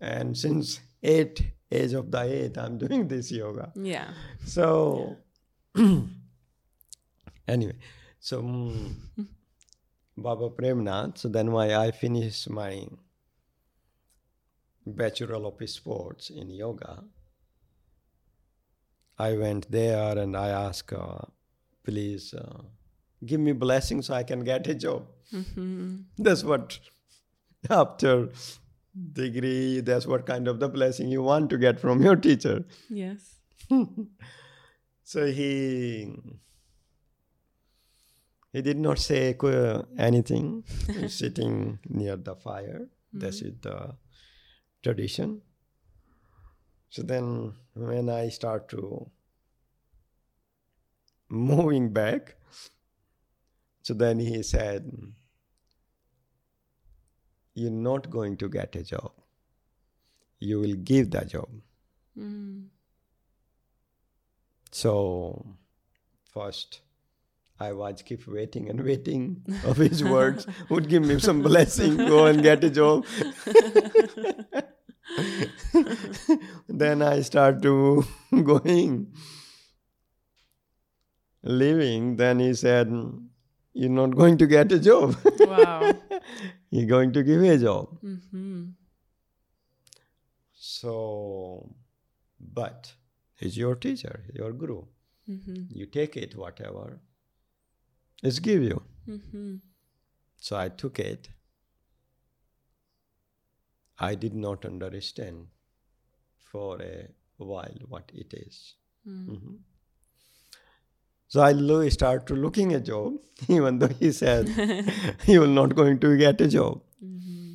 and 0.00 0.34
since 0.36 0.80
eight 1.02 1.42
age 1.70 1.92
of 1.92 2.10
the 2.10 2.22
eight, 2.22 2.56
I'm 2.56 2.78
doing 2.78 3.06
this 3.06 3.30
yoga. 3.30 3.70
Yeah. 3.76 4.08
So 4.46 5.16
anyway, 7.46 7.76
so 8.20 8.42
mm, 8.42 8.94
Baba 10.16 10.50
Premnath. 10.50 11.18
So 11.18 11.28
then 11.28 11.50
my 11.50 11.74
I 11.76 11.90
finished 11.90 12.48
my 12.50 12.86
bachelor 14.86 15.44
of 15.46 15.68
sports 15.68 16.30
in 16.30 16.50
yoga. 16.50 17.04
I 19.18 19.36
went 19.36 19.70
there 19.70 20.16
and 20.16 20.36
I 20.36 20.48
asked, 20.48 20.92
uh, 20.94 21.18
please 21.84 22.32
uh, 22.32 22.62
give 23.24 23.40
me 23.40 23.52
blessing 23.52 24.00
so 24.02 24.14
I 24.14 24.22
can 24.22 24.44
get 24.44 24.66
a 24.66 24.74
job. 24.74 25.06
hmm 25.30 25.96
That's 26.18 26.42
what 26.42 26.78
after 27.68 28.30
degree. 29.12 29.80
That's 29.80 30.06
what 30.06 30.26
kind 30.26 30.48
of 30.48 30.58
the 30.60 30.68
blessing 30.68 31.08
you 31.08 31.22
want 31.22 31.50
to 31.50 31.58
get 31.58 31.78
from 31.80 32.02
your 32.02 32.16
teacher. 32.16 32.64
Yes. 32.88 33.36
So 35.02 35.26
he 35.26 36.14
he 38.52 38.62
did 38.62 38.78
not 38.78 38.98
say 38.98 39.34
mm-hmm. 39.34 40.00
anything. 40.00 40.64
Sitting 41.08 41.78
near 41.88 42.16
the 42.16 42.34
fire. 42.34 42.88
This 43.12 43.42
is 43.42 43.54
the 43.60 43.96
tradition. 44.82 45.42
So 46.90 47.02
then, 47.02 47.54
when 47.74 48.08
I 48.08 48.28
start 48.28 48.68
to 48.70 49.10
moving 51.28 51.92
back, 51.92 52.34
so 53.82 53.94
then 53.94 54.18
he 54.18 54.42
said, 54.42 54.90
"You're 57.54 57.70
not 57.70 58.10
going 58.10 58.36
to 58.38 58.48
get 58.48 58.74
a 58.74 58.82
job. 58.82 59.12
You 60.40 60.58
will 60.60 60.74
give 60.74 61.10
the 61.10 61.24
job." 61.24 61.48
Mm. 62.18 62.66
So 64.72 65.56
first 66.32 66.80
I 67.60 67.72
was 67.72 68.02
keep 68.02 68.26
waiting 68.26 68.68
and 68.70 68.82
waiting 68.82 69.24
of 69.66 69.76
his 69.76 70.02
words 70.02 70.46
would 70.70 70.88
give 70.88 71.02
me 71.04 71.18
some 71.18 71.42
blessing, 71.42 71.96
go 71.96 72.24
and 72.26 72.42
get 72.42 72.64
a 72.64 72.70
job. 72.70 73.04
then 76.68 77.02
I 77.02 77.20
start 77.20 77.60
to 77.62 78.04
going, 78.42 79.12
living. 81.42 82.16
Then 82.16 82.38
he 82.40 82.54
said, 82.54 82.90
You're 83.74 83.90
not 83.90 84.16
going 84.16 84.38
to 84.38 84.46
get 84.46 84.72
a 84.72 84.78
job. 84.78 85.16
Wow. 85.40 85.92
You're 86.70 86.86
going 86.86 87.12
to 87.12 87.22
give 87.22 87.42
a 87.42 87.58
job. 87.58 87.98
hmm 88.00 88.64
So, 90.54 91.74
but 92.58 92.92
he's 93.36 93.56
your 93.56 93.74
teacher, 93.74 94.24
your 94.34 94.52
guru. 94.52 94.82
hmm 95.26 95.62
You 95.70 95.86
take 95.86 96.16
it, 96.16 96.36
whatever. 96.36 97.00
It's 98.22 98.38
give 98.38 98.62
you. 98.62 98.82
Mm-hmm. 99.08 99.56
So 100.38 100.56
I 100.56 100.68
took 100.68 100.98
it. 100.98 101.28
I 103.98 104.14
did 104.14 104.34
not 104.34 104.64
understand 104.64 105.46
for 106.50 106.80
a 106.80 107.08
while 107.36 107.76
what 107.88 108.10
it 108.14 108.32
is. 108.34 108.74
Mhm. 109.06 109.58
So 111.28 111.40
I 111.40 111.52
lo- 111.52 111.88
started 111.88 112.36
looking 112.44 112.72
a 112.74 112.80
job, 112.80 113.18
even 113.48 113.78
though 113.78 113.88
he 114.04 114.10
said 114.12 114.48
you 115.26 115.40
will 115.40 115.54
not 115.58 115.74
going 115.76 115.98
to 116.00 116.16
get 116.16 116.40
a 116.40 116.48
job. 116.48 116.80
Mm-hmm. 117.04 117.52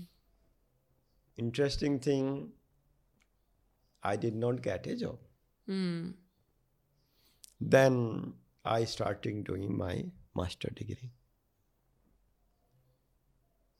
Interesting 1.37 1.99
thing, 1.99 2.51
I 4.03 4.15
did 4.15 4.35
not 4.35 4.61
get 4.61 4.87
a 4.87 4.95
job. 4.95 5.17
Mm. 5.67 6.13
Then 7.59 8.33
I 8.63 8.85
started 8.85 9.43
doing 9.43 9.75
my 9.77 10.05
master 10.35 10.69
degree. 10.75 11.11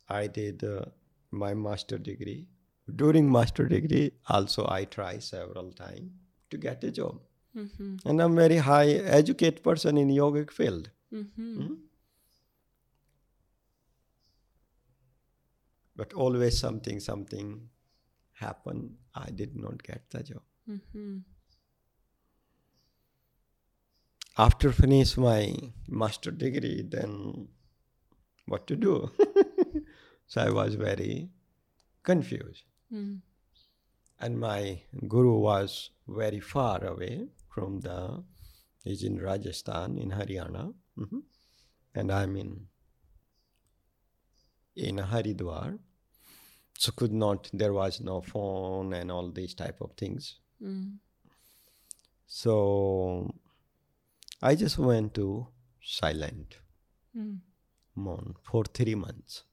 I 0.09 0.27
did 0.27 0.63
uh, 0.63 0.85
my 1.31 1.53
master 1.53 1.97
degree. 1.97 2.47
During 2.95 3.31
master 3.31 3.67
degree, 3.67 4.11
also 4.27 4.67
I 4.69 4.85
try 4.85 5.17
several 5.19 5.71
times 5.71 6.11
to 6.51 6.57
get 6.57 6.83
a 6.83 6.91
job. 6.91 7.19
Mm-hmm. 7.57 7.97
And 8.05 8.21
I'm 8.21 8.35
very 8.35 8.57
high 8.57 8.89
educated 8.89 9.63
person 9.63 9.97
in 9.97 10.09
yogic 10.09 10.51
field. 10.51 10.89
Mm-hmm. 11.13 11.61
Mhm. 11.61 11.77
But 15.95 16.13
always 16.13 16.57
something, 16.59 16.99
something 16.99 17.69
happened. 18.33 18.97
I 19.15 19.29
did 19.31 19.55
not 19.55 19.81
get 19.81 20.09
the 20.09 20.23
job. 20.23 20.41
Mm-hmm. 20.69 21.19
After 24.37 24.71
finish 24.71 25.15
my 25.15 25.55
master 25.87 26.31
degree, 26.31 26.83
then 26.87 27.47
what 28.47 28.67
to 28.67 28.75
do? 28.75 29.09
so 30.27 30.41
I 30.41 30.49
was 30.49 30.75
very 30.75 31.29
confused. 32.03 32.63
Mm. 32.93 33.21
And 34.19 34.39
my 34.39 34.81
guru 35.07 35.37
was 35.39 35.89
very 36.07 36.41
far 36.41 36.83
away 36.83 37.27
from 37.49 37.79
the, 37.79 38.23
he's 38.83 39.03
in 39.03 39.19
Rajasthan, 39.19 39.97
in 39.97 40.11
Haryana. 40.11 40.73
Mhm. 40.97 41.23
And 41.93 42.11
I'm 42.11 42.35
in, 42.35 42.67
in 44.75 44.97
Haridwar. 44.97 45.79
So 46.77 46.91
could 46.91 47.13
not, 47.13 47.49
there 47.53 47.71
was 47.71 48.01
no 48.01 48.19
phone 48.19 48.93
and 48.93 49.09
all 49.09 49.31
these 49.31 49.53
type 49.53 49.79
of 49.79 49.91
things. 49.93 50.39
Mm. 50.61 50.97
So 52.27 53.33
I 54.41 54.55
just 54.55 54.77
went 54.77 55.13
to 55.15 55.47
silent 55.81 56.57
Mm. 57.15 57.39
monk 57.95 58.37
for 58.43 58.63
three 58.65 58.95
months. 58.95 59.43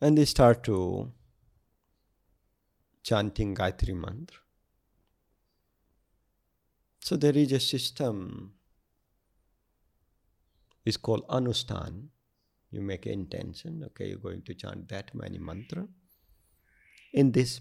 And 0.00 0.16
they 0.18 0.24
start 0.24 0.64
to 0.64 1.12
chanting 3.02 3.54
Gayatri 3.54 3.94
Mantra. 3.94 4.38
So 7.00 7.16
there 7.16 7.36
is 7.36 7.52
a 7.52 7.60
system, 7.60 8.54
it's 10.86 10.96
called 10.96 11.26
Anustan. 11.28 12.08
You 12.70 12.80
make 12.80 13.04
an 13.06 13.12
intention, 13.12 13.84
okay, 13.84 14.08
you're 14.08 14.18
going 14.18 14.42
to 14.42 14.54
chant 14.54 14.88
that 14.88 15.14
many 15.14 15.38
mantra 15.38 15.86
in 17.12 17.32
this 17.32 17.60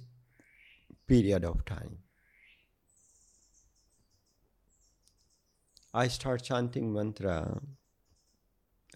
period 1.05 1.43
of 1.43 1.65
time. 1.65 1.99
I 5.93 6.07
start 6.07 6.43
chanting 6.43 6.91
mantra. 6.93 7.61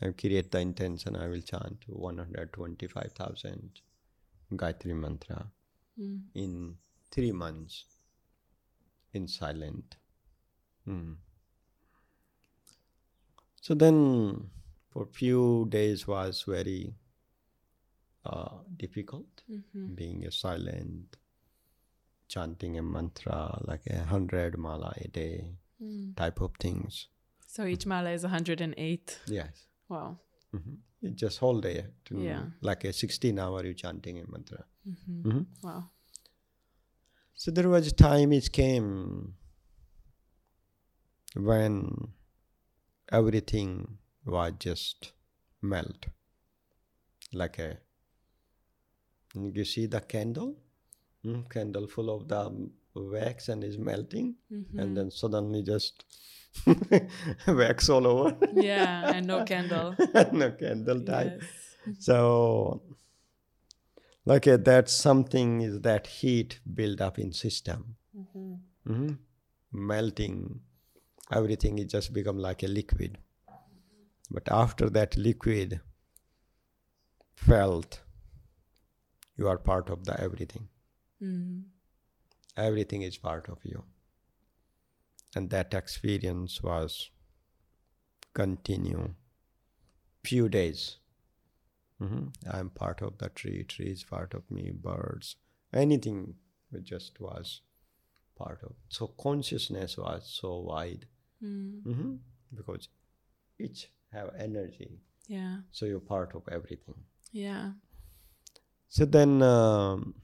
I 0.01 0.11
create 0.11 0.51
the 0.51 0.59
intention. 0.59 1.15
I 1.15 1.27
will 1.27 1.41
chant 1.41 1.83
125,000 1.87 3.81
Gayatri 4.51 4.95
mantra 4.95 5.51
Mm. 5.99 6.21
in 6.35 6.77
three 7.11 7.31
months 7.31 7.85
in 9.13 9.27
silent. 9.27 9.97
Hmm. 10.85 11.13
So 13.61 13.73
then, 13.73 14.49
for 14.89 15.05
few 15.07 15.65
days 15.69 16.07
was 16.07 16.43
very 16.47 16.93
uh, 18.25 18.57
difficult 18.77 19.43
Mm-hmm. 19.49 19.95
being 19.95 20.25
a 20.25 20.31
silent, 20.31 21.17
chanting 22.27 22.77
a 22.77 22.81
mantra 22.83 23.59
like 23.65 23.85
a 23.87 24.03
hundred 24.03 24.57
mala 24.57 24.93
a 24.97 25.07
day 25.07 25.57
Mm. 25.81 26.15
type 26.15 26.41
of 26.41 26.51
things. 26.59 27.07
So 27.45 27.65
each 27.65 27.85
mala 27.85 28.09
is 28.11 28.23
108. 28.23 29.19
Yes. 29.27 29.67
Wow. 29.89 30.19
hmm 30.51 30.75
It 31.01 31.15
just 31.15 31.37
whole 31.39 31.61
day, 31.61 31.85
to, 32.05 32.19
Yeah. 32.19 32.45
like 32.61 32.83
a 32.83 32.91
16 32.93 33.37
hour 33.39 33.63
you 33.65 33.73
chanting 33.75 34.17
a 34.19 34.25
mantra. 34.31 34.65
Mm-hmm. 34.87 35.29
hmm 35.29 35.41
Wow. 35.63 35.91
So 37.35 37.51
there 37.51 37.69
was 37.69 37.87
a 37.87 37.91
time 37.91 38.33
it 38.33 38.51
came 38.51 39.35
when 41.35 42.07
everything 43.11 43.97
was 44.25 44.53
just 44.59 45.13
melt, 45.61 46.07
like 47.33 47.59
a. 47.59 47.77
You 49.35 49.65
see 49.65 49.85
the 49.85 50.01
candle, 50.01 50.55
mm, 51.23 51.47
candle 51.49 51.85
full 51.87 52.09
of 52.09 52.27
the 52.27 52.69
wax 53.03 53.49
and 53.49 53.63
is 53.63 53.77
melting, 53.77 54.35
Mm-hmm. 54.51 54.79
and 54.79 54.97
then 54.97 55.11
suddenly 55.11 55.61
just 55.63 56.05
wax 57.47 57.89
all 57.89 58.07
over. 58.07 58.37
Yeah, 58.53 59.11
and 59.15 59.27
no 59.27 59.43
candle. 59.43 59.95
no 60.31 60.51
candle 60.51 61.01
type. 61.01 61.41
Yes. 61.41 61.97
So, 61.99 62.81
like 64.25 64.47
uh, 64.47 64.57
that 64.57 64.89
something 64.89 65.61
is 65.61 65.81
that 65.81 66.07
heat 66.07 66.59
build 66.73 67.01
up 67.01 67.19
in 67.19 67.31
system, 67.33 67.95
Mm-hmm. 68.17 68.53
hmm 68.93 69.13
melting, 69.71 70.61
everything 71.31 71.77
is 71.77 71.91
just 71.91 72.13
become 72.13 72.37
like 72.37 72.63
a 72.63 72.67
liquid. 72.67 73.17
But 74.31 74.47
after 74.51 74.89
that 74.91 75.15
liquid 75.17 75.81
felt, 77.35 78.01
you 79.37 79.47
are 79.47 79.57
part 79.57 79.89
of 79.89 80.05
the 80.05 80.19
everything. 80.19 80.67
Mm-hmm. 81.21 81.59
Everything 82.57 83.03
is 83.03 83.17
part 83.17 83.47
of 83.49 83.59
you. 83.63 83.83
And 85.35 85.49
that 85.51 85.73
experience 85.73 86.61
was 86.63 87.09
continue 88.33 89.13
few 90.23 90.49
days. 90.49 90.97
hmm 91.99 92.25
I'm 92.51 92.69
part 92.69 93.01
of 93.01 93.17
the 93.17 93.29
tree, 93.29 93.63
tree 93.63 93.91
is 93.91 94.03
part 94.03 94.33
of 94.33 94.49
me, 94.51 94.71
birds, 94.71 95.35
anything 95.73 96.35
it 96.71 96.83
just 96.83 97.19
was 97.19 97.61
part 98.37 98.59
of. 98.63 98.73
So 98.89 99.07
consciousness 99.07 99.97
was 99.97 100.29
so 100.41 100.57
wide 100.59 101.05
Mm. 101.43 101.83
hmm 101.83 102.15
because 102.55 102.87
each 103.59 103.91
have 104.11 104.29
energy, 104.35 104.99
Yeah. 105.27 105.57
so 105.71 105.85
you're 105.85 105.99
part 105.99 106.33
of 106.35 106.47
everything. 106.51 106.95
Yeah. 107.31 107.73
So 108.89 109.05
then 109.05 109.41
um, 109.43 110.15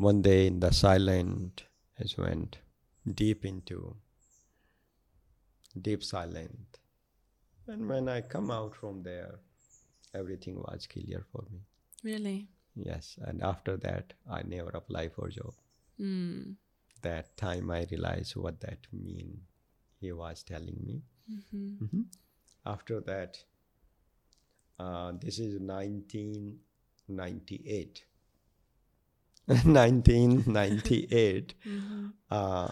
one 0.00 0.22
day 0.22 0.46
in 0.46 0.60
the 0.60 0.72
silent 0.72 1.64
has 1.98 2.16
went 2.16 2.58
deep 3.22 3.44
into 3.44 3.96
deep 5.80 6.02
silent. 6.02 6.78
And 7.66 7.86
when 7.86 8.08
I 8.08 8.22
come 8.22 8.50
out 8.50 8.74
from 8.74 9.02
there, 9.02 9.40
everything 10.14 10.56
was 10.56 10.86
clear 10.86 11.26
for 11.30 11.44
me. 11.52 11.60
Really. 12.02 12.48
Yes, 12.74 13.18
and 13.20 13.42
after 13.42 13.76
that, 13.76 14.14
I 14.28 14.42
never 14.42 14.70
apply 14.70 15.10
for 15.10 15.28
job. 15.28 15.52
Mm. 16.00 16.56
That 17.02 17.36
time 17.36 17.70
I 17.70 17.86
realized 17.90 18.36
what 18.36 18.60
that 18.60 18.86
mean. 18.92 19.42
He 20.00 20.12
was 20.12 20.42
telling 20.42 20.78
me. 20.82 21.02
Mm-hmm. 21.30 21.84
Mhm. 21.84 22.06
After 22.64 23.00
that, 23.02 23.44
uh, 24.78 25.12
this 25.20 25.38
is 25.38 25.60
1998. 25.60 28.04
1998. 29.46 31.54
Mm-hmm. 31.66 32.06
Uh, 32.30 32.68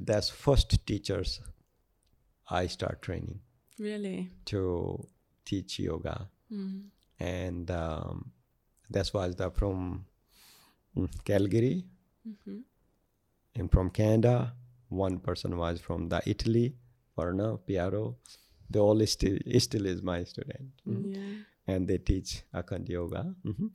that's 0.00 0.30
first 0.30 0.84
teachers 0.86 1.40
I 2.50 2.66
start 2.66 3.02
training 3.02 3.40
Really. 3.78 4.30
to 4.46 5.06
teach 5.44 5.78
yoga, 5.78 6.28
Mm. 6.52 6.82
and 7.18 7.70
um, 7.70 8.30
that 8.90 9.10
was 9.14 9.36
the 9.36 9.50
from 9.50 10.04
mm, 10.96 11.08
Calgary 11.24 11.84
Mm-hmm. 12.28 12.58
and 13.56 13.70
from 13.72 13.90
Canada. 13.90 14.54
One 14.88 15.18
person 15.18 15.56
was 15.56 15.80
from 15.80 16.08
the 16.10 16.20
Italy, 16.26 16.76
Varna, 17.16 17.56
Piero. 17.56 18.16
They 18.70 18.78
all 18.78 19.04
still, 19.06 19.38
still 19.58 19.86
is 19.86 20.02
my 20.02 20.22
student. 20.24 20.70
Mhm. 20.86 21.14
Yeah. 21.14 21.44
and 21.66 21.88
they 21.88 21.98
teach 21.98 22.42
Akhand 22.54 22.88
Yoga. 22.88 23.34
Mhm. 23.44 23.70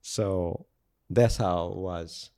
So 0.00 0.66
that's 1.08 1.36
how 1.38 1.68
was 1.68 2.30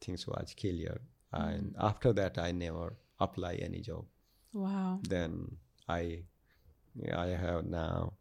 things 0.00 0.26
was 0.26 0.54
clear. 0.58 1.00
And 1.32 1.74
after 1.78 2.12
that, 2.14 2.38
I 2.38 2.52
never 2.52 2.96
apply 3.20 3.54
any 3.54 3.80
job. 3.80 4.04
Wow. 4.52 5.00
Then 5.02 5.56
I, 5.88 6.22
I 7.14 7.26
have 7.28 7.66
now. 7.66 8.14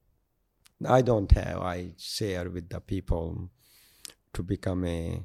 I 0.85 1.01
don't 1.01 1.31
have. 1.31 1.59
I 1.59 1.91
share 1.97 2.49
with 2.49 2.69
the 2.69 2.81
people 2.81 3.49
to 4.33 4.43
become 4.43 4.85
a 4.85 5.23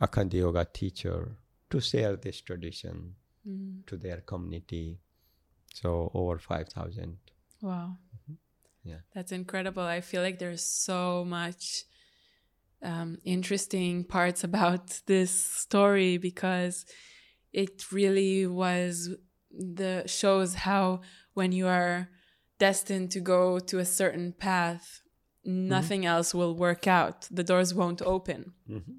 Akhanda 0.00 0.34
Yoga 0.34 0.64
teacher 0.64 1.36
to 1.70 1.80
share 1.80 2.16
this 2.16 2.40
tradition 2.40 3.14
Mm. 3.46 3.84
to 3.86 3.98
their 3.98 4.22
community. 4.22 4.98
So 5.74 6.10
over 6.14 6.38
five 6.38 6.70
thousand. 6.70 7.18
Wow. 7.60 7.98
Yeah. 8.82 9.00
That's 9.14 9.32
incredible. 9.32 9.82
I 9.82 10.00
feel 10.00 10.22
like 10.22 10.38
there's 10.38 10.64
so 10.64 11.26
much 11.26 11.84
um, 12.84 13.18
interesting 13.24 14.04
parts 14.04 14.44
about 14.44 15.00
this 15.06 15.30
story 15.30 16.18
because 16.18 16.84
it 17.52 17.90
really 17.92 18.46
was 18.46 19.10
the 19.50 20.02
shows 20.06 20.54
how 20.54 21.00
when 21.34 21.50
you 21.52 21.66
are 21.66 22.08
destined 22.58 23.10
to 23.10 23.20
go 23.20 23.58
to 23.58 23.78
a 23.78 23.84
certain 23.84 24.32
path 24.32 25.00
nothing 25.44 26.06
else 26.06 26.34
will 26.34 26.54
work 26.54 26.86
out 26.86 27.28
the 27.30 27.44
doors 27.44 27.74
won't 27.74 28.02
open 28.02 28.52
Mm-hmm. 28.70 28.92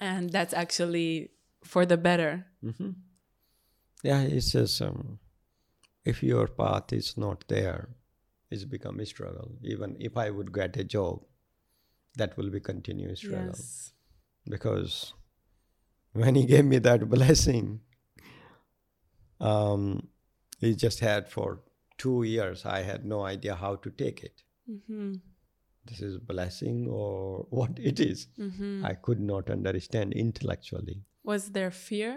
and 0.00 0.30
that's 0.30 0.54
actually 0.54 1.30
for 1.64 1.86
the 1.86 1.96
better 1.96 2.46
Mm-hmm. 2.64 2.90
Yeah, 4.02 4.22
it's 4.22 4.52
just 4.52 4.82
um, 4.82 5.18
if 6.04 6.22
your 6.22 6.46
path 6.48 6.92
is 6.92 7.16
not 7.16 7.44
there, 7.48 7.88
it's 8.50 8.64
become 8.64 9.00
a 9.00 9.06
struggle. 9.06 9.52
Even 9.62 9.96
if 9.98 10.16
I 10.16 10.30
would 10.30 10.52
get 10.52 10.76
a 10.76 10.84
job, 10.84 11.22
that 12.16 12.36
will 12.36 12.50
be 12.50 12.60
continuous 12.60 13.20
struggle 13.20 13.46
yes 13.46 13.92
because 14.48 15.14
when 16.12 16.34
he 16.34 16.44
gave 16.46 16.64
me 16.64 16.78
that 16.78 17.08
blessing, 17.16 17.80
um, 19.40 20.08
he 20.60 20.74
just 20.74 21.00
had 21.00 21.28
for 21.28 21.60
two 21.98 22.22
years. 22.22 22.64
I 22.64 22.82
had 22.82 23.04
no 23.04 23.22
idea 23.24 23.54
how 23.54 23.76
to 23.76 23.90
take 23.90 24.22
it. 24.24 24.42
hmm 24.66 25.14
This 25.84 26.00
is 26.00 26.18
blessing 26.18 26.86
or 26.88 27.46
what 27.50 27.78
it 27.78 28.00
is. 28.00 28.28
hmm 28.36 28.84
I 28.84 28.94
could 28.94 29.20
not 29.20 29.50
understand 29.50 30.12
intellectually. 30.14 31.02
was 31.24 31.50
there 31.50 31.70
fear 31.70 32.12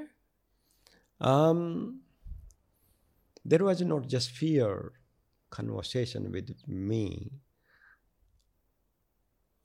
Um, 1.20 2.02
there 3.44 3.64
was 3.66 3.82
not 3.82 4.08
just 4.08 4.30
fear 4.30 4.92
conversation 5.50 6.32
with 6.32 6.50
me 6.68 7.32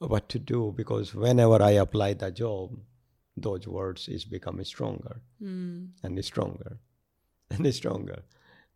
what 0.07 0.29
to 0.31 0.39
do 0.39 0.73
because 0.77 1.15
whenever 1.15 1.63
I 1.63 1.73
apply 1.73 2.15
the 2.15 2.31
job, 2.31 2.79
those 3.37 3.67
words 3.67 4.09
is 4.09 4.25
become 4.25 4.63
stronger 4.65 5.21
mm. 5.43 5.89
and 6.03 6.25
stronger 6.25 6.79
and 7.51 7.75
stronger, 7.75 8.23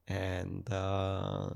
and 0.07 0.67
uh, 0.71 1.51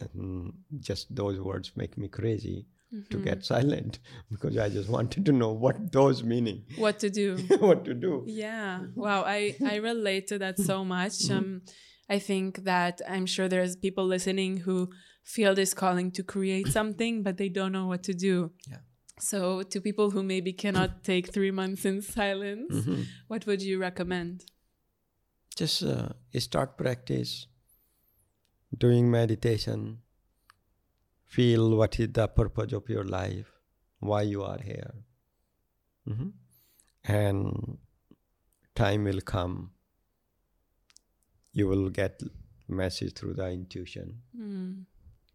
and 0.00 0.52
just 0.78 1.14
those 1.14 1.38
words 1.40 1.72
make 1.76 1.98
me 1.98 2.08
crazy 2.08 2.66
to 3.10 3.18
Mhm. 3.18 3.24
get 3.24 3.44
silent 3.44 3.98
because 4.30 4.56
I 4.56 4.68
just 4.68 4.88
wanted 4.88 5.24
to 5.26 5.32
know 5.32 5.52
what 5.52 5.92
those 5.92 6.24
meaning, 6.24 6.64
what 6.76 6.98
to 7.00 7.10
do 7.10 7.36
what 7.60 7.84
to 7.84 7.94
do. 7.94 8.24
Yeah. 8.26 8.86
Wow. 8.94 9.22
I, 9.24 9.54
I 9.64 9.76
relate 9.76 10.26
to 10.28 10.38
that 10.38 10.58
so 10.58 10.84
much. 10.84 11.12
Mm-hmm. 11.12 11.36
Um, 11.36 11.62
I 12.10 12.18
think 12.18 12.64
that 12.64 13.00
I'm 13.08 13.26
sure 13.34 13.48
there's 13.48 13.76
people 13.76 14.04
listening 14.04 14.52
who 14.66 14.90
feel 15.22 15.54
this 15.54 15.72
calling 15.74 16.10
to 16.12 16.22
create 16.34 16.68
something, 16.78 17.22
but 17.22 17.36
they 17.36 17.48
don't 17.48 17.72
know 17.72 17.86
what 17.86 18.02
to 18.04 18.14
do. 18.14 18.50
Yeah. 18.68 18.78
So, 19.20 19.62
to 19.72 19.80
people 19.80 20.10
who 20.10 20.22
maybe 20.22 20.52
cannot 20.52 21.04
take 21.04 21.32
three 21.32 21.50
months 21.60 21.84
in 21.84 22.02
silence, 22.02 22.72
Mhm. 22.86 23.06
what 23.28 23.46
would 23.46 23.62
you 23.62 23.78
recommend? 23.88 24.44
just 25.60 25.82
uh, 25.82 26.08
start 26.38 26.70
practice 26.78 27.30
doing 28.84 29.10
meditation 29.10 29.80
feel 31.26 31.76
what 31.76 31.98
is 32.00 32.08
the 32.18 32.26
purpose 32.28 32.72
of 32.78 32.88
your 32.88 33.04
life 33.04 33.50
why 34.10 34.22
you 34.22 34.42
are 34.52 34.60
here 34.70 34.92
Mhm. 36.08 36.32
and 37.04 37.78
time 38.74 39.04
will 39.04 39.20
come 39.34 39.54
you 41.52 41.66
will 41.68 41.88
get 41.90 42.22
message 42.68 43.12
through 43.14 43.34
the 43.34 43.48
intuition 43.50 44.22
Mm. 44.36 44.84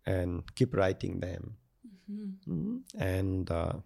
and 0.06 0.56
keep 0.56 0.74
writing 0.74 1.20
them 1.20 1.58
Mhm. 2.10 2.38
Mhm. 2.48 2.84
and 3.14 3.52
uh, 3.52 3.78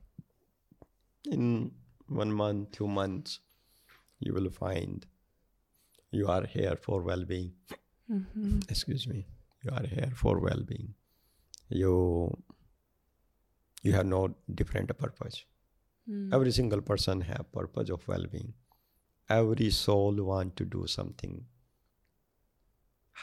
in 1.38 1.72
one 2.08 2.32
month 2.42 2.72
two 2.78 2.88
months 2.88 3.40
you 4.20 4.34
will 4.34 4.50
find 4.50 5.06
you 6.12 6.28
are 6.36 6.46
here 6.56 6.76
for 6.86 7.02
well-being 7.10 7.52
Mhm. 8.10 8.70
excuse 8.72 9.08
me 9.08 9.20
you 9.64 9.72
are 9.80 9.86
here 9.96 10.12
for 10.24 10.40
well-being 10.48 10.90
you 11.82 11.94
you 13.84 13.92
have 13.98 14.08
no 14.08 14.22
different 14.62 14.90
purpose 15.04 15.38
Mm. 16.08 16.34
every 16.36 16.52
single 16.52 16.82
person 16.82 17.22
have 17.32 17.46
purpose 17.60 17.90
of 17.96 18.08
well-being 18.08 18.54
every 19.30 19.70
soul 19.70 20.16
want 20.32 20.56
to 20.62 20.66
do 20.78 20.88
something 20.88 21.36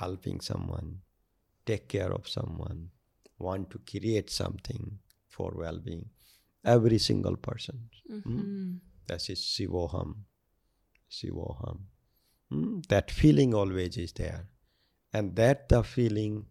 helping 0.01 0.41
someone 0.41 0.89
take 1.65 1.89
care 1.89 2.13
of 2.13 2.29
someone 2.29 2.91
want 3.39 3.71
to 3.71 3.79
create 3.91 4.31
something 4.31 4.99
for 5.29 5.53
well-being 5.57 6.07
every 6.65 6.99
single 6.99 7.37
person 7.49 7.77
Mhm. 8.11 8.81
that 9.09 9.29
is 9.35 9.41
shivoham 9.53 10.11
shivoham 11.11 11.79
Hmm, 12.51 12.81
that 12.89 13.11
feeling 13.11 13.55
always 13.55 13.97
is 13.97 14.13
there 14.13 14.43
and 15.13 15.35
that 15.37 15.69
the 15.69 15.83
feeling 15.83 16.47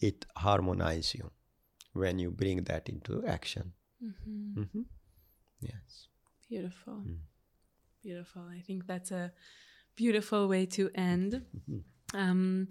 it 0.00 0.24
harmonizes 0.44 1.14
you 1.14 1.30
when 1.92 2.18
you 2.18 2.30
bring 2.30 2.64
that 2.64 2.88
into 2.88 3.24
action 3.26 3.72
Mhm. 4.02 4.54
Mhm. 4.56 4.84
yes 5.60 6.08
Beautiful. 6.48 6.94
Mm. 6.94 7.18
Beautiful. 8.02 8.42
I 8.42 8.60
think 8.66 8.86
that's 8.86 9.10
a 9.10 9.32
beautiful 9.96 10.46
way 10.46 10.64
to 10.66 10.90
end. 10.94 11.42
Um, 12.16 12.68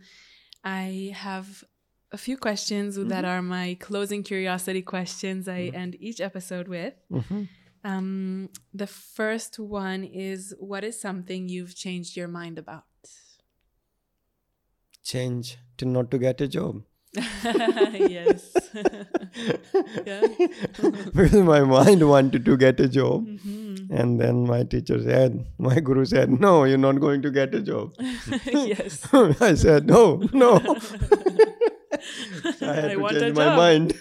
I 0.63 1.13
have 1.15 1.63
a 2.11 2.17
few 2.17 2.37
questions 2.37 2.95
that 3.13 3.25
are 3.25 3.41
my 3.41 3.77
closing 3.79 4.23
curiosity 4.23 4.81
questions 4.81 5.47
I 5.47 5.71
end 5.83 5.95
each 5.99 6.19
episode 6.29 6.67
with. 6.67 6.93
Mhm. 7.11 7.47
Um, 7.83 8.49
the 8.73 8.87
first 8.87 9.59
one 9.59 10.03
is 10.03 10.55
What 10.59 10.83
is 10.83 10.99
something 10.99 11.47
you've 11.49 11.75
changed 11.75 12.17
your 12.17 12.27
mind 12.39 12.57
about? 12.57 12.83
change 15.07 15.57
to 15.77 15.85
not 15.85 16.09
to 16.11 16.17
get 16.17 16.39
a 16.41 16.47
job 16.47 16.77
yes. 18.15 18.45
yeah. 20.09 20.21
because 21.17 21.35
my 21.49 21.59
mind 21.73 22.07
wanted 22.13 22.43
to 22.49 22.55
get 22.63 22.79
a 22.85 22.87
job 22.95 23.27
Mhm. 23.33 23.64
And 23.89 24.19
then 24.19 24.45
my 24.47 24.63
teacher 24.63 25.01
said 25.01 25.45
my 25.57 25.79
guru 25.79 26.05
said 26.05 26.29
no 26.39 26.63
you're 26.63 26.77
not 26.77 26.99
going 26.99 27.21
to 27.21 27.31
get 27.31 27.53
a 27.55 27.61
job. 27.61 27.93
Yes. 28.45 29.07
i 29.41 29.53
said 29.55 29.87
no 29.87 30.23
no. 30.33 30.57
I 32.61 32.73
had 32.73 32.91
to 32.91 32.97
want 32.97 33.15
a 33.17 33.19
change 33.19 33.35
my 33.37 33.55
mind. 33.55 33.93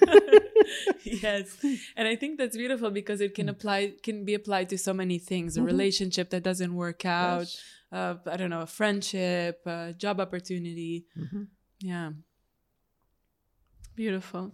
yes. 1.05 1.57
And 1.97 2.09
i 2.09 2.17
think 2.17 2.39
that's 2.39 2.57
beautiful 2.57 2.91
because 2.91 3.21
it 3.21 3.35
can 3.35 3.49
apply 3.49 3.93
can 4.03 4.25
be 4.25 4.35
applied 4.35 4.69
to 4.71 4.79
so 4.79 4.93
many 4.93 5.19
things. 5.19 5.57
A 5.57 5.63
relationship 5.63 6.31
that 6.31 6.43
doesn't 6.43 6.75
work 6.75 7.05
out 7.05 7.41
Yes. 7.41 7.61
uh, 7.93 8.15
i 8.33 8.37
don't 8.37 8.51
know 8.51 8.63
a 8.63 8.67
friendship 8.67 9.61
a 9.67 9.95
job 9.97 10.21
opportunity. 10.21 11.07
Mhm. 11.19 11.47
yeah. 11.81 12.11
Beautiful. 13.97 14.53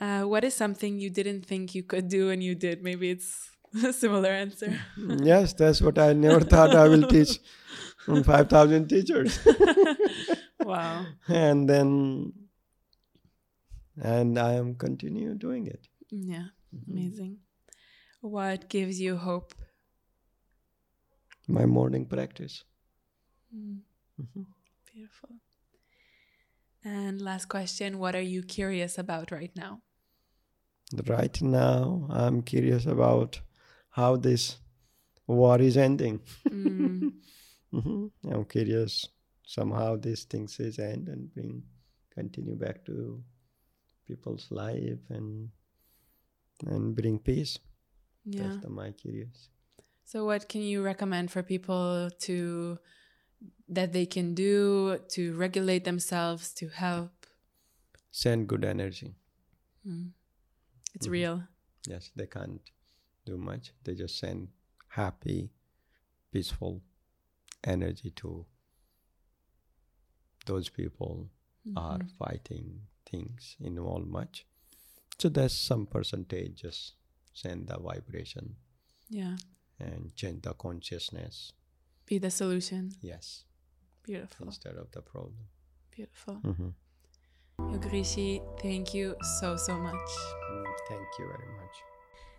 Uh, 0.00 0.22
what 0.22 0.44
is 0.44 0.54
something 0.54 0.98
you 0.98 1.10
didn't 1.10 1.44
think 1.44 1.74
you 1.74 1.82
could 1.82 2.08
do 2.08 2.30
and 2.30 2.42
you 2.42 2.54
did? 2.54 2.82
Maybe 2.82 3.10
it's 3.10 3.50
similar 3.92 4.30
answer 4.30 4.72
Yes, 5.22 5.52
that's 5.52 5.80
what 5.82 5.98
I 5.98 6.12
never 6.12 6.40
thought 6.40 6.74
I 6.74 6.88
will 6.88 7.06
teach 7.06 7.38
on 8.08 8.22
5,000 8.22 8.88
teachers. 8.88 9.38
wow 10.60 11.06
and 11.28 11.68
then, 11.68 12.32
and 14.00 14.38
I 14.38 14.52
am 14.54 14.74
continue 14.74 15.34
doing 15.34 15.66
it. 15.66 15.88
yeah 16.10 16.46
amazing 16.88 17.38
what 18.20 18.68
gives 18.68 19.00
you 19.00 19.16
hope 19.16 19.54
My 21.48 21.64
morning 21.64 22.06
practice. 22.06 22.64
Mm, 23.54 23.82
Mhm. 24.20 24.46
beautiful 24.92 25.30
and 26.84 27.20
last 27.20 27.46
question 27.48 27.98
what 27.98 28.14
are 28.14 28.28
you 28.34 28.42
curious 28.42 28.98
about 28.98 29.30
right 29.30 29.54
now 29.56 29.82
Right 31.08 31.42
now, 31.42 32.06
I'm 32.10 32.42
curious 32.42 32.86
about 32.86 33.40
how 33.96 34.16
this 34.16 34.58
war 35.26 35.58
is 35.60 35.76
ending. 35.76 36.20
Mm, 36.52 37.12
Mhm. 37.72 38.10
I'm 38.32 38.44
curious 38.44 39.08
somehow 39.46 39.96
these 39.96 40.24
things 40.24 40.60
is 40.60 40.78
end 40.78 41.08
and 41.08 41.32
bring 41.34 41.62
continue 42.14 42.56
back 42.56 42.84
to 42.86 43.22
people's 44.06 44.46
life 44.50 45.00
and 45.10 45.50
and 46.66 46.94
bring 46.94 47.18
peace. 47.18 47.58
yeah 48.24 48.42
That's 48.42 48.62
the 48.62 48.70
my 48.70 48.90
curious. 48.92 49.48
So, 50.04 50.24
what 50.24 50.48
can 50.48 50.62
you 50.62 50.82
recommend 50.84 51.30
for 51.30 51.42
people 51.42 52.10
to 52.26 52.78
that 53.68 53.92
they 53.92 54.06
can 54.06 54.34
do 54.34 54.98
to 55.14 55.34
regulate 55.36 55.84
themselves, 55.84 56.52
to 56.54 56.68
help? 56.68 57.26
Send 58.10 58.48
good 58.48 58.64
energy. 58.64 59.14
Mm. 59.86 60.12
It's 60.94 61.08
Mhm. 61.08 61.12
real. 61.18 61.42
Yes, 61.88 62.10
they 62.16 62.26
can't 62.26 62.60
do 63.26 63.36
much. 63.36 63.72
They 63.84 63.94
just 63.94 64.18
send 64.18 64.48
happy, 64.88 65.50
peaceful 66.32 66.82
energy 67.64 68.10
to 68.12 68.46
those 70.46 70.68
people 70.70 71.28
are 71.76 71.98
Mhm. 71.98 72.10
fighting 72.12 72.86
things 73.04 73.56
involve 73.60 74.06
much. 74.06 74.46
So 75.18 75.28
there's 75.28 75.52
some 75.54 75.86
percentage 75.86 76.54
just 76.62 76.94
send 77.32 77.66
the 77.68 77.78
vibration 77.78 78.56
Yeah. 79.08 79.36
and 79.78 80.14
change 80.14 80.42
the 80.42 80.54
consciousness. 80.54 81.52
Be 82.06 82.18
the 82.18 82.30
solution. 82.30 82.92
Yes, 83.00 83.44
Beautiful. 84.04 84.46
instead 84.46 84.76
of 84.76 84.90
the 84.92 85.02
problem. 85.02 85.48
Beautiful. 85.90 86.36
Mm-hmm. 86.36 86.70
Yogrishi, 87.72 88.40
thank 88.60 88.94
you 88.94 89.16
so, 89.40 89.56
so 89.56 89.76
much. 89.76 90.10
Thank 90.88 91.08
you 91.18 91.26
very 91.26 91.52
much. 91.56 91.76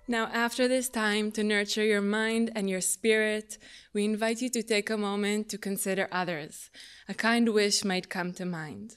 Now, 0.10 0.28
after 0.28 0.70
this 0.70 0.88
time 0.88 1.32
to 1.34 1.43
nurture 1.43 1.84
your 1.84 1.99
mind 2.01 2.49
and 2.55 2.70
your 2.70 2.80
spirit, 2.80 3.58
we 3.93 4.05
invite 4.05 4.41
you 4.41 4.49
to 4.51 4.64
take 4.64 4.89
a 4.89 4.95
moment 4.97 5.49
to 5.49 5.58
consider 5.58 6.08
others. 6.14 6.70
A 7.10 7.14
kind 7.14 7.49
wish 7.49 7.84
might 7.84 8.08
come 8.10 8.32
to 8.34 8.45
mind. 8.45 8.95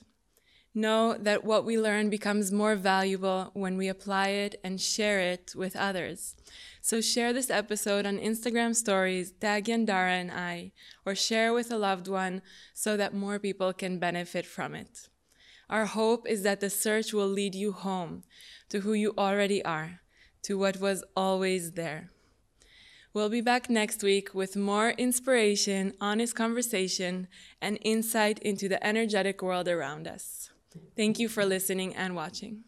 Know 0.72 1.14
that 1.14 1.42
what 1.42 1.64
we 1.64 1.76
learn 1.76 2.10
becomes 2.10 2.52
more 2.52 2.76
valuable 2.76 3.50
when 3.54 3.76
we 3.76 3.88
apply 3.88 4.28
it 4.28 4.60
and 4.62 4.80
share 4.80 5.18
it 5.18 5.52
with 5.56 5.74
others. 5.74 6.36
So 6.80 7.00
share 7.00 7.32
this 7.32 7.50
episode 7.50 8.06
on 8.06 8.20
Instagram 8.20 8.76
stories, 8.76 9.32
tag 9.32 9.64
Yandara 9.64 10.20
and 10.20 10.30
I, 10.30 10.70
or 11.04 11.16
share 11.16 11.52
with 11.52 11.72
a 11.72 11.76
loved 11.76 12.06
one 12.06 12.40
so 12.72 12.96
that 12.96 13.14
more 13.14 13.40
people 13.40 13.72
can 13.72 13.98
benefit 13.98 14.46
from 14.46 14.76
it. 14.76 15.08
Our 15.68 15.86
hope 15.86 16.28
is 16.28 16.44
that 16.44 16.60
the 16.60 16.70
search 16.70 17.12
will 17.12 17.28
lead 17.28 17.56
you 17.56 17.72
home 17.72 18.22
to 18.68 18.80
who 18.80 18.92
you 18.92 19.12
already 19.18 19.64
are, 19.64 19.99
to 20.42 20.58
what 20.58 20.80
was 20.80 21.04
always 21.16 21.72
there. 21.72 22.10
We'll 23.12 23.28
be 23.28 23.40
back 23.40 23.68
next 23.68 24.04
week 24.04 24.34
with 24.34 24.56
more 24.56 24.90
inspiration, 24.90 25.94
honest 26.00 26.36
conversation, 26.36 27.26
and 27.60 27.78
insight 27.82 28.38
into 28.38 28.68
the 28.68 28.84
energetic 28.86 29.42
world 29.42 29.66
around 29.66 30.06
us. 30.06 30.50
Thank 30.96 31.18
you 31.18 31.28
for 31.28 31.44
listening 31.44 31.96
and 31.96 32.14
watching. 32.14 32.64